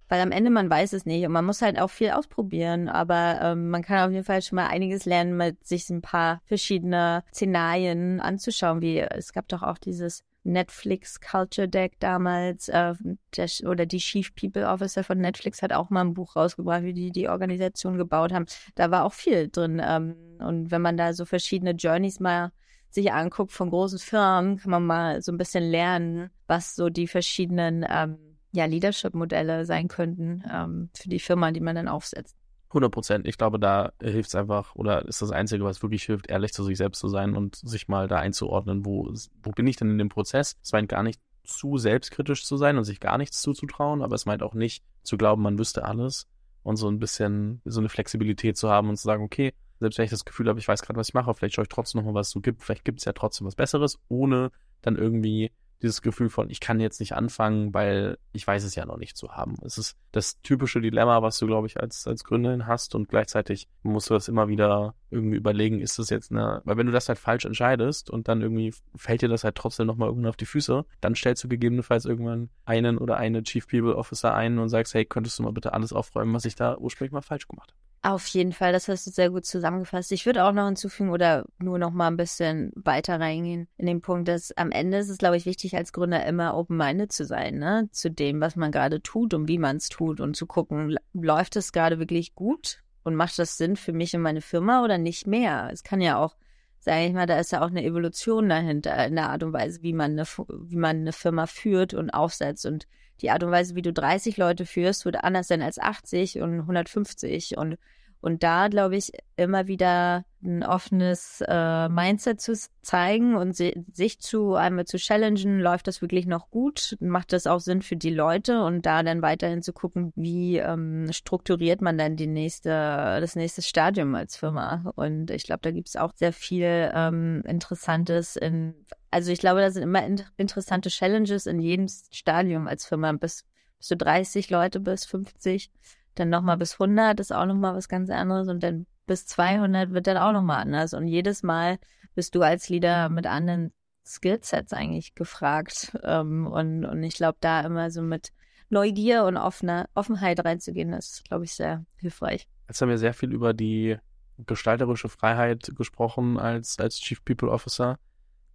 Weil 0.08 0.20
am 0.20 0.32
Ende 0.32 0.50
man 0.50 0.70
weiß 0.70 0.92
es 0.92 1.06
nicht 1.06 1.26
und 1.26 1.32
man 1.32 1.44
muss 1.44 1.62
halt 1.62 1.78
auch 1.78 1.90
viel 1.90 2.10
ausprobieren, 2.10 2.88
aber 2.88 3.40
ähm, 3.42 3.70
man 3.70 3.82
kann 3.82 4.06
auf 4.06 4.12
jeden 4.12 4.24
Fall 4.24 4.42
schon 4.42 4.56
mal 4.56 4.68
einiges 4.68 5.04
lernen, 5.04 5.36
mit 5.36 5.66
sich 5.66 5.88
ein 5.90 6.02
paar 6.02 6.40
verschiedene 6.44 7.24
Szenarien 7.32 8.20
anzuschauen, 8.20 8.80
wie 8.80 9.00
es 9.00 9.32
gab 9.32 9.48
doch 9.48 9.62
auch 9.62 9.78
dieses 9.78 10.22
Netflix 10.46 11.20
Culture 11.20 11.68
Deck 11.68 11.98
damals 11.98 12.68
äh, 12.68 12.94
der, 13.36 13.48
oder 13.64 13.84
die 13.84 13.98
Chief 13.98 14.34
People 14.34 14.66
Officer 14.68 15.02
von 15.02 15.18
Netflix 15.18 15.60
hat 15.60 15.72
auch 15.72 15.90
mal 15.90 16.02
ein 16.02 16.14
Buch 16.14 16.36
rausgebracht, 16.36 16.84
wie 16.84 16.92
die 16.92 17.10
die 17.10 17.28
Organisation 17.28 17.98
gebaut 17.98 18.32
haben. 18.32 18.46
Da 18.76 18.90
war 18.90 19.04
auch 19.04 19.12
viel 19.12 19.48
drin 19.48 19.82
ähm, 19.84 20.14
und 20.38 20.70
wenn 20.70 20.82
man 20.82 20.96
da 20.96 21.12
so 21.12 21.24
verschiedene 21.24 21.72
Journeys 21.72 22.20
mal 22.20 22.52
sich 22.90 23.12
anguckt 23.12 23.52
von 23.52 23.70
großen 23.70 23.98
Firmen, 23.98 24.58
kann 24.58 24.70
man 24.70 24.86
mal 24.86 25.20
so 25.20 25.32
ein 25.32 25.38
bisschen 25.38 25.64
lernen, 25.64 26.30
was 26.46 26.76
so 26.76 26.88
die 26.88 27.08
verschiedenen 27.08 27.84
ähm, 27.88 28.18
ja, 28.56 28.64
Leadership-Modelle 28.64 29.66
sein 29.66 29.88
könnten 29.88 30.42
ähm, 30.50 30.88
für 30.94 31.08
die 31.08 31.20
Firma, 31.20 31.52
die 31.52 31.60
man 31.60 31.76
dann 31.76 31.88
aufsetzt. 31.88 32.36
100 32.70 32.90
Prozent. 32.90 33.26
Ich 33.28 33.38
glaube, 33.38 33.58
da 33.60 33.92
hilft 34.02 34.30
es 34.30 34.34
einfach 34.34 34.74
oder 34.74 35.06
ist 35.06 35.22
das 35.22 35.30
Einzige, 35.30 35.64
was 35.64 35.82
wirklich 35.82 36.04
hilft, 36.04 36.28
ehrlich 36.28 36.52
zu 36.52 36.64
sich 36.64 36.76
selbst 36.78 36.98
zu 36.98 37.08
sein 37.08 37.36
und 37.36 37.56
sich 37.56 37.86
mal 37.86 38.08
da 38.08 38.16
einzuordnen, 38.16 38.84
wo, 38.84 39.12
wo 39.42 39.50
bin 39.52 39.66
ich 39.66 39.76
denn 39.76 39.90
in 39.90 39.98
dem 39.98 40.08
Prozess? 40.08 40.56
Es 40.62 40.72
meint 40.72 40.88
gar 40.88 41.02
nicht 41.02 41.20
zu 41.44 41.76
selbstkritisch 41.76 42.44
zu 42.44 42.56
sein 42.56 42.76
und 42.76 42.84
sich 42.84 42.98
gar 42.98 43.18
nichts 43.18 43.40
zuzutrauen, 43.40 44.02
aber 44.02 44.14
es 44.14 44.26
meint 44.26 44.42
auch 44.42 44.54
nicht 44.54 44.82
zu 45.02 45.16
glauben, 45.16 45.42
man 45.42 45.58
wüsste 45.58 45.84
alles 45.84 46.26
und 46.62 46.76
so 46.76 46.88
ein 46.88 46.98
bisschen 46.98 47.60
so 47.64 47.78
eine 47.78 47.88
Flexibilität 47.88 48.56
zu 48.56 48.68
haben 48.68 48.88
und 48.88 48.96
zu 48.96 49.04
sagen, 49.04 49.22
okay, 49.22 49.52
selbst 49.78 49.98
wenn 49.98 50.06
ich 50.06 50.10
das 50.10 50.24
Gefühl 50.24 50.48
habe, 50.48 50.58
ich 50.58 50.66
weiß 50.66 50.82
gerade, 50.82 50.98
was 50.98 51.08
ich 51.08 51.14
mache, 51.14 51.32
vielleicht 51.34 51.54
schaue 51.54 51.64
ich 51.64 51.68
trotzdem 51.68 52.00
nochmal, 52.00 52.14
was 52.14 52.28
es 52.28 52.32
so 52.32 52.40
gibt, 52.40 52.62
vielleicht 52.62 52.84
gibt 52.84 52.98
es 52.98 53.04
ja 53.04 53.12
trotzdem 53.12 53.46
was 53.46 53.54
Besseres, 53.54 53.98
ohne 54.08 54.50
dann 54.82 54.96
irgendwie 54.96 55.52
dieses 55.82 56.02
Gefühl 56.02 56.28
von, 56.28 56.50
ich 56.50 56.60
kann 56.60 56.80
jetzt 56.80 57.00
nicht 57.00 57.14
anfangen, 57.14 57.74
weil 57.74 58.18
ich 58.32 58.46
weiß 58.46 58.64
es 58.64 58.74
ja 58.74 58.86
noch 58.86 58.96
nicht 58.96 59.16
zu 59.16 59.32
haben. 59.32 59.56
Es 59.62 59.78
ist 59.78 59.96
das 60.12 60.40
typische 60.42 60.80
Dilemma, 60.80 61.22
was 61.22 61.38
du, 61.38 61.46
glaube 61.46 61.66
ich, 61.66 61.80
als, 61.80 62.06
als 62.06 62.24
Gründerin 62.24 62.66
hast 62.66 62.94
und 62.94 63.08
gleichzeitig 63.08 63.68
musst 63.82 64.10
du 64.10 64.14
das 64.14 64.28
immer 64.28 64.48
wieder 64.48 64.94
irgendwie 65.10 65.36
überlegen, 65.36 65.80
ist 65.80 65.98
das 65.98 66.10
jetzt 66.10 66.30
eine, 66.30 66.62
weil 66.64 66.76
wenn 66.76 66.86
du 66.86 66.92
das 66.92 67.08
halt 67.08 67.18
falsch 67.18 67.44
entscheidest 67.44 68.10
und 68.10 68.28
dann 68.28 68.42
irgendwie 68.42 68.74
fällt 68.94 69.22
dir 69.22 69.28
das 69.28 69.44
halt 69.44 69.54
trotzdem 69.54 69.86
nochmal 69.86 70.08
irgendwann 70.08 70.30
auf 70.30 70.36
die 70.36 70.46
Füße, 70.46 70.84
dann 71.00 71.14
stellst 71.14 71.44
du 71.44 71.48
gegebenenfalls 71.48 72.04
irgendwann 72.04 72.50
einen 72.64 72.98
oder 72.98 73.16
eine 73.16 73.42
Chief 73.42 73.66
People 73.66 73.96
Officer 73.96 74.34
ein 74.34 74.58
und 74.58 74.68
sagst, 74.68 74.94
hey, 74.94 75.04
könntest 75.04 75.38
du 75.38 75.42
mal 75.42 75.52
bitte 75.52 75.74
alles 75.74 75.92
aufräumen, 75.92 76.34
was 76.34 76.44
ich 76.44 76.54
da 76.54 76.76
ursprünglich 76.76 77.12
mal 77.12 77.22
falsch 77.22 77.48
gemacht 77.48 77.72
habe. 77.72 77.86
Auf 78.06 78.24
jeden 78.28 78.52
Fall, 78.52 78.72
das 78.72 78.86
hast 78.86 79.04
du 79.08 79.10
sehr 79.10 79.30
gut 79.30 79.46
zusammengefasst. 79.46 80.12
Ich 80.12 80.26
würde 80.26 80.44
auch 80.44 80.52
noch 80.52 80.66
hinzufügen 80.66 81.10
oder 81.10 81.44
nur 81.58 81.76
noch 81.76 81.90
mal 81.90 82.06
ein 82.06 82.16
bisschen 82.16 82.70
weiter 82.76 83.18
reingehen 83.18 83.66
in 83.78 83.86
den 83.86 84.00
Punkt, 84.00 84.28
dass 84.28 84.56
am 84.56 84.70
Ende 84.70 84.98
ist 84.98 85.08
es, 85.08 85.18
glaube 85.18 85.36
ich, 85.36 85.44
wichtig, 85.44 85.76
als 85.76 85.92
Gründer 85.92 86.24
immer 86.24 86.56
open-minded 86.56 87.10
zu 87.10 87.24
sein, 87.24 87.58
ne? 87.58 87.88
Zu 87.90 88.12
dem, 88.12 88.40
was 88.40 88.54
man 88.54 88.70
gerade 88.70 89.02
tut 89.02 89.34
und 89.34 89.48
wie 89.48 89.58
man 89.58 89.78
es 89.78 89.88
tut 89.88 90.20
und 90.20 90.36
zu 90.36 90.46
gucken, 90.46 90.96
läuft 91.14 91.56
es 91.56 91.72
gerade 91.72 91.98
wirklich 91.98 92.36
gut 92.36 92.84
und 93.02 93.16
macht 93.16 93.40
das 93.40 93.56
Sinn 93.56 93.74
für 93.74 93.92
mich 93.92 94.14
und 94.14 94.22
meine 94.22 94.40
Firma 94.40 94.84
oder 94.84 94.98
nicht 94.98 95.26
mehr? 95.26 95.68
Es 95.72 95.82
kann 95.82 96.00
ja 96.00 96.16
auch, 96.16 96.36
sage 96.78 97.06
ich 97.06 97.12
mal, 97.12 97.26
da 97.26 97.40
ist 97.40 97.50
ja 97.50 97.60
auch 97.60 97.70
eine 97.70 97.82
Evolution 97.82 98.48
dahinter 98.48 99.04
in 99.04 99.16
der 99.16 99.30
Art 99.30 99.42
und 99.42 99.52
Weise, 99.52 99.82
wie 99.82 99.92
man 99.92 100.12
eine, 100.12 100.26
wie 100.26 100.76
man 100.76 100.98
eine 100.98 101.12
Firma 101.12 101.46
führt 101.48 101.92
und 101.92 102.10
aufsetzt 102.10 102.66
und 102.66 102.86
die 103.20 103.30
Art 103.30 103.42
und 103.42 103.50
Weise, 103.50 103.74
wie 103.74 103.82
du 103.82 103.92
30 103.92 104.36
Leute 104.36 104.64
führst, 104.64 105.06
würde 105.06 105.24
anders 105.24 105.48
sein 105.48 105.62
als 105.62 105.80
80 105.80 106.40
und 106.40 106.60
150 106.60 107.56
und 107.56 107.78
und 108.20 108.42
da, 108.42 108.68
glaube 108.68 108.96
ich, 108.96 109.12
immer 109.36 109.66
wieder 109.66 110.24
ein 110.42 110.62
offenes 110.62 111.42
äh, 111.46 111.88
Mindset 111.88 112.40
zu 112.40 112.54
zeigen 112.82 113.36
und 113.36 113.54
si 113.56 113.84
sich 113.92 114.20
zu 114.20 114.54
einmal 114.54 114.84
zu 114.84 114.96
challengen, 114.96 115.60
läuft 115.60 115.86
das 115.88 116.00
wirklich 116.00 116.26
noch 116.26 116.50
gut? 116.50 116.96
Macht 117.00 117.32
das 117.32 117.46
auch 117.46 117.60
Sinn 117.60 117.82
für 117.82 117.96
die 117.96 118.10
Leute? 118.10 118.62
Und 118.62 118.86
da 118.86 119.02
dann 119.02 119.22
weiterhin 119.22 119.62
zu 119.62 119.72
gucken, 119.72 120.12
wie 120.14 120.58
ähm, 120.58 121.12
strukturiert 121.12 121.80
man 121.80 121.98
dann 121.98 122.16
die 122.16 122.26
nächste, 122.26 122.70
das 122.70 123.36
nächste 123.36 123.62
Stadium 123.62 124.14
als 124.14 124.36
Firma? 124.36 124.90
Und 124.94 125.30
ich 125.30 125.44
glaube, 125.44 125.60
da 125.62 125.70
gibt 125.70 125.88
es 125.88 125.96
auch 125.96 126.12
sehr 126.14 126.32
viel 126.32 126.90
ähm, 126.94 127.42
Interessantes 127.46 128.36
in, 128.36 128.74
also 129.10 129.32
ich 129.32 129.40
glaube, 129.40 129.60
da 129.60 129.70
sind 129.70 129.82
immer 129.82 130.04
in 130.06 130.22
interessante 130.36 130.90
Challenges 130.90 131.46
in 131.46 131.60
jedem 131.60 131.88
Stadium 131.88 132.68
als 132.68 132.86
Firma, 132.86 133.12
bis, 133.12 133.44
bis 133.78 133.88
du 133.88 133.96
30 133.96 134.50
Leute 134.50 134.80
bist, 134.80 135.08
50 135.08 135.70
dann 136.18 136.30
nochmal 136.30 136.56
bis 136.56 136.74
100 136.74 137.20
ist 137.20 137.32
auch 137.32 137.46
nochmal 137.46 137.74
was 137.74 137.88
ganz 137.88 138.10
anderes 138.10 138.48
und 138.48 138.62
dann 138.62 138.86
bis 139.06 139.26
200 139.26 139.92
wird 139.92 140.06
dann 140.06 140.16
auch 140.16 140.32
nochmal 140.32 140.60
anders. 140.62 140.94
Und 140.94 141.06
jedes 141.06 141.42
Mal 141.42 141.78
bist 142.14 142.34
du 142.34 142.42
als 142.42 142.68
Leader 142.68 143.08
mit 143.08 143.26
anderen 143.26 143.72
Skillsets 144.04 144.72
eigentlich 144.72 145.14
gefragt. 145.14 145.96
Ähm, 146.02 146.46
und, 146.46 146.84
und 146.84 147.02
ich 147.02 147.14
glaube, 147.14 147.38
da 147.40 147.60
immer 147.60 147.90
so 147.90 148.02
mit 148.02 148.32
Neugier 148.68 149.24
und 149.24 149.36
offener 149.36 149.88
Offenheit 149.94 150.44
reinzugehen, 150.44 150.92
ist, 150.92 151.24
glaube 151.28 151.44
ich, 151.44 151.54
sehr 151.54 151.84
hilfreich. 151.96 152.48
Jetzt 152.68 152.80
haben 152.80 152.88
wir 152.88 152.98
sehr 152.98 153.14
viel 153.14 153.32
über 153.32 153.54
die 153.54 153.96
gestalterische 154.38 155.08
Freiheit 155.08 155.72
gesprochen 155.76 156.38
als, 156.38 156.78
als 156.78 156.98
Chief 156.98 157.24
People 157.24 157.50
Officer. 157.50 157.98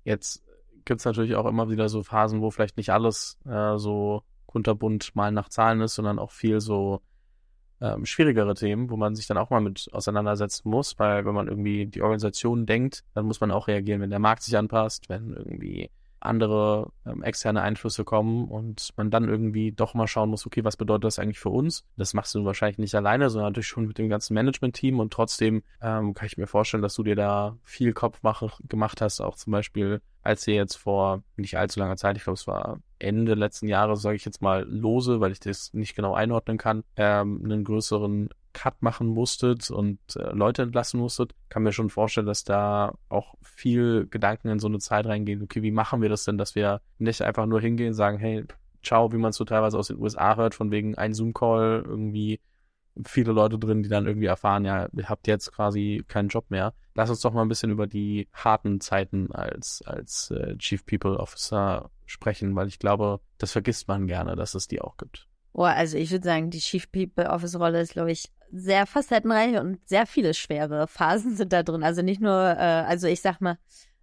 Jetzt 0.04 0.44
gibt 0.86 1.00
es 1.00 1.06
natürlich 1.06 1.36
auch 1.36 1.46
immer 1.46 1.70
wieder 1.70 1.90
so 1.90 2.04
Phasen, 2.04 2.42
wo 2.42 2.52
vielleicht 2.52 2.78
nicht 2.78 2.92
alles 2.92 3.40
äh, 3.46 3.78
so 3.78 4.24
kunterbunt 4.46 5.16
mal 5.16 5.32
nach 5.32 5.50
Zahlen 5.50 5.82
ist, 5.82 5.96
sondern 5.96 6.20
auch 6.20 6.32
viel 6.32 6.60
so 6.60 7.02
ähm, 7.82 8.06
schwierigere 8.06 8.54
Themen, 8.54 8.90
wo 8.90 8.98
man 8.98 9.16
sich 9.16 9.28
dann 9.28 9.38
auch 9.38 9.50
mal 9.50 9.62
mit 9.62 9.90
auseinandersetzen 9.92 10.70
muss, 10.70 11.00
weil 11.00 11.26
wenn 11.26 11.34
man 11.34 11.48
irgendwie 11.48 11.88
die 11.88 12.02
Organisation 12.02 12.66
denkt, 12.66 13.04
dann 13.14 13.26
muss 13.26 13.42
man 13.42 13.52
auch 13.52 13.68
reagieren, 13.68 14.02
wenn 14.02 14.10
der 14.10 14.20
Markt 14.20 14.44
sich 14.44 14.56
anpasst, 14.58 15.10
wenn 15.10 15.34
irgendwie 15.34 15.90
andere 16.22 16.92
ähm, 17.06 17.24
externe 17.24 17.62
Einflüsse 17.62 18.04
kommen 18.04 18.48
und 18.48 18.90
man 18.96 19.12
dann 19.12 19.28
irgendwie 19.28 19.72
doch 19.72 19.94
mal 19.94 20.08
schauen 20.08 20.30
muss, 20.30 20.46
okay, 20.46 20.64
was 20.64 20.78
bedeutet 20.78 21.06
das 21.06 21.20
eigentlich 21.20 21.40
für 21.40 21.50
uns? 21.50 21.84
Das 21.98 22.14
machst 22.14 22.36
du 22.36 22.46
wahrscheinlich 22.46 22.78
nicht 22.78 22.96
alleine, 22.96 23.30
sondern 23.30 23.52
natürlich 23.52 23.68
schon 23.68 23.88
mit 23.88 23.98
dem 23.98 24.10
ganzen 24.10 24.34
Management-Team 24.34 25.00
und 25.00 25.12
trotzdem 25.12 25.64
ähm, 25.82 26.14
kann 26.14 26.28
ich 26.28 26.38
mir 26.38 26.48
vorstellen, 26.48 26.84
dass 26.84 26.96
du 26.96 27.04
dir 27.04 27.16
da 27.16 27.58
viel 27.64 27.94
Kopf 27.94 28.20
mach, 28.22 28.60
gemacht 28.68 29.02
hast, 29.02 29.22
auch 29.22 29.36
zum 29.36 29.52
Beispiel, 29.52 30.02
als 30.24 30.48
ihr 30.48 30.56
jetzt 30.56 30.76
vor 30.76 31.24
nicht 31.36 31.58
allzu 31.58 31.80
langer 31.80 31.98
Zeit, 31.98 32.18
ich 32.18 32.24
glaube, 32.24 32.38
es 32.38 32.48
war 32.48 32.80
Ende 33.00 33.34
letzten 33.34 33.68
Jahres, 33.68 34.02
sage 34.02 34.16
ich 34.16 34.26
jetzt 34.26 34.42
mal 34.42 34.64
lose, 34.64 35.20
weil 35.20 35.32
ich 35.32 35.40
das 35.40 35.74
nicht 35.74 35.96
genau 35.96 36.14
einordnen 36.14 36.58
kann, 36.58 36.84
ähm, 36.96 37.42
einen 37.44 37.64
größeren 37.64 38.30
Cut 38.54 38.82
machen 38.82 39.08
musstet 39.08 39.72
und 39.72 40.00
äh, 40.16 40.32
Leute 40.34 40.64
entlassen 40.64 41.00
musstet, 41.00 41.34
kann 41.50 41.64
mir 41.64 41.72
schon 41.72 41.90
vorstellen, 41.90 42.28
dass 42.28 42.44
da 42.44 42.94
auch 43.10 43.36
viel 43.42 44.08
Gedanken 44.08 44.50
in 44.50 44.60
so 44.60 44.68
eine 44.68 44.80
Zeit 44.80 45.06
reingehen. 45.06 45.42
Okay, 45.42 45.62
wie 45.62 45.72
machen 45.72 46.02
wir 46.02 46.10
das 46.10 46.24
denn, 46.24 46.38
dass 46.38 46.56
wir 46.56 46.82
nicht 46.98 47.22
einfach 47.22 47.46
nur 47.46 47.62
hingehen 47.62 47.90
und 47.90 47.94
sagen, 47.94 48.18
hey, 48.18 48.46
ciao, 48.84 49.12
wie 49.12 49.18
man 49.18 49.30
es 49.30 49.38
so 49.38 49.46
teilweise 49.46 49.78
aus 49.78 49.88
den 49.88 50.00
USA 50.00 50.36
hört, 50.36 50.56
von 50.56 50.72
wegen 50.72 50.96
ein 50.96 51.14
Zoom-Call, 51.14 51.84
irgendwie 51.86 52.40
viele 53.06 53.32
Leute 53.32 53.58
drin, 53.58 53.84
die 53.84 53.90
dann 53.90 54.06
irgendwie 54.06 54.28
erfahren, 54.28 54.66
ja, 54.66 54.88
ihr 54.94 55.10
habt 55.10 55.28
jetzt 55.28 55.52
quasi 55.52 56.04
keinen 56.08 56.30
Job 56.30 56.50
mehr. 56.50 56.74
Lass 56.94 57.10
uns 57.10 57.22
doch 57.22 57.32
mal 57.32 57.42
ein 57.42 57.48
bisschen 57.48 57.72
über 57.72 57.88
die 57.88 58.28
harten 58.34 58.82
Zeiten 58.82 59.32
als, 59.32 59.82
als 59.86 60.32
äh, 60.32 60.58
Chief 60.58 60.86
People 60.86 61.18
Officer 61.18 61.90
sprechen, 62.06 62.56
weil 62.56 62.68
ich 62.68 62.80
glaube, 62.80 63.22
das 63.38 63.54
vergisst 63.54 63.88
man 63.88 64.08
gerne, 64.08 64.36
dass 64.36 64.56
es 64.56 64.68
die 64.68 64.82
auch 64.82 64.98
gibt. 64.98 65.28
Oh, 65.54 65.64
also 65.64 65.98
ich 65.98 66.12
würde 66.12 66.26
sagen, 66.26 66.50
die 66.50 66.60
Chief 66.60 66.92
People 66.92 67.30
Office 67.30 67.58
Rolle 67.58 67.82
ist, 67.82 67.94
glaube 67.94 68.12
ich, 68.12 68.30
sehr 68.52 68.86
facettenreich 68.86 69.58
und 69.60 69.80
sehr 69.88 70.06
viele 70.06 70.34
schwere 70.34 70.88
Phasen 70.90 71.36
sind 71.36 71.54
da 71.54 71.64
drin. 71.64 71.84
Also 71.84 72.02
nicht 72.02 72.22
nur, 72.22 72.34
äh, 72.34 72.84
also 72.88 73.08
ich 73.08 73.22
sag 73.22 73.42
mal, 73.42 73.58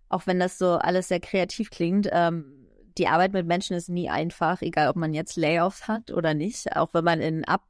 auch 0.08 0.26
wenn 0.26 0.40
das 0.40 0.58
so 0.58 0.72
alles 0.72 1.08
sehr 1.08 1.20
kreativ 1.20 1.70
klingt, 1.70 2.08
ähm, 2.12 2.54
die 2.96 3.08
Arbeit 3.08 3.32
mit 3.32 3.46
Menschen 3.46 3.76
ist 3.76 3.88
nie 3.88 4.10
einfach, 4.10 4.60
egal 4.62 4.88
ob 4.88 4.96
man 4.96 5.14
jetzt 5.14 5.36
Layoffs 5.36 5.86
hat 5.86 6.10
oder 6.10 6.34
nicht. 6.34 6.74
Auch 6.76 6.94
wenn 6.94 7.04
man 7.04 7.20
in 7.20 7.44
Ab 7.44 7.62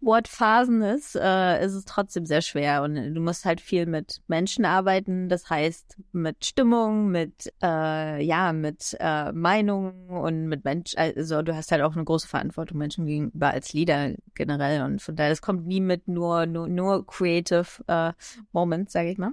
Wortphasen 0.00 0.82
ist, 0.82 1.16
äh, 1.16 1.64
ist 1.64 1.74
es 1.74 1.84
trotzdem 1.84 2.26
sehr 2.26 2.40
schwer. 2.40 2.82
Und 2.82 3.14
du 3.14 3.20
musst 3.20 3.44
halt 3.44 3.60
viel 3.60 3.86
mit 3.86 4.20
Menschen 4.26 4.64
arbeiten, 4.64 5.28
das 5.28 5.48
heißt 5.48 5.96
mit 6.12 6.44
Stimmung, 6.44 7.10
mit 7.10 7.52
äh, 7.62 8.22
ja, 8.22 8.52
mit 8.52 8.96
äh, 9.00 9.32
Meinungen 9.32 10.08
und 10.08 10.46
mit 10.48 10.64
Menschen, 10.64 10.98
also 10.98 11.42
du 11.42 11.54
hast 11.54 11.72
halt 11.72 11.82
auch 11.82 11.94
eine 11.94 12.04
große 12.04 12.28
Verantwortung 12.28 12.78
Menschen 12.78 13.06
gegenüber 13.06 13.50
als 13.50 13.72
Leader 13.72 14.14
generell. 14.34 14.82
Und 14.82 15.02
von 15.02 15.16
daher, 15.16 15.30
das 15.30 15.42
kommt 15.42 15.66
nie 15.66 15.80
mit 15.80 16.08
nur 16.08 16.46
nur, 16.46 16.68
nur 16.68 17.06
creative 17.06 17.66
äh, 17.86 18.12
Moments, 18.52 18.92
sage 18.92 19.10
ich 19.10 19.18
mal. 19.18 19.32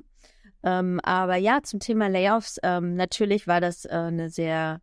Ähm, 0.63 1.00
aber 1.04 1.36
ja, 1.36 1.62
zum 1.62 1.80
Thema 1.80 2.08
Layoffs, 2.08 2.60
ähm, 2.63 2.95
natürlich 2.95 3.48
war 3.48 3.62
das 3.62 3.86
äh, 3.86 3.89
eine 3.89 4.30
sehr 4.30 4.82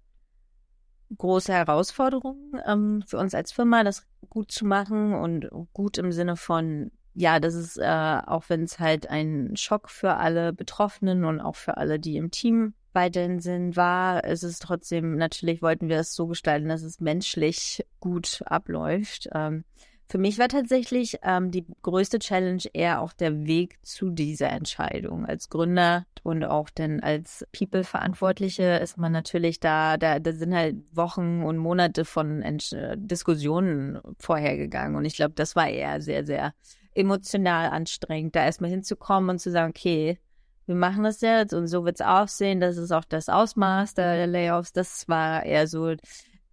große 1.19 1.53
Herausforderung 1.53 2.37
ähm, 2.67 3.03
für 3.07 3.19
uns 3.19 3.35
als 3.35 3.53
Firma, 3.53 3.85
das 3.85 4.07
gut 4.31 4.51
zu 4.51 4.67
machen 4.67 5.15
und 5.15 5.49
gut 5.73 5.99
im 5.99 6.13
Sinne 6.13 6.37
von, 6.37 6.91
ja, 7.15 7.41
das 7.41 7.55
ist, 7.55 7.79
äh, 7.79 8.21
auch 8.27 8.45
wenn 8.49 8.65
es 8.65 8.79
halt 8.79 9.09
ein 9.09 9.57
Schock 9.57 9.91
für 9.91 10.17
alle 10.17 10.53
Betroffenen 10.53 11.25
und 11.25 11.41
auch 11.41 11.57
für 11.57 11.77
alle, 11.77 11.99
die 11.99 12.17
im 12.17 12.31
Team 12.31 12.75
weiterhin 12.93 13.41
sind, 13.41 13.77
war, 13.77 14.25
ist 14.25 14.43
es 14.43 14.59
trotzdem, 14.59 15.17
natürlich 15.17 15.63
wollten 15.63 15.89
wir 15.89 15.99
es 15.99 16.15
so 16.15 16.27
gestalten, 16.27 16.69
dass 16.69 16.83
es 16.83 17.01
menschlich 17.01 17.85
gut 18.01 18.43
abläuft. 18.47 19.29
Ähm, 19.35 19.65
Für 20.09 20.19
mich 20.19 20.39
war 20.39 20.49
tatsächlich 20.49 21.19
ähm, 21.23 21.51
die 21.51 21.65
größte 21.83 22.19
Challenge 22.19 22.63
eher 22.75 23.01
auch 23.01 23.13
der 23.13 23.47
Weg 23.47 23.79
zu 23.83 24.11
dieser 24.11 24.51
Entscheidung. 24.51 25.25
Als 25.25 25.49
Gründer 25.49 26.05
und 26.23 26.45
auch 26.45 26.69
denn 26.69 27.03
als 27.03 27.47
People-Verantwortliche 27.57 28.79
ist 28.83 28.99
man 28.99 29.13
natürlich 29.13 29.59
da, 29.59 29.97
da, 29.97 30.19
da 30.19 30.33
sind 30.33 30.55
halt 30.55 30.77
Wochen 30.95 31.43
und 31.43 31.57
Monate 31.57 32.05
von 32.05 32.43
Entsch 32.43 32.75
Diskussionen 32.97 34.01
vorhergegangen. 34.19 34.97
Und 34.97 35.07
ich 35.07 35.17
glaube, 35.17 35.33
das 35.35 35.57
war 35.57 35.69
eher 35.69 36.03
sehr, 36.03 36.27
sehr 36.27 36.53
emotional 36.95 37.71
anstrengend, 37.71 38.37
da 38.37 38.45
erstmal 38.45 38.71
hinzukommen 38.71 39.31
und 39.31 39.39
zu 39.39 39.51
sagen, 39.51 39.71
okay, 39.71 40.19
wir 40.67 40.75
machen 40.75 41.05
das 41.05 41.21
jetzt 41.21 41.55
und 41.55 41.67
so 41.67 41.85
wird 41.85 42.01
es 42.01 42.07
aussehen. 42.07 42.61
Das 42.61 42.77
ist 42.77 42.93
auch 42.93 43.05
das 43.05 43.29
Ausmaß 43.29 43.95
der 43.95 44.27
Layoffs. 44.27 44.73
Das 44.73 45.09
war 45.09 45.43
eher 45.43 45.67
so 45.67 45.95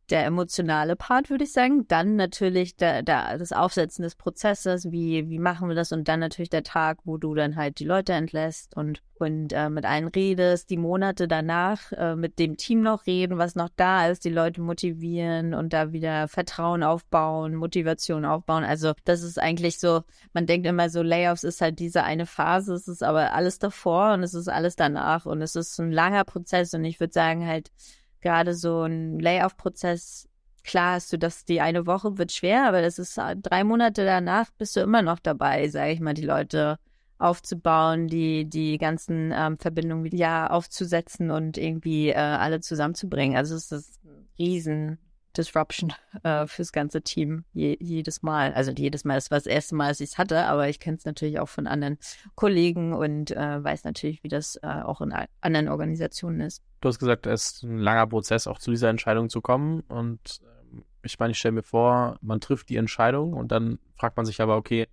der 0.09 0.25
emotionale 0.25 0.95
Part, 0.95 1.29
würde 1.29 1.43
ich 1.43 1.53
sagen. 1.53 1.87
Dann 1.87 2.15
natürlich 2.15 2.75
der, 2.75 3.03
der, 3.03 3.37
das 3.37 3.51
Aufsetzen 3.51 4.03
des 4.03 4.15
Prozesses, 4.15 4.91
wie, 4.91 5.29
wie 5.29 5.39
machen 5.39 5.69
wir 5.69 5.75
das? 5.75 5.91
Und 5.91 6.07
dann 6.07 6.19
natürlich 6.19 6.49
der 6.49 6.63
Tag, 6.63 6.99
wo 7.05 7.17
du 7.17 7.35
dann 7.35 7.55
halt 7.55 7.79
die 7.79 7.85
Leute 7.85 8.13
entlässt 8.13 8.75
und, 8.75 9.01
und 9.15 9.53
äh, 9.53 9.69
mit 9.69 9.85
allen 9.85 10.07
redest, 10.07 10.69
die 10.69 10.77
Monate 10.77 11.27
danach 11.27 11.91
äh, 11.91 12.15
mit 12.15 12.39
dem 12.39 12.57
Team 12.57 12.81
noch 12.81 13.05
reden, 13.05 13.37
was 13.37 13.55
noch 13.55 13.69
da 13.75 14.07
ist, 14.07 14.25
die 14.25 14.29
Leute 14.29 14.61
motivieren 14.61 15.53
und 15.53 15.73
da 15.73 15.91
wieder 15.93 16.27
Vertrauen 16.27 16.83
aufbauen, 16.83 17.55
Motivation 17.55 18.25
aufbauen. 18.25 18.63
Also 18.63 18.93
das 19.05 19.21
ist 19.21 19.39
eigentlich 19.39 19.79
so, 19.79 20.01
man 20.33 20.45
denkt 20.45 20.67
immer 20.67 20.89
so, 20.89 21.01
Layoffs 21.01 21.43
ist 21.43 21.61
halt 21.61 21.79
diese 21.79 22.03
eine 22.03 22.25
Phase, 22.25 22.73
es 22.73 22.87
ist 22.87 23.03
aber 23.03 23.33
alles 23.33 23.59
davor 23.59 24.13
und 24.13 24.23
es 24.23 24.33
ist 24.33 24.47
alles 24.47 24.75
danach 24.75 25.25
und 25.25 25.41
es 25.41 25.55
ist 25.55 25.79
ein 25.79 25.91
langer 25.91 26.23
Prozess 26.23 26.73
und 26.73 26.83
ich 26.85 26.99
würde 26.99 27.13
sagen 27.13 27.45
halt, 27.45 27.71
gerade 28.21 28.53
so 28.53 28.83
ein 28.83 29.19
Layoff-Prozess, 29.19 30.27
klar 30.63 30.95
hast 30.95 31.11
du 31.13 31.17
das, 31.17 31.45
die 31.45 31.61
eine 31.61 31.85
Woche 31.85 32.17
wird 32.17 32.31
schwer, 32.31 32.67
aber 32.67 32.81
das 32.81 32.99
ist 32.99 33.17
äh, 33.17 33.35
drei 33.35 33.63
Monate 33.63 34.05
danach 34.05 34.49
bist 34.57 34.75
du 34.75 34.81
immer 34.81 35.01
noch 35.01 35.19
dabei, 35.19 35.67
sage 35.69 35.91
ich 35.91 35.99
mal, 35.99 36.13
die 36.13 36.25
Leute 36.25 36.77
aufzubauen, 37.17 38.07
die, 38.07 38.45
die 38.45 38.77
ganzen 38.77 39.33
ähm, 39.35 39.57
Verbindungen 39.57 40.05
wieder 40.05 40.51
aufzusetzen 40.51 41.31
und 41.31 41.57
irgendwie 41.57 42.09
äh, 42.09 42.15
alle 42.15 42.61
zusammenzubringen. 42.61 43.35
Also 43.37 43.55
es 43.55 43.71
ist 43.71 44.03
ein 44.05 44.29
riesen 44.37 44.97
Disruption 45.37 45.93
äh, 46.23 46.47
fürs 46.47 46.71
ganze 46.71 47.01
Team 47.01 47.45
je, 47.53 47.77
jedes 47.79 48.21
Mal. 48.21 48.53
Also 48.53 48.71
jedes 48.71 49.03
Mal, 49.05 49.15
das 49.15 49.31
war 49.31 49.37
das 49.37 49.45
erste 49.45 49.75
Mal, 49.75 49.89
dass 49.89 49.99
ich 49.99 50.11
es 50.11 50.17
hatte, 50.17 50.45
aber 50.45 50.69
ich 50.69 50.79
kenne 50.79 50.97
es 50.97 51.05
natürlich 51.05 51.39
auch 51.39 51.49
von 51.49 51.67
anderen 51.67 51.97
Kollegen 52.35 52.93
und 52.93 53.31
äh, 53.31 53.63
weiß 53.63 53.83
natürlich, 53.83 54.23
wie 54.23 54.27
das 54.27 54.57
äh, 54.57 54.67
auch 54.67 55.01
in 55.01 55.13
anderen 55.41 55.67
Organisationen 55.67 56.41
ist. 56.41 56.63
Du 56.81 56.89
hast 56.89 56.99
gesagt, 56.99 57.27
es 57.27 57.51
ist 57.51 57.63
ein 57.63 57.79
langer 57.79 58.07
Prozess, 58.07 58.47
auch 58.47 58.59
zu 58.59 58.71
dieser 58.71 58.89
Entscheidung 58.89 59.29
zu 59.29 59.41
kommen. 59.41 59.81
Und 59.81 60.41
ähm, 60.71 60.83
ich 61.03 61.19
meine, 61.19 61.31
ich 61.31 61.39
stelle 61.39 61.53
mir 61.53 61.63
vor, 61.63 62.17
man 62.21 62.39
trifft 62.39 62.69
die 62.69 62.77
Entscheidung 62.77 63.33
und 63.33 63.51
dann 63.51 63.79
fragt 63.95 64.17
man 64.17 64.25
sich 64.25 64.41
aber, 64.41 64.55
okay, 64.57 64.87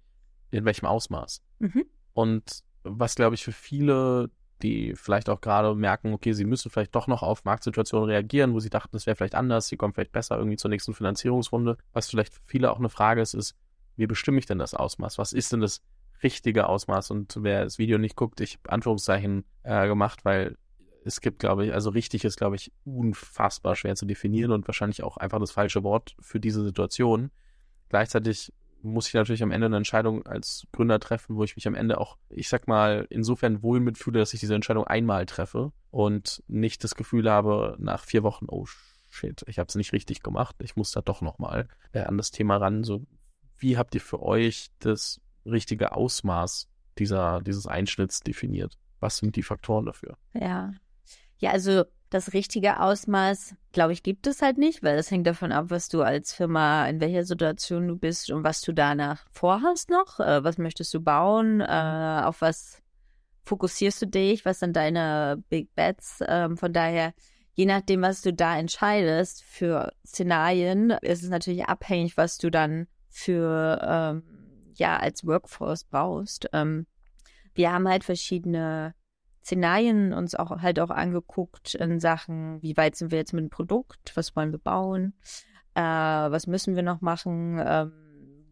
in 0.50 0.64
welchem 0.64 0.86
Ausmaß? 0.86 1.42
Mhm. 1.58 1.84
Und 2.12 2.62
was, 2.82 3.14
glaube 3.14 3.34
ich, 3.34 3.44
für 3.44 3.52
viele 3.52 4.30
die 4.62 4.94
vielleicht 4.94 5.28
auch 5.28 5.40
gerade 5.40 5.74
merken, 5.74 6.12
okay, 6.12 6.32
sie 6.32 6.44
müssen 6.44 6.70
vielleicht 6.70 6.94
doch 6.94 7.06
noch 7.06 7.22
auf 7.22 7.44
Marktsituationen 7.44 8.08
reagieren, 8.08 8.54
wo 8.54 8.60
sie 8.60 8.70
dachten, 8.70 8.96
es 8.96 9.06
wäre 9.06 9.16
vielleicht 9.16 9.34
anders, 9.34 9.68
sie 9.68 9.76
kommen 9.76 9.92
vielleicht 9.92 10.12
besser 10.12 10.38
irgendwie 10.38 10.56
zur 10.56 10.70
nächsten 10.70 10.94
Finanzierungsrunde. 10.94 11.76
Was 11.92 12.08
vielleicht 12.08 12.34
für 12.34 12.40
viele 12.46 12.70
auch 12.70 12.78
eine 12.78 12.88
Frage 12.88 13.20
ist, 13.20 13.34
ist, 13.34 13.54
wie 13.96 14.06
bestimme 14.06 14.38
ich 14.38 14.46
denn 14.46 14.58
das 14.58 14.74
Ausmaß? 14.74 15.18
Was 15.18 15.32
ist 15.32 15.52
denn 15.52 15.60
das 15.60 15.82
richtige 16.22 16.68
Ausmaß? 16.68 17.10
Und 17.10 17.38
wer 17.40 17.64
das 17.64 17.78
Video 17.78 17.98
nicht 17.98 18.16
guckt, 18.16 18.40
ich 18.40 18.58
habe 18.58 18.72
Anführungszeichen 18.72 19.44
äh, 19.62 19.86
gemacht, 19.86 20.24
weil 20.24 20.56
es 21.04 21.20
gibt, 21.20 21.38
glaube 21.38 21.66
ich, 21.66 21.72
also 21.72 21.90
richtig 21.90 22.24
ist, 22.24 22.36
glaube 22.36 22.56
ich, 22.56 22.72
unfassbar 22.84 23.76
schwer 23.76 23.94
zu 23.94 24.06
definieren 24.06 24.50
und 24.52 24.66
wahrscheinlich 24.66 25.02
auch 25.02 25.16
einfach 25.16 25.38
das 25.38 25.52
falsche 25.52 25.84
Wort 25.84 26.16
für 26.20 26.40
diese 26.40 26.64
Situation. 26.64 27.30
Gleichzeitig 27.88 28.52
muss 28.82 29.08
ich 29.08 29.14
natürlich 29.14 29.42
am 29.42 29.50
Ende 29.50 29.66
eine 29.66 29.76
Entscheidung 29.76 30.24
als 30.26 30.66
Gründer 30.72 31.00
treffen, 31.00 31.36
wo 31.36 31.44
ich 31.44 31.56
mich 31.56 31.66
am 31.66 31.74
Ende 31.74 31.98
auch, 31.98 32.18
ich 32.28 32.48
sag 32.48 32.68
mal, 32.68 33.06
insofern 33.10 33.62
wohl 33.62 33.80
mitfühle, 33.80 34.18
dass 34.18 34.34
ich 34.34 34.40
diese 34.40 34.54
Entscheidung 34.54 34.84
einmal 34.84 35.26
treffe 35.26 35.72
und 35.90 36.42
nicht 36.46 36.84
das 36.84 36.94
Gefühl 36.94 37.30
habe, 37.30 37.76
nach 37.78 38.04
vier 38.04 38.22
Wochen, 38.22 38.46
oh 38.48 38.66
shit, 39.10 39.44
ich 39.46 39.58
habe 39.58 39.68
es 39.68 39.74
nicht 39.74 39.92
richtig 39.92 40.22
gemacht, 40.22 40.56
ich 40.60 40.76
muss 40.76 40.92
da 40.92 41.00
doch 41.00 41.20
nochmal 41.20 41.68
äh, 41.92 42.00
an 42.00 42.16
das 42.16 42.30
Thema 42.30 42.56
ran. 42.56 42.84
So, 42.84 43.06
wie 43.58 43.76
habt 43.76 43.94
ihr 43.94 44.00
für 44.00 44.22
euch 44.22 44.68
das 44.78 45.20
richtige 45.44 45.92
Ausmaß 45.92 46.68
dieser, 46.98 47.40
dieses 47.40 47.66
Einschnitts 47.66 48.20
definiert? 48.20 48.78
Was 49.00 49.18
sind 49.18 49.36
die 49.36 49.42
Faktoren 49.42 49.86
dafür? 49.86 50.16
Ja. 50.34 50.72
Ja, 51.38 51.50
also 51.50 51.84
das 52.10 52.32
richtige 52.32 52.80
Ausmaß, 52.80 53.56
glaube 53.72 53.92
ich, 53.92 54.02
gibt 54.02 54.26
es 54.26 54.42
halt 54.42 54.58
nicht, 54.58 54.82
weil 54.82 54.96
das 54.96 55.10
hängt 55.10 55.26
davon 55.26 55.52
ab, 55.52 55.66
was 55.68 55.88
du 55.88 56.02
als 56.02 56.32
Firma, 56.32 56.86
in 56.86 57.00
welcher 57.00 57.24
Situation 57.24 57.88
du 57.88 57.96
bist 57.96 58.30
und 58.30 58.44
was 58.44 58.60
du 58.60 58.72
danach 58.72 59.26
vorhast 59.32 59.90
noch. 59.90 60.20
Äh, 60.20 60.44
was 60.44 60.58
möchtest 60.58 60.94
du 60.94 61.00
bauen? 61.00 61.60
Äh, 61.60 62.22
auf 62.24 62.40
was 62.40 62.82
fokussierst 63.44 64.02
du 64.02 64.06
dich? 64.06 64.44
Was 64.44 64.60
sind 64.60 64.76
deine 64.76 65.42
Big 65.48 65.74
Bets? 65.74 66.20
Ähm, 66.26 66.56
von 66.56 66.72
daher, 66.72 67.12
je 67.54 67.66
nachdem, 67.66 68.02
was 68.02 68.22
du 68.22 68.32
da 68.32 68.58
entscheidest 68.58 69.42
für 69.44 69.92
Szenarien, 70.06 70.90
ist 71.02 71.22
es 71.22 71.30
natürlich 71.30 71.66
abhängig, 71.66 72.16
was 72.16 72.38
du 72.38 72.50
dann 72.50 72.86
für, 73.08 73.80
ähm, 73.82 74.22
ja, 74.74 74.96
als 74.98 75.26
Workforce 75.26 75.84
baust. 75.84 76.48
Ähm, 76.52 76.86
wir 77.54 77.72
haben 77.72 77.88
halt 77.88 78.04
verschiedene 78.04 78.94
Szenarien 79.46 80.12
uns 80.12 80.34
auch 80.34 80.60
halt 80.60 80.80
auch 80.80 80.90
angeguckt 80.90 81.76
in 81.76 82.00
Sachen, 82.00 82.60
wie 82.62 82.76
weit 82.76 82.96
sind 82.96 83.12
wir 83.12 83.18
jetzt 83.18 83.32
mit 83.32 83.44
dem 83.44 83.50
Produkt, 83.50 84.10
was 84.16 84.34
wollen 84.34 84.50
wir 84.50 84.58
bauen, 84.58 85.14
äh, 85.74 85.80
was 85.80 86.48
müssen 86.48 86.74
wir 86.74 86.82
noch 86.82 87.00
machen, 87.00 87.60
äh, 87.60 87.86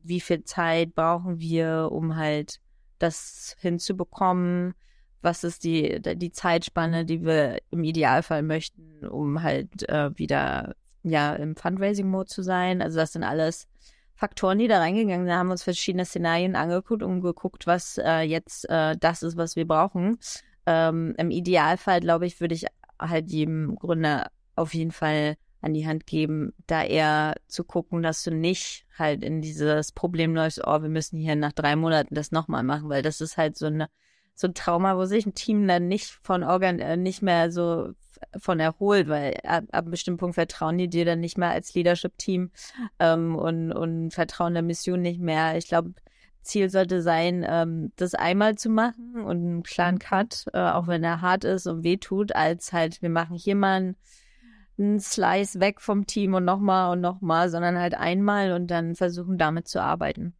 wie 0.05 0.21
viel 0.21 0.45
Zeit 0.45 0.95
brauchen 0.95 1.41
wir, 1.41 1.89
um 1.91 2.15
halt 2.15 2.61
das 3.01 3.57
hinzubekommen, 3.59 4.75
was 5.21 5.43
ist 5.43 5.65
die, 5.65 6.01
die 6.01 6.31
Zeitspanne, 6.31 7.05
die 7.05 7.25
wir 7.25 7.59
im 7.71 7.83
Idealfall 7.83 8.45
möchten, 8.45 9.05
um 9.05 9.43
halt 9.43 9.89
äh, 9.89 10.17
wieder 10.17 10.77
ja 11.03 11.35
im 11.35 11.57
Fundraising-Mode 11.57 12.29
zu 12.29 12.43
sein. 12.43 12.81
Also 12.81 12.99
das 12.99 13.15
sind 13.15 13.25
alles 13.25 13.67
Faktoren, 14.15 14.59
die 14.59 14.69
da 14.69 14.79
reingegangen 14.79 15.27
sind, 15.27 15.35
haben 15.35 15.51
uns 15.51 15.65
verschiedene 15.65 16.05
Szenarien 16.05 16.55
angeguckt 16.55 17.03
und 17.03 17.21
geguckt, 17.21 17.67
was 17.67 17.99
äh, 17.99 18.21
jetzt 18.21 18.71
äh, 18.71 18.97
das 18.97 19.25
ist, 19.25 19.37
was 19.37 19.57
wir 19.57 19.67
brauchen. 19.67 20.19
Ähm, 20.67 21.15
Im 21.19 21.31
Idealfall, 21.31 22.01
glaube 22.01 22.27
ich, 22.27 22.41
würde 22.41 22.55
ich 22.55 22.67
halt 22.99 23.31
jedem 23.31 23.77
Gründer 23.77 24.31
auf 24.57 24.75
jeden 24.75 24.93
Fall 24.93 25.37
an 25.61 25.75
die 25.75 25.87
Hand 25.87 26.07
geben, 26.07 26.53
da 26.67 26.83
eher 26.83 27.35
zu 27.47 27.65
gucken, 27.65 28.03
dass 28.03 28.23
du 28.23 28.31
nicht 28.31 28.87
halt 28.99 29.25
in 29.25 29.41
dieses 29.41 29.93
Problem 29.93 30.35
läufst, 30.35 30.61
oh, 30.65 30.83
wir 30.83 30.91
müssen 30.91 31.19
hier 31.19 31.37
nach 31.37 31.53
drei 31.53 31.75
Monaten 31.75 32.15
das 32.15 32.33
nochmal 32.33 32.63
machen, 32.63 32.91
weil 32.91 33.03
das 33.03 33.21
ist 33.21 33.37
halt 33.37 33.57
so 33.57 33.67
eine 33.67 33.89
so 34.35 34.49
ein 34.49 34.55
Trauma, 34.55 34.97
wo 34.97 35.05
sich 35.05 35.27
ein 35.27 35.35
Team 35.35 35.67
dann 35.67 35.89
nicht 35.89 36.19
von 36.23 36.43
Organ 36.43 36.81
äh, 36.81 36.97
nicht 36.97 37.23
mehr 37.23 37.51
so 37.51 37.93
von 38.39 38.61
erholt, 38.61 39.09
weil 39.09 39.35
ab, 39.45 39.65
ab 39.71 39.85
einem 39.85 39.91
bestimmten 39.91 40.19
Punkt 40.19 40.35
vertrauen 40.35 40.79
die 40.79 40.89
dir 40.89 41.05
dann 41.05 41.21
nicht 41.21 41.39
mehr 41.39 41.51
als 41.51 41.75
Leadership-Team 41.75 42.51
ähm, 42.99 43.37
und, 43.37 43.73
und 43.73 44.13
vertrauen 44.13 44.55
der 44.55 44.63
Mission 44.63 45.03
nicht 45.03 45.21
mehr. 45.21 45.57
Ich 45.57 45.69
glaube, 45.69 45.95
Ziel 46.45 46.71
sollte 46.71 47.03
sein, 47.03 47.45
ähm, 47.49 47.93
das 47.97 48.15
einmal 48.15 48.57
zu 48.57 48.69
machen 48.69 49.17
und 49.17 49.37
einen 49.37 49.63
klaren 49.63 49.99
Cut, 49.99 50.47
äh, 50.53 50.59
auch 50.59 50.87
wenn 50.87 51.03
er 51.03 51.21
hart 51.21 51.45
ist 51.45 51.67
und 51.67 51.83
wehtut, 51.83 52.35
als 52.35 52.73
halt, 52.73 53.03
wir 53.03 53.11
machen 53.11 53.37
hier 53.37 53.57
mal 53.57 53.95
einen, 54.79 55.01
Slice 55.01 55.61
weg 55.61 55.81
vom 55.81 56.07
Team 56.07 56.35
und 56.35 56.45
nochmal 56.45 56.93
und 56.93 57.01
nochmal, 57.01 57.49
sondern 57.49 57.79
halt 57.79 57.95
einmal 57.95 58.53
und 58.53 58.69
dann 58.69 58.95
versuchen 58.95 59.39
damit 59.39 59.69
zu 59.69 59.81
arbeiten. 59.81 60.35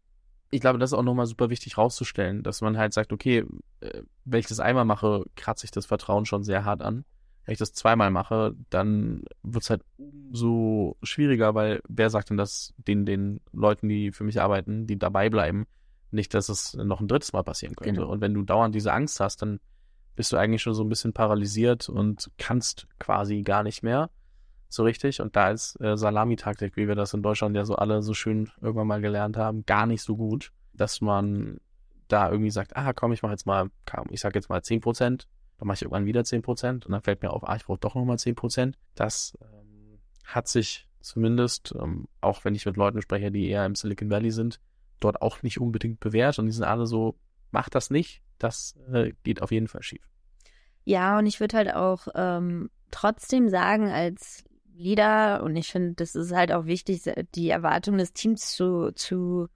Ich 0.51 0.61
glaube, 0.61 0.79
das 0.79 0.91
ist 0.91 0.99
auch 0.99 1.03
nochmal 1.03 1.27
super 1.27 1.51
wichtig 1.51 1.79
rauszustellen, 1.79 2.43
dass 2.43 2.61
man 2.61 2.77
halt 2.77 2.93
sagt, 2.93 3.13
okay, 3.13 3.45
äh, 3.81 4.03
wenn 4.25 4.41
ich 4.41 4.47
das 4.47 4.61
einmal 4.61 4.85
mache, 4.85 5.25
kratze 5.37 5.65
ich 5.65 5.71
das 5.71 5.87
Vertrauen 5.87 6.27
schon 6.27 6.45
sehr 6.45 6.65
hart 6.65 6.83
an. 6.83 7.05
Wenn 7.45 7.53
ich 7.53 7.59
das 7.59 7.73
zweimal 7.73 8.11
mache, 8.11 8.55
dann 8.71 9.23
wird 9.43 9.65
es 9.65 9.71
halt 9.71 9.83
umso 9.99 10.97
schwieriger, 11.03 11.55
weil 11.55 11.81
wer 11.89 12.09
sagt 12.11 12.31
denn 12.31 12.37
das 12.37 12.73
den, 12.77 13.05
den 13.05 13.41
Leuten, 13.53 13.89
die 13.89 14.13
für 14.13 14.25
mich 14.25 14.41
arbeiten, 14.41 14.87
die 14.87 14.99
dabei 14.99 15.29
bleiben, 15.29 15.67
nicht, 16.15 16.35
dass 16.35 16.49
es 16.49 16.75
noch 16.75 17.01
ein 17.01 17.09
drittes 17.09 17.33
Mal 17.33 17.43
passieren 17.43 17.75
könnte. 17.77 18.01
Genau. 18.01 18.13
Und 18.13 18.21
wenn 18.21 18.35
du 18.35 18.43
dauernd 18.43 18.75
diese 18.75 18.93
Angst 18.93 19.21
hast, 19.21 19.43
dann 19.43 19.61
bist 20.17 20.33
du 20.33 20.37
eigentlich 20.37 20.63
schon 20.63 20.75
so 20.75 20.83
ein 20.85 20.89
bisschen 20.89 21.13
paralysiert 21.13 21.89
und 21.89 22.31
kannst 22.39 22.87
quasi 22.99 23.43
gar 23.43 23.63
nicht 23.63 23.83
mehr 23.83 24.11
so 24.69 24.85
richtig. 24.85 25.21
Und 25.21 25.37
da 25.37 25.51
ist 25.51 25.81
äh, 25.81 25.97
Salamitaktik, 25.97 26.77
wie 26.77 26.89
wir 26.89 26.95
das 26.95 27.15
in 27.15 27.23
Deutschland 27.23 27.57
ja 27.57 27.65
so 27.65 27.77
alle 27.77 28.03
so 28.03 28.15
schön 28.15 28.51
irgendwann 28.61 28.87
mal 28.87 29.01
gelernt 29.01 29.37
haben, 29.37 29.65
gar 29.67 29.87
nicht 29.87 30.03
so 30.03 30.17
gut, 30.17 30.53
dass 30.73 31.01
man 31.01 31.59
da 32.09 32.31
irgendwie 32.31 32.51
sagt, 32.51 32.77
ah 32.77 32.93
komm, 32.93 33.13
ich 33.13 33.23
mache 33.23 33.33
jetzt 33.33 33.47
mal, 33.47 33.71
ich 34.11 34.21
sag 34.21 34.35
jetzt 34.35 34.49
mal 34.49 34.63
10 34.63 34.81
Prozent, 34.81 35.29
dann 35.59 35.69
mache 35.69 35.77
ich 35.77 35.83
irgendwann 35.83 36.07
wieder 36.07 36.25
10 36.25 36.43
Prozent 36.43 36.87
und 36.87 36.93
dann 36.93 37.03
fällt 37.03 37.23
mir 37.23 37.31
auf, 37.31 37.49
ah, 37.49 37.57
ich 37.57 37.65
brauche 37.65 37.79
doch 37.79 37.95
nochmal 37.95 38.19
10 38.19 38.35
Prozent. 38.35 38.79
Das 38.95 39.37
ähm, 39.41 39.99
hat 40.25 40.49
sich 40.49 40.89
zumindest, 41.01 41.75
ähm, 41.81 42.07
auch 42.21 42.45
wenn 42.45 42.55
ich 42.55 42.67
mit 42.67 42.77
Leuten 42.77 43.01
spreche, 43.03 43.31
die 43.31 43.49
eher 43.49 43.67
im 43.67 43.75
Silicon 43.75 44.11
Valley 44.11 44.31
sind, 44.31 44.61
dort 45.05 45.23
auch 45.23 45.43
nicht 45.43 45.61
unbedingt 45.61 46.01
bewährt 46.01 46.39
und 46.39 46.47
die 46.47 46.53
sind 46.53 46.65
alle 46.65 46.87
so, 46.87 47.17
mach 47.51 47.69
das 47.69 47.91
nicht, 47.91 48.23
das 48.39 48.77
äh, 48.93 49.13
geht 49.23 49.43
auf 49.43 49.53
jeden 49.53 49.69
Fall 49.69 49.83
schief. 49.83 50.09
Ja, 50.85 51.19
und 51.19 51.27
ich 51.27 51.41
würde 51.41 51.57
halt 51.57 51.75
auch 51.75 52.09
ähm, 52.15 52.71
trotzdem 52.91 53.49
sagen, 53.49 53.89
als 53.89 54.45
Leader 54.75 55.43
und 55.43 55.57
ich 55.57 55.71
finde, 55.71 55.95
das 55.95 56.15
ist 56.15 56.33
halt 56.35 56.53
auch 56.53 56.67
wichtig, 56.67 57.03
die 57.35 57.49
Erwartungen 57.49 57.99
des 57.99 58.13
Teams 58.13 58.55
zu, 58.55 58.91
zu, 58.93 59.49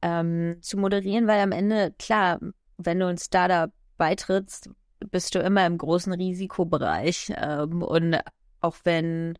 ähm, 0.00 0.58
zu 0.60 0.78
moderieren, 0.78 1.26
weil 1.26 1.40
am 1.40 1.52
Ende, 1.52 1.92
klar, 1.98 2.38
wenn 2.76 3.00
du 3.00 3.06
ein 3.06 3.18
Startup 3.18 3.72
beitrittst, 3.96 4.70
bist 5.10 5.34
du 5.34 5.40
immer 5.40 5.66
im 5.66 5.78
großen 5.78 6.12
Risikobereich. 6.12 7.32
Ähm, 7.36 7.82
und 7.82 8.18
auch 8.60 8.76
wenn 8.84 9.38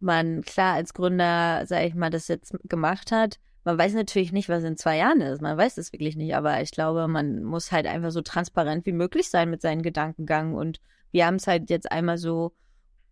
man 0.00 0.42
klar 0.42 0.74
als 0.74 0.94
Gründer, 0.94 1.66
sag 1.66 1.84
ich 1.84 1.94
mal, 1.94 2.10
das 2.10 2.28
jetzt 2.28 2.54
gemacht 2.64 3.12
hat, 3.12 3.38
man 3.64 3.78
weiß 3.78 3.94
natürlich 3.94 4.32
nicht, 4.32 4.48
was 4.48 4.64
in 4.64 4.76
zwei 4.76 4.96
Jahren 4.98 5.20
ist. 5.20 5.42
Man 5.42 5.56
weiß 5.56 5.78
es 5.78 5.92
wirklich 5.92 6.16
nicht. 6.16 6.34
Aber 6.34 6.60
ich 6.62 6.70
glaube, 6.70 7.08
man 7.08 7.42
muss 7.42 7.72
halt 7.72 7.86
einfach 7.86 8.10
so 8.10 8.22
transparent 8.22 8.86
wie 8.86 8.92
möglich 8.92 9.28
sein 9.28 9.50
mit 9.50 9.60
seinen 9.60 9.82
Gedankengang. 9.82 10.54
Und 10.54 10.80
wir 11.10 11.26
haben 11.26 11.36
es 11.36 11.46
halt 11.46 11.70
jetzt 11.70 11.90
einmal 11.90 12.18
so 12.18 12.52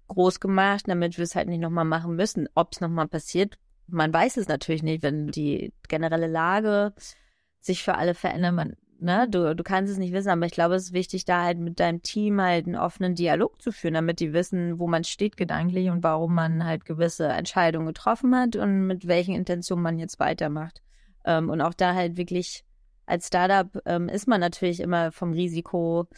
groß 0.09 0.41
gemacht, 0.41 0.85
damit 0.87 1.17
wir 1.17 1.25
es 1.25 1.35
halt 1.35 1.49
nicht 1.49 1.61
nochmal 1.61 1.85
machen 1.85 2.17
müssen. 2.17 2.49
Ob 2.55 2.73
es 2.73 2.81
nochmal 2.81 3.09
passiert, 3.09 3.59
man 3.89 4.13
weiß 4.13 4.37
es 4.37 4.49
natürlich 4.49 4.83
nicht, 4.83 5.03
wenn 5.03 5.29
die 5.29 5.73
generelle 5.89 6.29
Lage 6.29 6.95
sich 7.61 7.83
für 7.83 7.97
alle 7.97 8.15
verändert. 8.15 8.55
Man 8.55 8.77
ne, 8.99 9.29
du, 9.29 9.55
du 9.55 9.63
kannst 9.63 9.93
es 9.93 9.99
nicht 9.99 10.13
wissen, 10.13 10.31
aber 10.31 10.47
ich 10.47 10.53
glaube, 10.53 10.75
es 10.75 10.85
ist 10.85 10.93
wichtig, 10.93 11.25
da 11.25 11.45
halt 11.45 11.59
mit 11.59 11.81
deinem 11.81 12.03
Team 12.03 12.41
halt 12.41 12.67
einen 12.67 12.77
offenen 12.77 13.15
Dialog 13.15 13.61
zu 13.61 13.73
führen, 13.73 13.95
damit 13.95 14.21
die 14.21 14.33
wissen, 14.33 14.79
wo 14.79 14.87
man 14.87 15.05
steht 15.05 15.37
gedanklich 15.37 15.91
und 15.91 16.03
warum 16.03 16.35
man 16.35 16.65
halt 16.65 16.85
gewisse 16.85 17.29
Entscheidungen 17.29 17.87
getroffen 17.87 18.35
hat 18.35 18.57
und 18.57 18.87
mit 18.87 19.07
welchen 19.07 19.35
Intentionen 19.35 19.83
man 19.83 19.99
jetzt 19.99 20.19
weitermacht. 20.19 20.83
Ähm, 21.25 21.51
und 21.51 21.61
auch 21.61 21.75
da 21.75 21.95
halt 21.95 22.17
wirklich 22.17 22.65
als 23.07 23.29
Startup 23.29 23.69
ähm, 23.87 24.09
ist 24.09 24.27
man 24.27 24.41
natürlich 24.41 24.81
immer 24.81 25.13
vom 25.13 25.33
Risiko, 25.33 26.09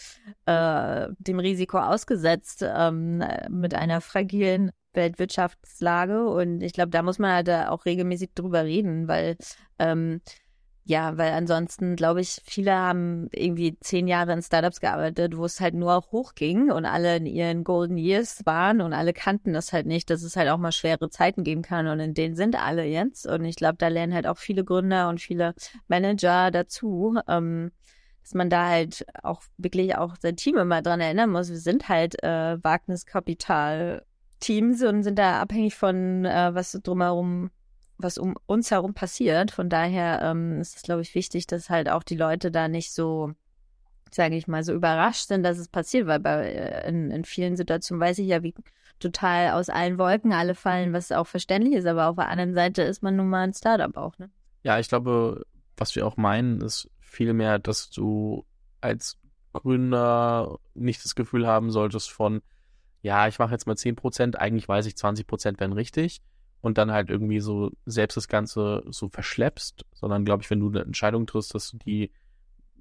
äh, 0.46 1.08
dem 1.18 1.38
Risiko 1.38 1.78
ausgesetzt 1.78 2.64
ähm, 2.66 3.22
mit 3.50 3.74
einer 3.74 4.00
fragilen 4.00 4.72
Weltwirtschaftslage. 4.94 6.26
Und 6.28 6.62
ich 6.62 6.72
glaube, 6.72 6.90
da 6.90 7.02
muss 7.02 7.18
man 7.18 7.32
halt 7.32 7.50
auch 7.50 7.84
regelmäßig 7.84 8.30
drüber 8.34 8.64
reden, 8.64 9.06
weil 9.06 9.36
ähm, 9.78 10.22
ja, 10.88 11.18
weil 11.18 11.34
ansonsten, 11.34 11.96
glaube 11.96 12.22
ich, 12.22 12.40
viele 12.46 12.72
haben 12.72 13.28
irgendwie 13.32 13.78
zehn 13.78 14.08
Jahre 14.08 14.32
in 14.32 14.40
Startups 14.40 14.80
gearbeitet, 14.80 15.36
wo 15.36 15.44
es 15.44 15.60
halt 15.60 15.74
nur 15.74 16.02
hochging 16.10 16.70
und 16.70 16.86
alle 16.86 17.18
in 17.18 17.26
ihren 17.26 17.62
Golden 17.62 17.98
Years 17.98 18.46
waren 18.46 18.80
und 18.80 18.94
alle 18.94 19.12
kannten 19.12 19.52
das 19.52 19.74
halt 19.74 19.84
nicht, 19.84 20.08
dass 20.08 20.22
es 20.22 20.34
halt 20.34 20.48
auch 20.48 20.56
mal 20.56 20.72
schwere 20.72 21.10
Zeiten 21.10 21.44
geben 21.44 21.60
kann 21.60 21.88
und 21.88 22.00
in 22.00 22.14
denen 22.14 22.36
sind 22.36 22.56
alle 22.56 22.86
jetzt. 22.86 23.26
Und 23.26 23.44
ich 23.44 23.56
glaube, 23.56 23.76
da 23.76 23.88
lernen 23.88 24.14
halt 24.14 24.26
auch 24.26 24.38
viele 24.38 24.64
Gründer 24.64 25.10
und 25.10 25.20
viele 25.20 25.54
Manager 25.88 26.50
dazu, 26.50 27.18
ähm, 27.28 27.70
dass 28.22 28.32
man 28.32 28.48
da 28.48 28.68
halt 28.68 29.04
auch 29.22 29.42
wirklich 29.58 29.94
auch 29.94 30.16
sein 30.18 30.36
Team 30.36 30.56
immer 30.56 30.80
dran 30.80 31.02
erinnern 31.02 31.28
muss. 31.28 31.50
Wir 31.50 31.58
sind 31.58 31.90
halt 31.90 32.22
äh, 32.22 32.56
Wagniskapital 32.64 34.06
Teams 34.40 34.82
und 34.82 35.02
sind 35.02 35.18
da 35.18 35.42
abhängig 35.42 35.74
von, 35.74 36.24
äh, 36.24 36.54
was 36.54 36.72
drumherum 36.82 37.50
was 37.98 38.16
um 38.16 38.36
uns 38.46 38.70
herum 38.70 38.94
passiert. 38.94 39.50
Von 39.50 39.68
daher 39.68 40.22
ähm, 40.22 40.60
ist 40.60 40.76
es, 40.76 40.82
glaube 40.82 41.02
ich, 41.02 41.14
wichtig, 41.14 41.46
dass 41.46 41.68
halt 41.68 41.90
auch 41.90 42.02
die 42.02 42.16
Leute 42.16 42.50
da 42.50 42.68
nicht 42.68 42.92
so, 42.92 43.32
sage 44.10 44.36
ich 44.36 44.46
mal, 44.46 44.62
so 44.62 44.72
überrascht 44.72 45.26
sind, 45.28 45.42
dass 45.42 45.58
es 45.58 45.68
passiert, 45.68 46.06
weil 46.06 46.20
bei 46.20 46.52
äh, 46.52 46.88
in, 46.88 47.10
in 47.10 47.24
vielen 47.24 47.56
Situationen 47.56 48.00
weiß 48.00 48.18
ich 48.18 48.28
ja, 48.28 48.42
wie 48.42 48.54
total 49.00 49.50
aus 49.50 49.68
allen 49.68 49.98
Wolken 49.98 50.32
alle 50.32 50.54
fallen, 50.54 50.92
was 50.92 51.12
auch 51.12 51.26
verständlich 51.26 51.74
ist, 51.74 51.86
aber 51.86 52.08
auf 52.08 52.16
der 52.16 52.28
anderen 52.28 52.54
Seite 52.54 52.82
ist 52.82 53.02
man 53.02 53.16
nun 53.16 53.28
mal 53.28 53.42
ein 53.42 53.54
Startup 53.54 53.96
auch, 53.96 54.18
ne? 54.18 54.30
Ja, 54.62 54.78
ich 54.78 54.88
glaube, 54.88 55.46
was 55.76 55.94
wir 55.94 56.06
auch 56.06 56.16
meinen, 56.16 56.60
ist 56.60 56.90
vielmehr, 56.98 57.58
dass 57.58 57.90
du 57.90 58.44
als 58.80 59.18
Gründer 59.52 60.58
nicht 60.74 61.04
das 61.04 61.14
Gefühl 61.14 61.46
haben 61.46 61.70
solltest 61.70 62.10
von, 62.10 62.42
ja, 63.02 63.28
ich 63.28 63.38
mache 63.38 63.52
jetzt 63.52 63.66
mal 63.66 63.76
10%, 63.76 64.36
eigentlich 64.36 64.68
weiß 64.68 64.86
ich 64.86 64.94
20% 64.94 65.60
wären 65.60 65.72
richtig, 65.72 66.20
und 66.60 66.78
dann 66.78 66.92
halt 66.92 67.10
irgendwie 67.10 67.40
so 67.40 67.70
selbst 67.86 68.16
das 68.16 68.28
Ganze 68.28 68.82
so 68.88 69.08
verschleppst, 69.08 69.84
sondern 69.92 70.24
glaube 70.24 70.42
ich, 70.42 70.50
wenn 70.50 70.60
du 70.60 70.68
eine 70.68 70.80
Entscheidung 70.80 71.26
triffst, 71.26 71.54
dass 71.54 71.70
du 71.70 71.78
die 71.78 72.10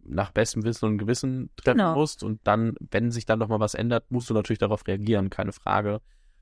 nach 0.03 0.31
bestem 0.31 0.63
Wissen 0.63 0.85
und 0.85 0.97
Gewissen 0.97 1.49
treffen 1.57 1.79
genau. 1.79 1.95
musst 1.95 2.23
und 2.23 2.39
dann, 2.45 2.75
wenn 2.79 3.11
sich 3.11 3.25
dann 3.25 3.39
noch 3.39 3.49
mal 3.49 3.59
was 3.59 3.73
ändert, 3.73 4.09
musst 4.09 4.29
du 4.29 4.33
natürlich 4.33 4.59
darauf 4.59 4.87
reagieren, 4.87 5.29
keine 5.29 5.51
Frage. 5.51 6.01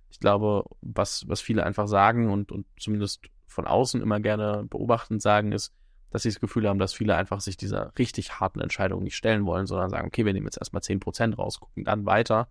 Ich 0.10 0.20
glaube, 0.20 0.66
was, 0.82 1.28
was 1.28 1.42
viele 1.42 1.66
einfach 1.66 1.88
sagen 1.88 2.32
und, 2.32 2.52
und 2.52 2.66
zumindest 2.80 3.26
von 3.48 3.66
außen 3.66 4.02
immer 4.02 4.20
gerne 4.20 4.66
beobachtend 4.70 5.22
sagen, 5.22 5.52
ist, 5.52 5.74
dass 6.12 6.24
sie 6.24 6.30
das 6.30 6.40
Gefühl 6.40 6.70
haben, 6.70 6.80
dass 6.80 6.94
viele 6.94 7.16
einfach 7.16 7.42
sich 7.42 7.58
dieser 7.58 7.92
richtig 7.98 8.40
harten 8.40 8.62
Entscheidung 8.62 9.04
nicht 9.04 9.16
stellen 9.16 9.46
wollen, 9.46 9.66
sondern 9.66 9.90
sagen, 9.90 10.08
okay, 10.08 10.26
wir 10.26 10.34
nehmen 10.34 10.46
jetzt 10.46 10.60
erstmal 10.60 10.82
10% 10.82 11.36
raus, 11.36 11.60
gucken 11.60 11.84
dann 11.84 12.06
weiter 12.06 12.48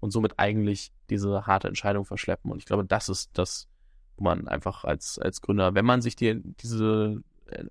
und 0.00 0.10
somit 0.10 0.38
eigentlich 0.38 0.92
diese 1.10 1.46
harte 1.46 1.68
Entscheidung 1.68 2.04
verschleppen. 2.04 2.52
Und 2.52 2.58
ich 2.58 2.66
glaube, 2.66 2.84
das 2.84 3.08
ist 3.08 3.30
das, 3.32 3.68
wo 4.18 4.24
man 4.24 4.48
einfach 4.48 4.84
als, 4.84 5.18
als 5.18 5.40
Gründer, 5.40 5.74
wenn 5.74 5.84
man 5.84 6.02
sich 6.02 6.16
die, 6.16 6.40
diese 6.60 7.22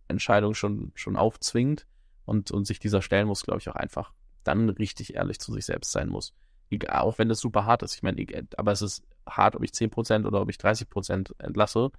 Entscheidung 0.08 0.54
schon, 0.54 0.92
schon 0.96 1.16
aufzwingt 1.16 1.86
und, 2.26 2.52
und 2.52 2.66
sich 2.66 2.80
dieser 2.80 3.02
stellen 3.02 3.28
muss, 3.28 3.44
glaube 3.44 3.60
ich, 3.60 3.70
auch 3.70 3.76
einfach 3.76 4.14
dann 4.44 4.70
richtig 4.70 5.16
ehrlich 5.16 5.40
zu 5.40 5.54
sich 5.54 5.66
selbst 5.66 5.92
sein 5.92 6.10
muss. 6.10 6.34
Egal, 6.70 7.02
auch 7.02 7.18
wenn 7.18 7.30
das 7.30 7.40
super 7.40 7.66
hart 7.66 7.84
ist. 7.84 7.96
Ich 7.96 8.04
meine, 8.04 8.26
aber 8.58 8.72
es 8.72 8.82
ist 8.82 9.04
hart, 9.28 9.56
ob 9.56 9.64
ich 9.64 9.72
10% 9.72 10.26
oder 10.26 10.42
ob 10.42 10.50
ich 10.50 10.58
30% 10.58 11.32
entlasse. 11.40 11.92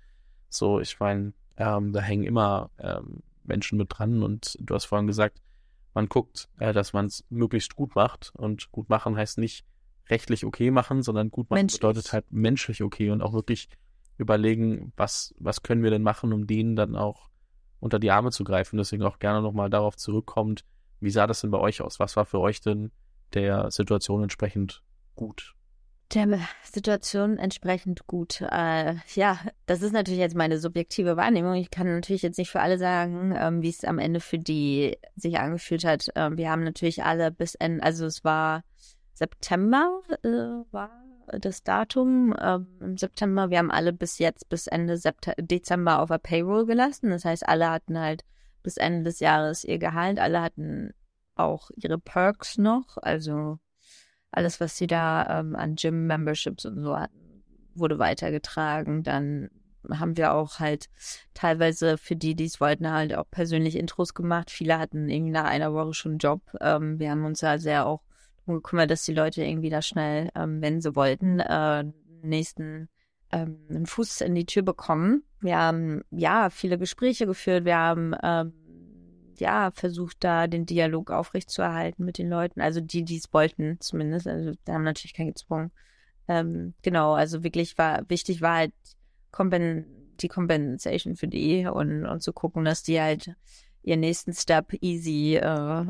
So, 0.49 0.81
ich 0.81 0.99
meine, 0.99 1.33
ähm, 1.57 1.93
da 1.93 2.01
hängen 2.01 2.25
immer 2.25 2.71
ähm, 2.79 3.23
Menschen 3.45 3.79
mit 3.79 3.89
dran 3.91 4.23
und 4.23 4.57
du 4.61 4.75
hast 4.75 4.87
vorhin 4.87 5.07
gesagt, 5.07 5.41
man 5.95 6.09
guckt, 6.09 6.49
äh, 6.59 6.73
dass 6.73 6.93
man 6.93 7.07
es 7.07 7.25
möglichst 7.31 7.77
gut 7.77 7.95
macht 7.95 8.33
und 8.35 8.71
gut 8.71 8.89
machen 8.89 9.17
heißt 9.17 9.39
nicht 9.39 9.65
rechtlich 10.11 10.45
okay 10.45 10.71
machen, 10.71 11.03
sondern 11.03 11.31
gut 11.31 11.51
machen 11.51 11.61
menschlich. 11.61 11.81
bedeutet 11.81 12.13
halt 12.13 12.31
menschlich 12.31 12.83
okay 12.83 13.11
und 13.11 13.23
auch 13.23 13.33
wirklich 13.33 13.69
überlegen, 14.19 14.93
was, 14.97 15.35
was 15.39 15.63
können 15.63 15.83
wir 15.83 15.91
denn 15.91 16.03
machen, 16.03 16.33
um 16.33 16.47
denen 16.47 16.77
dann 16.77 16.97
auch 16.97 17.31
unter 17.81 17.99
die 17.99 18.11
Arme 18.11 18.31
zu 18.31 18.45
greifen. 18.45 18.77
Deswegen 18.77 19.05
auch 19.05 19.19
gerne 19.19 19.41
nochmal 19.41 19.71
darauf 19.71 19.97
zurückkommt, 19.97 20.65
wie 21.01 21.11
sah 21.11 21.27
das 21.27 21.41
denn 21.41 21.51
bei 21.51 21.59
euch 21.59 21.81
aus? 21.81 22.01
Was 22.01 22.17
war 22.17 22.27
für 22.27 22.41
euch 22.41 22.61
denn 22.61 22.91
der 23.35 23.71
Situation 23.71 24.23
entsprechend 24.23 24.83
gut? 25.15 25.55
Der 26.15 26.41
Situation 26.63 27.37
entsprechend 27.37 28.07
gut. 28.07 28.41
Äh, 28.51 28.95
ja, 29.15 29.39
das 29.67 29.83
ist 29.83 29.93
natürlich 29.93 30.21
jetzt 30.21 30.35
meine 30.35 30.59
subjektive 30.59 31.17
Wahrnehmung. 31.17 31.55
Ich 31.55 31.71
kann 31.71 31.87
natürlich 31.87 32.23
jetzt 32.23 32.39
nicht 32.39 32.51
für 32.51 32.61
alle 32.61 32.79
sagen, 32.79 33.35
ähm, 33.37 33.63
wie 33.63 33.69
es 33.69 33.85
am 33.85 33.99
Ende 33.99 34.21
für 34.21 34.39
die 34.39 34.97
sich 35.17 35.39
angefühlt 35.39 35.85
hat. 35.85 36.09
Ähm, 36.15 36.39
wir 36.39 36.51
haben 36.51 36.65
natürlich 36.65 37.05
alle 37.05 37.31
bis 37.31 37.55
Ende, 37.57 37.83
also 37.85 38.07
es 38.07 38.25
war 38.25 38.65
September, 39.13 40.01
äh, 40.23 40.29
war 40.73 40.91
das 41.41 41.63
Datum 41.63 42.35
ähm, 42.41 42.67
im 42.81 42.97
September. 42.97 43.51
Wir 43.51 43.59
haben 43.59 43.71
alle 43.71 43.93
bis 43.93 44.19
jetzt, 44.19 44.49
bis 44.49 44.67
Ende 44.67 44.97
September, 44.97 45.43
Dezember 45.43 46.01
auf 46.01 46.09
der 46.09 46.19
Payroll 46.19 46.67
gelassen. 46.67 47.11
Das 47.11 47.25
heißt, 47.25 47.49
alle 47.49 47.71
hatten 47.71 47.99
halt 47.99 48.25
bis 48.63 48.77
Ende 48.77 49.05
des 49.05 49.21
Jahres 49.21 49.65
ihr 49.65 49.79
Gehalt. 49.79 50.19
Alle 50.19 50.43
hatten 50.43 50.93
auch 51.35 51.71
ihre 51.77 51.99
Perks 51.99 52.59
noch. 52.59 52.97
Also 53.01 53.59
alles, 54.31 54.61
was 54.61 54.77
sie 54.77 54.87
da 54.87 55.41
ähm, 55.41 55.57
an 55.57 55.75
Gym-Memberships 55.77 56.67
und 56.67 56.83
so 56.83 56.97
hatten, 56.97 57.45
wurde 57.75 57.99
weitergetragen. 57.99 59.03
Dann 59.03 59.49
haben 59.91 60.17
wir 60.17 60.35
auch 60.35 60.59
halt 60.59 60.87
teilweise 61.35 61.97
für 61.99 62.17
die, 62.17 62.35
die 62.35 62.45
es 62.45 62.61
wollten, 62.61 62.91
halt 62.91 63.15
auch 63.15 63.31
persönlich 63.31 63.77
Intros 63.77 64.15
gemacht. 64.15 64.51
Viele 64.51 64.79
hatten 64.79 65.09
irgendwie 65.09 65.33
nach 65.33 65.45
einer 65.45 65.73
Woche 65.73 65.95
schon 65.95 66.13
einen 66.13 66.19
Job. 66.19 66.43
Ähm, 66.61 66.99
wir 66.99 67.11
haben 67.11 67.25
uns 67.25 67.41
da 67.41 67.59
sehr 67.59 67.87
auch 67.87 68.03
gekümmert, 68.55 68.91
dass 68.91 69.05
die 69.05 69.15
Leute 69.15 69.45
irgendwie 69.45 69.71
da 69.71 69.83
schnell, 69.83 70.31
ähm, 70.35 70.61
wenn 70.63 70.81
sie 70.81 70.95
wollten, 70.95 71.41
äh, 71.41 71.85
nächsten 72.23 72.89
ähm, 73.33 73.59
einen 73.69 73.87
Fuß 73.87 74.21
in 74.23 74.35
die 74.35 74.47
Tür 74.47 74.63
bekommen. 74.63 75.23
Wir 75.41 75.59
haben 75.59 76.03
ja 76.11 76.51
viele 76.51 76.79
Gespräche 76.79 77.27
geführt. 77.27 77.65
Wir 77.65 77.77
haben 77.77 78.15
ähm, 78.23 78.53
ja 79.39 79.71
versucht, 79.73 80.19
da 80.21 80.47
den 80.47 80.67
Dialog 80.67 81.11
aufrechtzuerhalten 81.11 82.05
mit 82.05 82.19
den 82.19 82.29
Leuten. 82.29 82.61
Also 82.61 82.81
die, 82.81 83.05
die 83.05 83.19
es 83.19 83.33
wollten, 83.33 83.79
zumindest. 83.81 84.27
Also 84.27 84.53
wir 84.65 84.75
haben 84.75 84.85
natürlich 84.85 85.15
keinen 85.15 85.29
gezwungen. 85.29 85.71
Ähm, 86.27 86.75
genau, 86.83 87.15
also 87.15 87.43
wirklich 87.43 87.79
war 87.79 88.09
wichtig 88.09 88.43
war 88.43 88.57
halt 88.57 88.73
Kompen 89.31 89.87
die 90.21 90.29
Compensation 90.29 91.17
für 91.17 91.29
die 91.29 91.67
und, 91.67 92.05
und 92.07 92.23
zu 92.23 92.33
gucken, 92.33 92.65
dass 92.65 92.83
die 92.83 93.01
halt 93.01 93.35
ihren 93.83 94.01
nächsten 94.01 94.33
Step 94.33 94.75
easy 94.81 95.37
äh, 95.37 95.85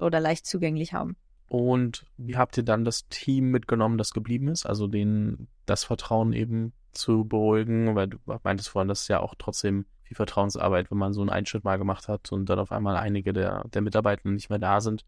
oder 0.00 0.20
leicht 0.20 0.46
zugänglich 0.46 0.92
haben. 0.92 1.16
Und 1.52 2.06
wie 2.16 2.38
habt 2.38 2.56
ihr 2.56 2.62
dann 2.62 2.82
das 2.82 3.08
Team 3.10 3.50
mitgenommen, 3.50 3.98
das 3.98 4.12
geblieben 4.12 4.48
ist? 4.48 4.64
Also 4.64 4.86
denen 4.86 5.48
das 5.66 5.84
Vertrauen 5.84 6.32
eben 6.32 6.72
zu 6.92 7.26
beruhigen, 7.26 7.94
weil 7.94 8.08
du 8.08 8.16
meintest 8.42 8.70
vorhin, 8.70 8.88
das 8.88 9.02
ist 9.02 9.08
ja 9.08 9.20
auch 9.20 9.34
trotzdem 9.36 9.84
viel 10.02 10.14
Vertrauensarbeit, 10.14 10.90
wenn 10.90 10.96
man 10.96 11.12
so 11.12 11.20
einen 11.20 11.28
Einschnitt 11.28 11.62
mal 11.62 11.76
gemacht 11.76 12.08
hat 12.08 12.32
und 12.32 12.46
dann 12.46 12.58
auf 12.58 12.72
einmal 12.72 12.96
einige 12.96 13.34
der, 13.34 13.68
der 13.68 13.82
Mitarbeitenden 13.82 14.34
nicht 14.34 14.48
mehr 14.48 14.60
da 14.60 14.80
sind, 14.80 15.04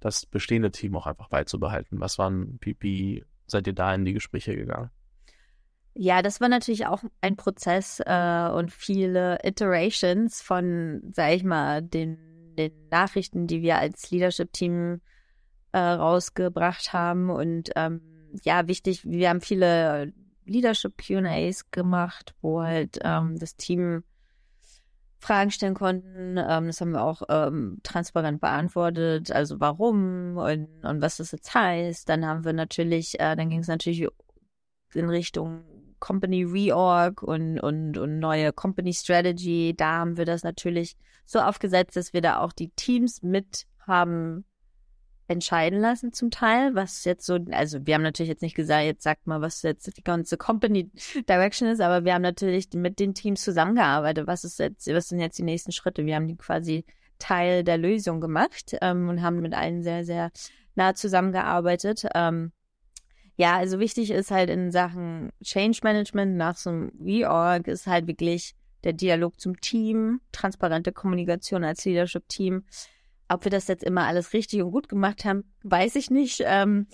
das 0.00 0.26
bestehende 0.26 0.72
Team 0.72 0.96
auch 0.96 1.06
einfach 1.06 1.28
beizubehalten. 1.28 2.00
Was 2.00 2.18
waren, 2.18 2.58
wie, 2.80 3.24
seid 3.46 3.68
ihr 3.68 3.72
da 3.72 3.94
in 3.94 4.04
die 4.04 4.14
Gespräche 4.14 4.56
gegangen? 4.56 4.90
Ja, 5.94 6.22
das 6.22 6.40
war 6.40 6.48
natürlich 6.48 6.86
auch 6.88 7.04
ein 7.20 7.36
Prozess 7.36 8.02
äh, 8.04 8.48
und 8.52 8.72
viele 8.72 9.38
Iterations 9.44 10.42
von, 10.42 11.02
sag 11.12 11.34
ich 11.34 11.44
mal, 11.44 11.82
den, 11.82 12.18
den 12.58 12.72
Nachrichten, 12.90 13.46
die 13.46 13.62
wir 13.62 13.78
als 13.78 14.10
Leadership-Team 14.10 15.00
äh, 15.74 15.78
rausgebracht 15.78 16.92
haben. 16.92 17.30
Und 17.30 17.70
ähm, 17.74 18.00
ja, 18.44 18.68
wichtig, 18.68 19.04
wir 19.04 19.28
haben 19.28 19.40
viele 19.40 20.12
Leadership 20.46 20.94
Q&As 21.04 21.70
gemacht, 21.72 22.34
wo 22.40 22.62
halt 22.62 23.00
ähm, 23.02 23.36
das 23.38 23.56
Team 23.56 24.04
Fragen 25.18 25.50
stellen 25.50 25.74
konnten. 25.74 26.36
Ähm, 26.36 26.66
das 26.68 26.80
haben 26.80 26.92
wir 26.92 27.02
auch 27.02 27.22
ähm, 27.28 27.78
transparent 27.82 28.40
beantwortet. 28.40 29.32
Also 29.32 29.58
warum 29.58 30.36
und, 30.36 30.68
und 30.84 31.02
was 31.02 31.16
das 31.16 31.32
jetzt 31.32 31.52
heißt. 31.52 32.08
Dann 32.08 32.24
haben 32.24 32.44
wir 32.44 32.52
natürlich, 32.52 33.18
äh, 33.18 33.34
dann 33.34 33.50
ging 33.50 33.60
es 33.60 33.68
natürlich 33.68 34.06
in 34.94 35.08
Richtung 35.08 35.64
Company 35.98 36.44
Reorg 36.44 37.22
und, 37.22 37.58
und, 37.58 37.98
und 37.98 38.20
neue 38.20 38.52
Company 38.52 38.92
Strategy. 38.92 39.74
Da 39.76 39.98
haben 39.98 40.18
wir 40.18 40.24
das 40.24 40.44
natürlich 40.44 40.96
so 41.24 41.40
aufgesetzt, 41.40 41.96
dass 41.96 42.12
wir 42.12 42.20
da 42.20 42.38
auch 42.38 42.52
die 42.52 42.68
Teams 42.68 43.22
mit 43.22 43.66
haben 43.80 44.44
entscheiden 45.34 45.80
lassen 45.80 46.12
zum 46.12 46.30
Teil, 46.30 46.74
was 46.74 47.04
jetzt 47.04 47.26
so, 47.26 47.38
also 47.50 47.86
wir 47.86 47.94
haben 47.94 48.02
natürlich 48.02 48.30
jetzt 48.30 48.42
nicht 48.42 48.56
gesagt, 48.56 48.84
jetzt 48.84 49.02
sagt 49.02 49.26
mal, 49.26 49.42
was 49.42 49.62
jetzt 49.62 49.96
die 49.96 50.02
ganze 50.02 50.36
Company 50.38 50.90
Direction 51.28 51.68
ist, 51.68 51.80
aber 51.80 52.04
wir 52.04 52.14
haben 52.14 52.22
natürlich 52.22 52.68
mit 52.72 52.98
den 52.98 53.12
Teams 53.14 53.42
zusammengearbeitet. 53.42 54.26
Was 54.26 54.44
ist 54.44 54.58
jetzt, 54.58 54.86
was 54.86 55.08
sind 55.08 55.20
jetzt 55.20 55.38
die 55.38 55.42
nächsten 55.42 55.72
Schritte? 55.72 56.06
Wir 56.06 56.16
haben 56.16 56.28
die 56.28 56.36
quasi 56.36 56.84
Teil 57.18 57.64
der 57.64 57.76
Lösung 57.78 58.20
gemacht 58.20 58.76
ähm, 58.80 59.08
und 59.08 59.22
haben 59.22 59.40
mit 59.40 59.54
allen 59.54 59.82
sehr, 59.82 60.04
sehr 60.04 60.30
nah 60.74 60.94
zusammengearbeitet. 60.94 62.06
Ähm, 62.14 62.52
ja, 63.36 63.56
also 63.56 63.80
wichtig 63.80 64.10
ist 64.10 64.30
halt 64.30 64.48
in 64.50 64.70
Sachen 64.70 65.30
Change 65.42 65.80
Management 65.82 66.36
nach 66.36 66.56
so 66.56 66.70
einem 66.70 66.92
Reorg 67.00 67.66
ist 67.66 67.86
halt 67.86 68.06
wirklich 68.06 68.54
der 68.84 68.92
Dialog 68.92 69.40
zum 69.40 69.60
Team, 69.60 70.20
transparente 70.30 70.92
Kommunikation 70.92 71.64
als 71.64 71.84
Leadership-Team. 71.84 72.64
Ob 73.34 73.44
wir 73.44 73.50
das 73.50 73.66
jetzt 73.66 73.82
immer 73.82 74.06
alles 74.06 74.32
richtig 74.32 74.62
und 74.62 74.70
gut 74.70 74.88
gemacht 74.88 75.24
haben, 75.24 75.42
weiß 75.64 75.96
ich 75.96 76.08
nicht. 76.08 76.40
Ähm, 76.44 76.86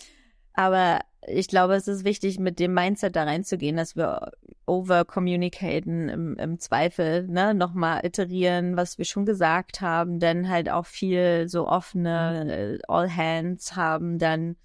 aber 0.54 1.00
ich 1.26 1.48
glaube, 1.48 1.74
es 1.74 1.86
ist 1.86 2.04
wichtig, 2.04 2.38
mit 2.38 2.58
dem 2.58 2.72
Mindset 2.72 3.14
da 3.14 3.24
reinzugehen, 3.24 3.76
dass 3.76 3.94
wir 3.94 4.32
over-communicaten 4.64 6.08
im, 6.08 6.36
im 6.36 6.58
Zweifel, 6.58 7.28
ne, 7.28 7.52
nochmal 7.52 8.06
iterieren, 8.06 8.76
was 8.78 8.96
wir 8.96 9.04
schon 9.04 9.26
gesagt 9.26 9.82
haben, 9.82 10.18
dann 10.18 10.48
halt 10.48 10.70
auch 10.70 10.86
viel 10.86 11.46
so 11.46 11.68
offene 11.68 12.78
äh, 12.78 12.78
All 12.88 13.14
Hands 13.14 13.76
haben, 13.76 14.18
dann 14.18 14.56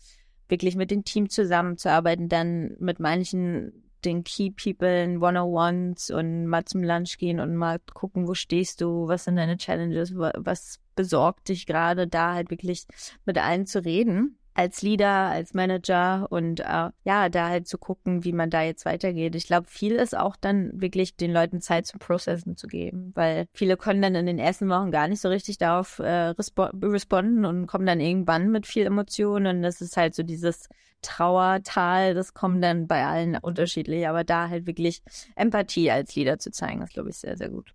wirklich 0.48 0.78
mit 0.78 0.92
dem 0.92 1.04
Team 1.04 1.30
zusammenzuarbeiten, 1.30 2.30
dann 2.30 2.78
mit 2.80 3.00
manchen 3.00 3.85
den 4.06 4.24
Key 4.24 4.52
People 4.52 5.04
in 5.04 5.22
One-on-Ones 5.22 6.12
und 6.12 6.48
mal 6.48 6.66
zum 6.66 6.84
Lunch 6.84 7.18
gehen 7.18 7.40
und 7.40 7.56
mal 7.56 7.80
gucken, 7.94 8.28
wo 8.28 8.34
stehst 8.34 8.82
du, 8.82 9.08
was 9.08 9.26
sind 9.26 9.36
deine 9.36 9.58
Challenges, 9.58 10.16
was 10.16 10.80
besorgt 10.96 11.50
dich 11.50 11.66
gerade, 11.66 12.08
da 12.08 12.34
halt 12.34 12.50
wirklich 12.50 12.86
mit 13.26 13.38
allen 13.38 13.66
zu 13.66 13.84
reden 13.84 14.38
als 14.56 14.82
Leader, 14.82 15.30
als 15.30 15.54
Manager 15.54 16.28
und 16.30 16.62
äh, 16.62 16.90
ja, 17.04 17.30
da 17.30 17.50
halt 17.50 17.68
zu 17.68 17.78
gucken, 17.78 18.24
wie 18.24 18.32
man 18.32 18.50
da 18.50 18.62
jetzt 18.62 18.86
weitergeht. 18.86 19.36
Ich 19.36 19.48
glaube, 19.48 19.68
viel 19.68 19.96
ist 19.96 20.18
auch 20.18 20.38
dann 20.38 20.72
wirklich 20.82 21.18
den 21.18 21.34
Leuten 21.34 21.60
Zeit 21.60 21.86
zum 21.86 22.00
Processen 22.00 22.56
zu 22.56 22.68
geben, 22.68 23.12
weil 23.16 23.48
viele 23.54 23.76
können 23.76 24.02
dann 24.02 24.16
in 24.16 24.26
den 24.26 24.40
ersten 24.40 24.70
Wochen 24.70 24.92
gar 24.92 25.10
nicht 25.10 25.20
so 25.22 25.28
richtig 25.28 25.58
darauf 25.58 26.00
äh, 26.00 26.30
respo 26.30 26.70
responden 26.82 27.46
und 27.46 27.68
kommen 27.68 27.86
dann 27.86 28.00
irgendwann 28.00 28.50
mit 28.50 28.66
viel 28.66 28.86
Emotionen 28.86 29.58
und 29.58 29.62
das 29.62 29.82
ist 29.82 29.98
halt 29.98 30.16
so 30.16 30.24
dieses 30.24 30.70
Trauertal, 31.02 32.14
das 32.14 32.34
kommt 32.34 32.64
dann 32.64 32.88
bei 32.88 33.06
allen 33.06 33.38
unterschiedlich, 33.38 34.08
aber 34.08 34.24
da 34.24 34.48
halt 34.48 34.66
wirklich 34.66 35.04
Empathie 35.36 35.92
als 35.92 36.16
Leader 36.16 36.40
zu 36.40 36.50
zeigen, 36.50 36.80
das 36.80 36.92
glaube 36.92 37.10
ich 37.10 37.18
sehr, 37.18 37.38
sehr 37.38 37.50
gut 37.50 37.74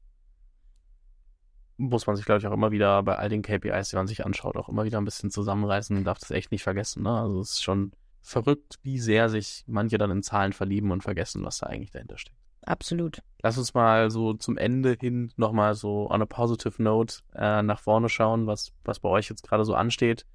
muss 1.80 2.06
man 2.06 2.16
sich, 2.16 2.26
glaube 2.26 2.40
ich, 2.40 2.46
auch 2.46 2.52
immer 2.52 2.70
wieder 2.70 3.02
bei 3.02 3.16
all 3.16 3.28
den 3.28 3.42
KPIs, 3.42 3.90
die 3.90 3.96
man 3.96 4.06
sich 4.06 4.24
anschaut, 4.24 4.56
auch 4.56 4.68
immer 4.68 4.84
wieder 4.84 4.98
ein 4.98 5.04
bisschen 5.04 5.30
zusammenreißen 5.30 5.96
und 5.96 6.04
darf 6.04 6.18
das 6.18 6.30
echt 6.30 6.52
nicht 6.52 6.62
vergessen. 6.62 7.02
Ne? 7.02 7.10
Also 7.10 7.40
es 7.40 7.52
ist 7.52 7.62
schon 7.62 7.92
verrückt, 8.22 8.78
wie 8.82 8.98
sehr 8.98 9.28
sich 9.28 9.64
manche 9.66 9.98
dann 9.98 10.10
in 10.10 10.22
Zahlen 10.22 10.52
verlieben 10.52 10.90
und 10.90 11.02
vergessen, 11.02 11.42
was 11.42 11.58
da 11.58 11.66
eigentlich 11.66 11.90
dahinter 11.90 12.18
steckt. 12.18 12.36
Absolut. 12.62 13.22
Lass 13.42 13.56
uns 13.56 13.72
mal 13.72 14.10
so 14.10 14.34
zum 14.34 14.58
Ende 14.58 14.96
hin 15.00 15.32
nochmal 15.36 15.74
so 15.74 16.10
on 16.10 16.20
a 16.20 16.26
positive 16.26 16.82
note 16.82 17.20
äh, 17.34 17.62
nach 17.62 17.80
vorne 17.80 18.10
schauen, 18.10 18.46
was, 18.46 18.72
was 18.84 19.00
bei 19.00 19.08
euch 19.08 19.30
jetzt 19.30 19.42
gerade 19.42 19.64
so 19.64 19.74
ansteht. 19.74 20.26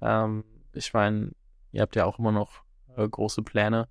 Ähm, 0.00 0.44
ich 0.72 0.94
meine, 0.94 1.32
ihr 1.72 1.82
habt 1.82 1.94
ja 1.94 2.06
auch 2.06 2.18
immer 2.18 2.32
noch 2.32 2.62
äh, 2.96 3.06
große 3.06 3.42
Pläne. 3.42 3.88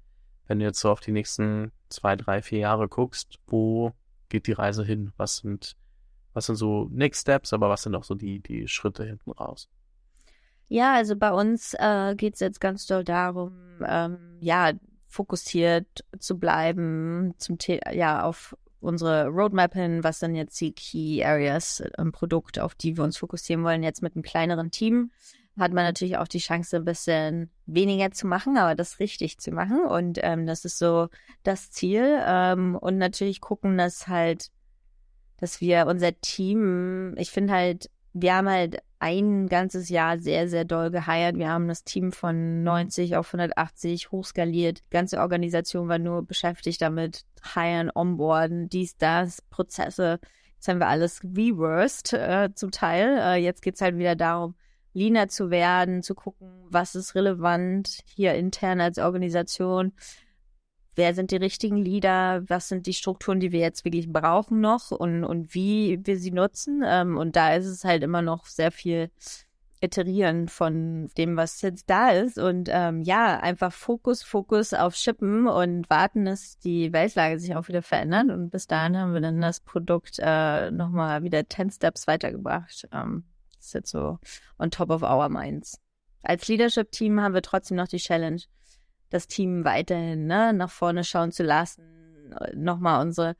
Wenn 0.47 0.60
du 0.60 0.66
jetzt 0.66 0.80
so 0.80 0.89
auf 0.89 0.99
die 0.99 1.12
nächsten 1.12 1.72
zwei, 1.89 2.16
drei, 2.16 2.41
vier 2.41 2.60
Jahre 2.60 2.88
guckst, 2.88 3.39
wo 3.45 3.93
geht 4.30 4.47
die 4.47 4.53
Reise 4.53 4.84
hin? 4.84 5.14
Was 5.18 5.38
sind 5.38 5.76
was 6.36 6.45
sind 6.45 6.55
so 6.55 6.88
Next 6.91 7.21
Steps, 7.21 7.53
aber 7.53 7.69
was 7.69 7.83
sind 7.83 7.95
auch 7.95 8.03
so 8.03 8.13
die, 8.13 8.39
die 8.39 8.67
Schritte 8.67 9.03
hinten 9.05 9.31
raus? 9.31 9.69
Ja, 10.67 10.93
also 10.93 11.15
bei 11.15 11.31
uns 11.31 11.75
äh, 11.79 12.15
geht 12.15 12.36
es 12.36 12.39
jetzt 12.39 12.59
ganz 12.59 12.86
doll 12.86 13.03
darum, 13.03 13.53
ähm, 13.88 14.38
ja, 14.41 14.73
fokussiert 15.07 16.03
zu 16.19 16.38
bleiben, 16.38 17.33
zum 17.38 17.57
The 17.59 17.79
ja, 17.93 18.23
auf 18.23 18.55
unsere 18.81 19.27
Roadmap 19.27 19.73
hin, 19.73 20.03
was 20.03 20.19
sind 20.19 20.36
jetzt 20.36 20.59
die 20.59 20.73
Key 20.73 21.23
Areas 21.23 21.81
im 21.97 22.11
Produkt, 22.11 22.59
auf 22.59 22.75
die 22.75 22.97
wir 22.97 23.03
uns 23.03 23.17
fokussieren 23.17 23.63
wollen, 23.63 23.81
jetzt 23.81 24.01
mit 24.03 24.15
einem 24.15 24.23
kleineren 24.23 24.71
Team 24.71 25.11
hat 25.57 25.71
man 25.71 25.86
natürlich 25.86 26.17
auch 26.17 26.27
die 26.27 26.39
Chance, 26.39 26.77
ein 26.77 26.86
bisschen 26.86 27.49
weniger 27.65 28.11
zu 28.11 28.27
machen, 28.27 28.57
aber 28.57 28.75
das 28.75 28.99
richtig 28.99 29.38
zu 29.39 29.51
machen. 29.51 29.86
Und 29.86 30.19
ähm, 30.21 30.45
das 30.45 30.65
ist 30.65 30.77
so 30.77 31.07
das 31.43 31.71
Ziel. 31.71 32.19
Ähm, 32.25 32.75
und 32.75 32.97
natürlich 32.97 33.39
gucken, 33.41 33.77
dass 33.77 34.07
halt 34.07 34.51
dass 35.38 35.61
wir 35.61 35.88
unser 35.88 36.19
Team, 36.21 37.15
ich 37.17 37.31
finde 37.31 37.53
halt, 37.53 37.89
wir 38.13 38.36
haben 38.36 38.49
halt 38.49 38.81
ein 38.99 39.47
ganzes 39.47 39.89
Jahr 39.89 40.17
sehr, 40.19 40.47
sehr 40.47 40.65
doll 40.65 40.89
geheiert. 40.89 41.38
Wir 41.38 41.49
haben 41.49 41.67
das 41.67 41.83
Team 41.83 42.11
von 42.11 42.63
90 42.63 43.17
auf 43.17 43.27
180 43.27 44.11
hochskaliert. 44.11 44.79
Die 44.79 44.89
ganze 44.89 45.19
Organisation 45.19 45.89
war 45.89 45.99
nur 45.99 46.25
beschäftigt 46.25 46.81
damit, 46.81 47.25
heiren, 47.53 47.91
onboarden, 47.93 48.69
dies, 48.69 48.97
das, 48.97 49.41
Prozesse. 49.43 50.19
Jetzt 50.55 50.67
haben 50.69 50.79
wir 50.79 50.88
alles 50.88 51.21
reversed 51.23 52.13
äh, 52.13 52.49
zum 52.55 52.71
Teil. 52.71 53.19
Äh, 53.19 53.36
jetzt 53.43 53.61
geht's 53.61 53.81
halt 53.81 53.97
wieder 53.97 54.15
darum, 54.15 54.55
leaner 54.93 55.27
zu 55.27 55.51
werden, 55.51 56.01
zu 56.01 56.15
gucken, 56.15 56.47
was 56.69 56.95
ist 56.95 57.13
relevant 57.15 57.99
hier 58.15 58.33
intern 58.33 58.79
als 58.79 58.97
Organisation, 58.97 59.91
wer 60.96 61.14
sind 61.14 61.32
die 61.32 61.38
richtigen 61.38 61.78
Leader, 61.78 62.43
was 62.48 62.70
sind 62.70 62.88
die 62.88 62.93
Strukturen, 62.93 63.39
die 63.39 63.52
wir 63.52 63.60
jetzt 63.60 63.86
wirklich 63.86 64.12
brauchen 64.12 64.62
noch 64.62 64.91
und, 64.91 65.24
und 65.24 65.54
wie 65.54 66.00
wir 66.04 66.18
sie 66.18 66.32
nutzen. 66.32 66.84
Ähm, 66.86 67.18
und 67.18 67.36
da 67.36 67.54
ist 67.54 67.66
es 67.66 67.84
halt 67.84 68.04
immer 68.04 68.22
noch 68.22 68.46
sehr 68.46 68.72
viel 68.72 69.10
iterieren 69.82 70.48
von 70.48 71.10
dem, 71.18 71.38
was 71.38 71.62
jetzt 71.62 71.89
da 71.89 72.10
ist. 72.10 72.38
Und 72.38 72.70
ähm, 72.72 73.02
ja, 73.02 73.39
einfach 73.39 73.72
Fokus, 73.72 74.24
Fokus 74.24 74.74
auf 74.74 74.96
Shippen 74.96 75.48
und 75.48 75.89
warten, 75.89 76.26
dass 76.26 76.58
die 76.58 76.91
Weltlage 76.93 77.39
sich 77.39 77.56
auch 77.56 77.68
wieder 77.68 77.82
verändert. 77.82 78.30
Und 78.30 78.50
bis 78.50 78.68
dahin 78.68 78.98
haben 78.98 79.14
wir 79.14 79.22
dann 79.22 79.41
das 79.41 79.60
Produkt 79.60 80.20
äh, 80.20 80.72
nochmal 80.72 81.24
wieder 81.24 81.48
10 81.48 81.72
Steps 81.72 82.08
weitergebracht. 82.08 82.88
Ähm, 82.91 83.26
ist 83.60 83.74
jetzt 83.74 83.91
so 83.91 84.20
on 84.60 84.72
top 84.72 84.89
of 84.89 85.04
our 85.04 85.30
minds. 85.30 85.80
Als 86.24 86.48
Leadership-Team 86.48 87.22
haben 87.22 87.34
wir 87.34 87.41
trotzdem 87.41 87.78
noch 87.78 87.88
die 87.88 87.98
Challenge, 87.98 88.41
das 89.10 89.28
Team 89.28 89.64
weiterhin 89.66 90.28
ne, 90.28 90.53
nach 90.53 90.72
vorne 90.72 91.03
schauen 91.03 91.32
zu 91.32 91.43
lassen, 91.43 91.84
nochmal 92.53 93.01
unsere 93.01 93.36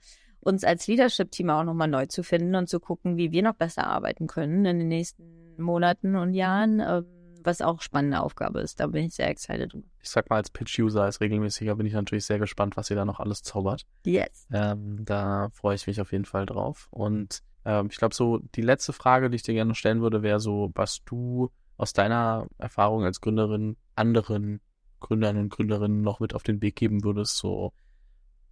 uns 0.46 0.64
als 0.64 0.88
Leadership-Team 0.88 1.50
auch 1.50 1.64
nochmal 1.64 1.88
neu 1.88 2.06
zu 2.06 2.24
finden 2.24 2.56
und 2.56 2.70
zu 2.70 2.80
gucken, 2.80 3.18
wie 3.18 3.32
wir 3.32 3.42
noch 3.42 3.56
besser 3.56 3.88
arbeiten 3.88 4.28
können 4.28 4.64
in 4.66 4.78
den 4.78 4.88
nächsten 4.88 5.24
Monaten 5.58 6.16
und 6.16 6.34
Jahren, 6.34 6.80
ähm, 6.80 7.06
was 7.44 7.62
auch 7.62 7.82
spannende 7.82 8.22
Aufgabe 8.22 8.62
ist. 8.62 8.80
Da 8.80 8.88
bin 8.88 9.06
ich 9.06 9.16
sehr 9.16 9.30
excited 9.30 9.74
drüber. 9.74 9.88
Ich 10.02 10.10
sag 10.10 10.30
mal, 10.30 10.38
als 10.38 10.50
Pitch-User, 10.52 11.04
als 11.04 11.20
regelmäßiger 11.20 11.76
bin 11.76 11.86
ich 11.86 11.94
natürlich 11.94 12.26
sehr 12.26 12.40
gespannt, 12.40 12.78
was 12.78 12.90
ihr 12.90 12.96
da 12.96 13.06
noch 13.06 13.20
alles 13.20 13.42
zaubert. 13.42 13.86
Yes. 14.06 14.48
Ähm, 14.52 15.04
da 15.04 15.50
freue 15.52 15.76
ich 15.76 15.88
mich 15.88 16.00
auf 16.00 16.12
jeden 16.12 16.26
Fall 16.26 16.46
drauf. 16.46 16.88
Und 16.92 17.42
ähm, 17.66 17.88
ich 17.92 17.98
glaube, 17.98 18.16
so 18.16 18.40
die 18.56 18.62
letzte 18.62 18.94
Frage, 18.94 19.30
die 19.30 19.36
ich 19.36 19.44
dir 19.44 19.54
gerne 19.54 19.76
stellen 19.76 20.02
würde, 20.02 20.22
wäre 20.22 20.40
so, 20.40 20.72
was 20.76 21.04
du 21.06 21.50
aus 21.78 21.94
deiner 21.94 22.48
Erfahrung 22.58 23.04
als 23.04 23.20
Gründerin 23.20 23.78
anderen 23.96 24.62
Gründern 25.00 25.38
und 25.38 25.50
Gründerinnen 25.50 26.02
noch 26.02 26.20
mit 26.20 26.34
auf 26.34 26.44
den 26.44 26.62
Weg 26.62 26.76
geben 26.76 27.04
würdest? 27.04 27.38
So 27.38 27.74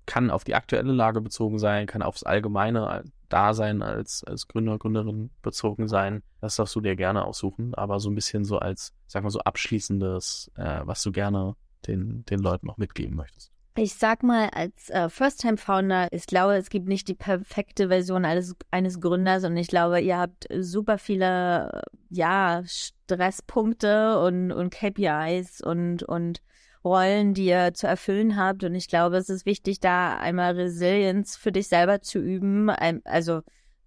kann 0.05 0.29
auf 0.29 0.43
die 0.43 0.55
aktuelle 0.55 0.91
Lage 0.91 1.21
bezogen 1.21 1.59
sein, 1.59 1.87
kann 1.87 2.01
aufs 2.01 2.23
allgemeine 2.23 3.03
Dasein 3.29 3.81
als, 3.81 4.23
als 4.23 4.47
Gründer, 4.47 4.77
Gründerin 4.77 5.31
bezogen 5.41 5.87
sein. 5.87 6.23
Das 6.41 6.57
darfst 6.57 6.75
du 6.75 6.81
dir 6.81 6.95
gerne 6.95 7.25
aussuchen, 7.25 7.73
aber 7.73 7.99
so 7.99 8.09
ein 8.09 8.15
bisschen 8.15 8.43
so 8.43 8.59
als, 8.59 8.93
sag 9.07 9.23
mal 9.23 9.29
so 9.29 9.39
abschließendes, 9.39 10.51
äh, 10.55 10.81
was 10.83 11.01
du 11.03 11.11
gerne 11.11 11.55
den, 11.87 12.25
den 12.25 12.39
Leuten 12.39 12.67
noch 12.67 12.77
mitgeben 12.77 13.15
möchtest. 13.15 13.53
Ich 13.76 13.95
sag 13.95 14.21
mal, 14.21 14.49
als 14.49 14.91
äh, 14.91 15.09
First-Time-Founder, 15.09 16.09
ich 16.11 16.28
glaube, 16.28 16.55
es 16.55 16.69
gibt 16.69 16.88
nicht 16.88 17.07
die 17.07 17.15
perfekte 17.15 17.88
Version 17.88 18.24
eines, 18.24 18.55
eines 18.69 19.01
Gründers 19.01 19.43
und 19.45 19.57
ich 19.57 19.67
glaube, 19.67 19.99
ihr 19.99 20.19
habt 20.19 20.47
super 20.59 20.99
viele, 20.99 21.82
ja, 22.09 22.61
Stresspunkte 22.65 24.19
und, 24.19 24.51
und 24.51 24.69
KPIs 24.69 25.61
und, 25.61 26.03
und 26.03 26.43
Rollen, 26.84 27.34
die 27.34 27.45
ihr 27.45 27.74
zu 27.74 27.88
erfüllen 27.88 28.38
habt. 28.38 28.63
Und 28.63 28.76
ich 28.76 28.88
glaube, 28.88 29.17
es 29.17 29.30
ist 29.30 29.47
wichtig, 29.47 29.80
da 29.80 30.17
einmal 30.17 30.53
Resilienz 30.53 31.36
für 31.36 31.51
dich 31.51 31.67
selber 31.67 32.01
zu 32.01 32.19
üben, 32.19 32.69
also 32.69 33.41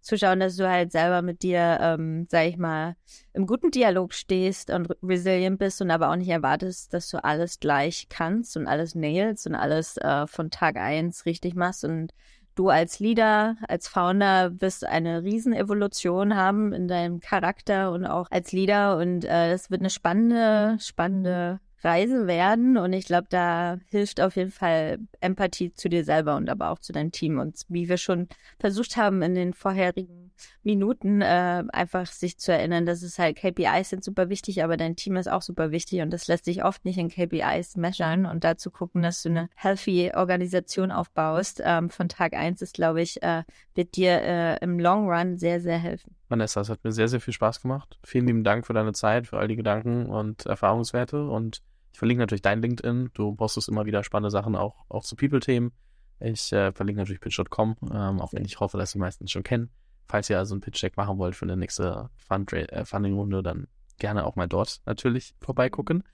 zu 0.06 0.16
schauen, 0.16 0.38
dass 0.38 0.56
du 0.56 0.68
halt 0.68 0.92
selber 0.92 1.20
mit 1.20 1.42
dir, 1.42 1.78
ähm, 1.80 2.26
sag 2.30 2.46
ich 2.46 2.56
mal, 2.56 2.94
im 3.32 3.44
guten 3.46 3.72
Dialog 3.72 4.14
stehst 4.14 4.70
und 4.70 4.88
resilient 5.02 5.58
bist 5.58 5.82
und 5.82 5.90
aber 5.90 6.10
auch 6.10 6.16
nicht 6.16 6.28
erwartest, 6.28 6.94
dass 6.94 7.08
du 7.10 7.22
alles 7.22 7.58
gleich 7.58 8.06
kannst 8.08 8.56
und 8.56 8.68
alles 8.68 8.94
nailst 8.94 9.48
und 9.48 9.56
alles 9.56 9.96
äh, 9.96 10.28
von 10.28 10.50
Tag 10.50 10.76
eins 10.76 11.26
richtig 11.26 11.56
machst. 11.56 11.84
Und 11.84 12.12
du 12.54 12.68
als 12.68 13.00
Leader, 13.00 13.56
als 13.66 13.88
Founder 13.88 14.60
wirst 14.60 14.84
eine 14.86 15.24
Riesenevolution 15.24 16.36
haben 16.36 16.72
in 16.72 16.86
deinem 16.86 17.18
Charakter 17.18 17.90
und 17.90 18.06
auch 18.06 18.28
als 18.30 18.52
Leader. 18.52 18.98
Und 18.98 19.24
äh, 19.24 19.52
es 19.52 19.72
wird 19.72 19.80
eine 19.80 19.90
spannende, 19.90 20.76
spannende 20.78 21.58
Reise 21.82 22.26
werden. 22.26 22.76
Und 22.76 22.92
ich 22.92 23.06
glaube, 23.06 23.26
da 23.30 23.78
hilft 23.88 24.20
auf 24.20 24.36
jeden 24.36 24.50
Fall 24.50 24.98
Empathie 25.20 25.72
zu 25.72 25.88
dir 25.88 26.04
selber 26.04 26.36
und 26.36 26.48
aber 26.48 26.70
auch 26.70 26.78
zu 26.78 26.92
deinem 26.92 27.12
Team. 27.12 27.38
Und 27.38 27.62
wie 27.68 27.88
wir 27.88 27.98
schon 27.98 28.28
versucht 28.58 28.96
haben 28.96 29.22
in 29.22 29.34
den 29.34 29.54
vorherigen 29.54 30.26
Minuten, 30.62 31.22
äh, 31.22 31.64
einfach 31.68 32.06
sich 32.06 32.38
zu 32.38 32.52
erinnern, 32.52 32.86
dass 32.86 33.02
es 33.02 33.18
halt 33.18 33.36
KPIs 33.36 33.90
sind 33.90 34.04
super 34.04 34.28
wichtig, 34.28 34.62
aber 34.62 34.76
dein 34.76 34.96
Team 34.96 35.16
ist 35.16 35.28
auch 35.28 35.42
super 35.42 35.70
wichtig 35.70 36.02
und 36.02 36.10
das 36.10 36.28
lässt 36.28 36.44
sich 36.44 36.64
oft 36.64 36.84
nicht 36.84 36.98
in 36.98 37.08
KPIs 37.08 37.76
measuren 37.76 38.26
und 38.26 38.44
dazu 38.44 38.70
gucken, 38.70 39.02
dass 39.02 39.22
du 39.22 39.30
eine 39.30 39.48
healthy 39.54 40.12
Organisation 40.14 40.90
aufbaust. 40.90 41.62
Ähm, 41.64 41.90
von 41.90 42.08
Tag 42.08 42.34
eins 42.34 42.62
ist, 42.62 42.74
glaube 42.74 43.02
ich, 43.02 43.22
äh, 43.22 43.44
wird 43.74 43.96
dir 43.96 44.20
äh, 44.22 44.56
im 44.62 44.78
Long 44.78 45.08
Run 45.08 45.38
sehr, 45.38 45.60
sehr 45.60 45.78
helfen. 45.78 46.15
Vanessa, 46.28 46.60
es 46.60 46.68
hat 46.68 46.82
mir 46.84 46.92
sehr, 46.92 47.08
sehr 47.08 47.20
viel 47.20 47.34
Spaß 47.34 47.62
gemacht. 47.62 47.98
Vielen 48.04 48.26
lieben 48.26 48.44
Dank 48.44 48.66
für 48.66 48.72
deine 48.72 48.92
Zeit, 48.92 49.28
für 49.28 49.38
all 49.38 49.48
die 49.48 49.56
Gedanken 49.56 50.06
und 50.06 50.46
Erfahrungswerte 50.46 51.26
und 51.26 51.62
ich 51.92 51.98
verlinke 51.98 52.20
natürlich 52.20 52.42
dein 52.42 52.60
LinkedIn. 52.60 53.10
Du 53.14 53.34
postest 53.34 53.70
immer 53.70 53.86
wieder 53.86 54.04
spannende 54.04 54.30
Sachen 54.30 54.54
auch, 54.54 54.84
auch 54.90 55.02
zu 55.02 55.16
People-Themen. 55.16 55.72
Ich 56.20 56.52
äh, 56.52 56.70
verlinke 56.72 57.00
natürlich 57.00 57.20
pitch.com, 57.20 57.76
ähm, 57.90 58.20
auch 58.20 58.34
wenn 58.34 58.44
ich 58.44 58.60
hoffe, 58.60 58.76
dass 58.76 58.92
die 58.92 58.98
meisten 58.98 59.28
schon 59.28 59.42
kennen. 59.42 59.70
Falls 60.06 60.28
ihr 60.28 60.38
also 60.38 60.54
einen 60.54 60.60
Pitch-Deck 60.60 60.96
machen 60.98 61.16
wollt 61.16 61.34
für 61.34 61.46
eine 61.46 61.56
nächste 61.56 62.10
äh, 62.28 62.84
Funding-Runde, 62.84 63.42
dann 63.42 63.66
gerne 63.98 64.26
auch 64.26 64.36
mal 64.36 64.46
dort 64.46 64.82
natürlich 64.84 65.34
vorbeigucken. 65.40 66.04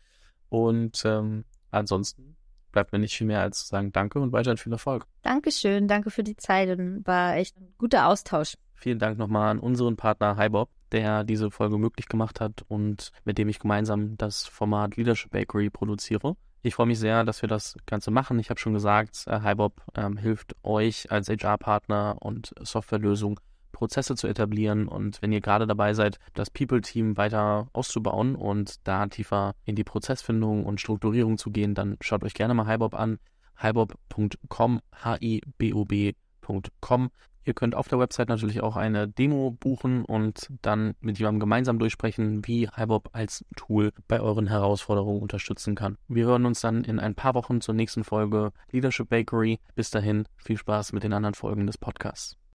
Und 0.49 1.03
ähm, 1.05 1.45
ansonsten 1.71 2.37
bleibt 2.71 2.93
mir 2.93 2.99
nicht 2.99 3.17
viel 3.17 3.27
mehr 3.27 3.41
als 3.41 3.63
zu 3.63 3.67
sagen 3.67 3.91
Danke 3.93 4.21
und 4.21 4.33
weiterhin 4.33 4.59
viel 4.59 4.73
Erfolg. 4.73 5.07
Dankeschön, 5.23 5.89
danke 5.89 6.11
für 6.11 6.23
die 6.23 6.37
Zeit 6.37 6.79
und 6.79 7.07
war 7.07 7.37
echt 7.37 7.57
ein 7.59 7.75
guter 7.79 8.07
Austausch. 8.07 8.55
Vielen 8.83 8.99
Dank 8.99 9.17
nochmal 9.17 9.49
an 9.49 9.61
unseren 9.61 9.95
Partner 9.95 10.37
HiBob, 10.37 10.69
der 10.91 11.23
diese 11.23 11.53
Folge 11.53 11.79
möglich 11.79 12.09
gemacht 12.09 12.41
hat 12.41 12.65
und 12.67 13.13
mit 13.25 13.39
dem 13.39 13.49
ich 13.49 13.61
gemeinsam 13.61 14.17
das 14.17 14.45
Format 14.45 14.97
Leadership 14.97 15.31
Bakery 15.31 15.71
produziere. 15.71 16.35
Ich 16.63 16.75
freue 16.75 16.89
mich 16.89 16.99
sehr, 16.99 17.23
dass 17.23 17.43
wir 17.43 17.49
das 17.49 17.77
Ganze 17.87 18.11
machen. 18.11 18.41
Ich 18.41 18.51
habe 18.51 18.59
schon 18.59 18.73
gesagt, 18.73 19.23
äh, 19.29 19.39
HiBob 19.39 19.81
ähm, 19.95 20.17
hilft 20.17 20.57
euch 20.65 21.13
als 21.13 21.29
HR-Partner 21.29 22.17
und 22.19 22.55
Softwarelösung 22.61 23.39
Prozesse 23.71 24.17
zu 24.17 24.27
etablieren. 24.27 24.89
Und 24.89 25.23
wenn 25.23 25.31
ihr 25.31 25.41
gerade 25.41 25.69
dabei 25.69 25.95
seid, 25.95 26.19
das 26.35 26.51
People-Team 26.51 27.17
weiter 27.17 27.69
auszubauen 27.73 28.35
und 28.35 28.85
da 28.89 29.07
tiefer 29.07 29.55
in 29.65 29.77
die 29.77 29.85
Prozessfindung 29.85 30.67
und 30.67 30.81
Strukturierung 30.81 31.39
zu 31.39 31.53
gehen, 31.53 31.77
dann 31.77 31.99
schaut 32.01 32.25
euch 32.25 32.35
gerne 32.35 32.55
mal 32.55 32.67
HiBob 32.67 32.95
an. 32.95 33.21
hibob.com, 33.59 34.81
H-I-B-O-B.com. 35.05 37.11
Ihr 37.45 37.55
könnt 37.55 37.75
auf 37.75 37.89
der 37.89 37.99
Website 37.99 38.29
natürlich 38.29 38.63
auch 38.63 38.77
eine 38.77 39.09
Demo 39.09 39.51
buchen 39.51 40.05
und 40.05 40.49
dann 40.63 40.95
mit 41.01 41.19
jemandem 41.19 41.41
gemeinsam 41.41 41.79
durchsprechen, 41.79 42.47
wie 42.47 42.69
HiBob 42.69 43.11
als 43.13 43.45
Tool 43.57 43.93
bei 44.09 44.21
euren 44.21 44.47
Herausforderungen 44.47 45.21
unterstützen 45.21 45.75
kann. 45.75 45.99
Wir 46.09 46.27
hören 46.27 46.47
uns 46.47 46.61
dann 46.61 46.85
in 46.85 47.01
ein 47.01 47.15
paar 47.15 47.35
Wochen 47.35 47.61
zur 47.61 47.75
nächsten 47.75 48.05
Folge 48.05 48.53
Leadership 48.71 49.09
Bakery. 49.09 49.59
Bis 49.75 49.91
dahin, 49.91 50.25
viel 50.37 50.57
Spaß 50.57 50.93
mit 50.93 51.03
den 51.03 51.13
anderen 51.13 51.35
Folgen 51.35 51.67
des 51.67 51.79
Podcasts. 51.79 52.42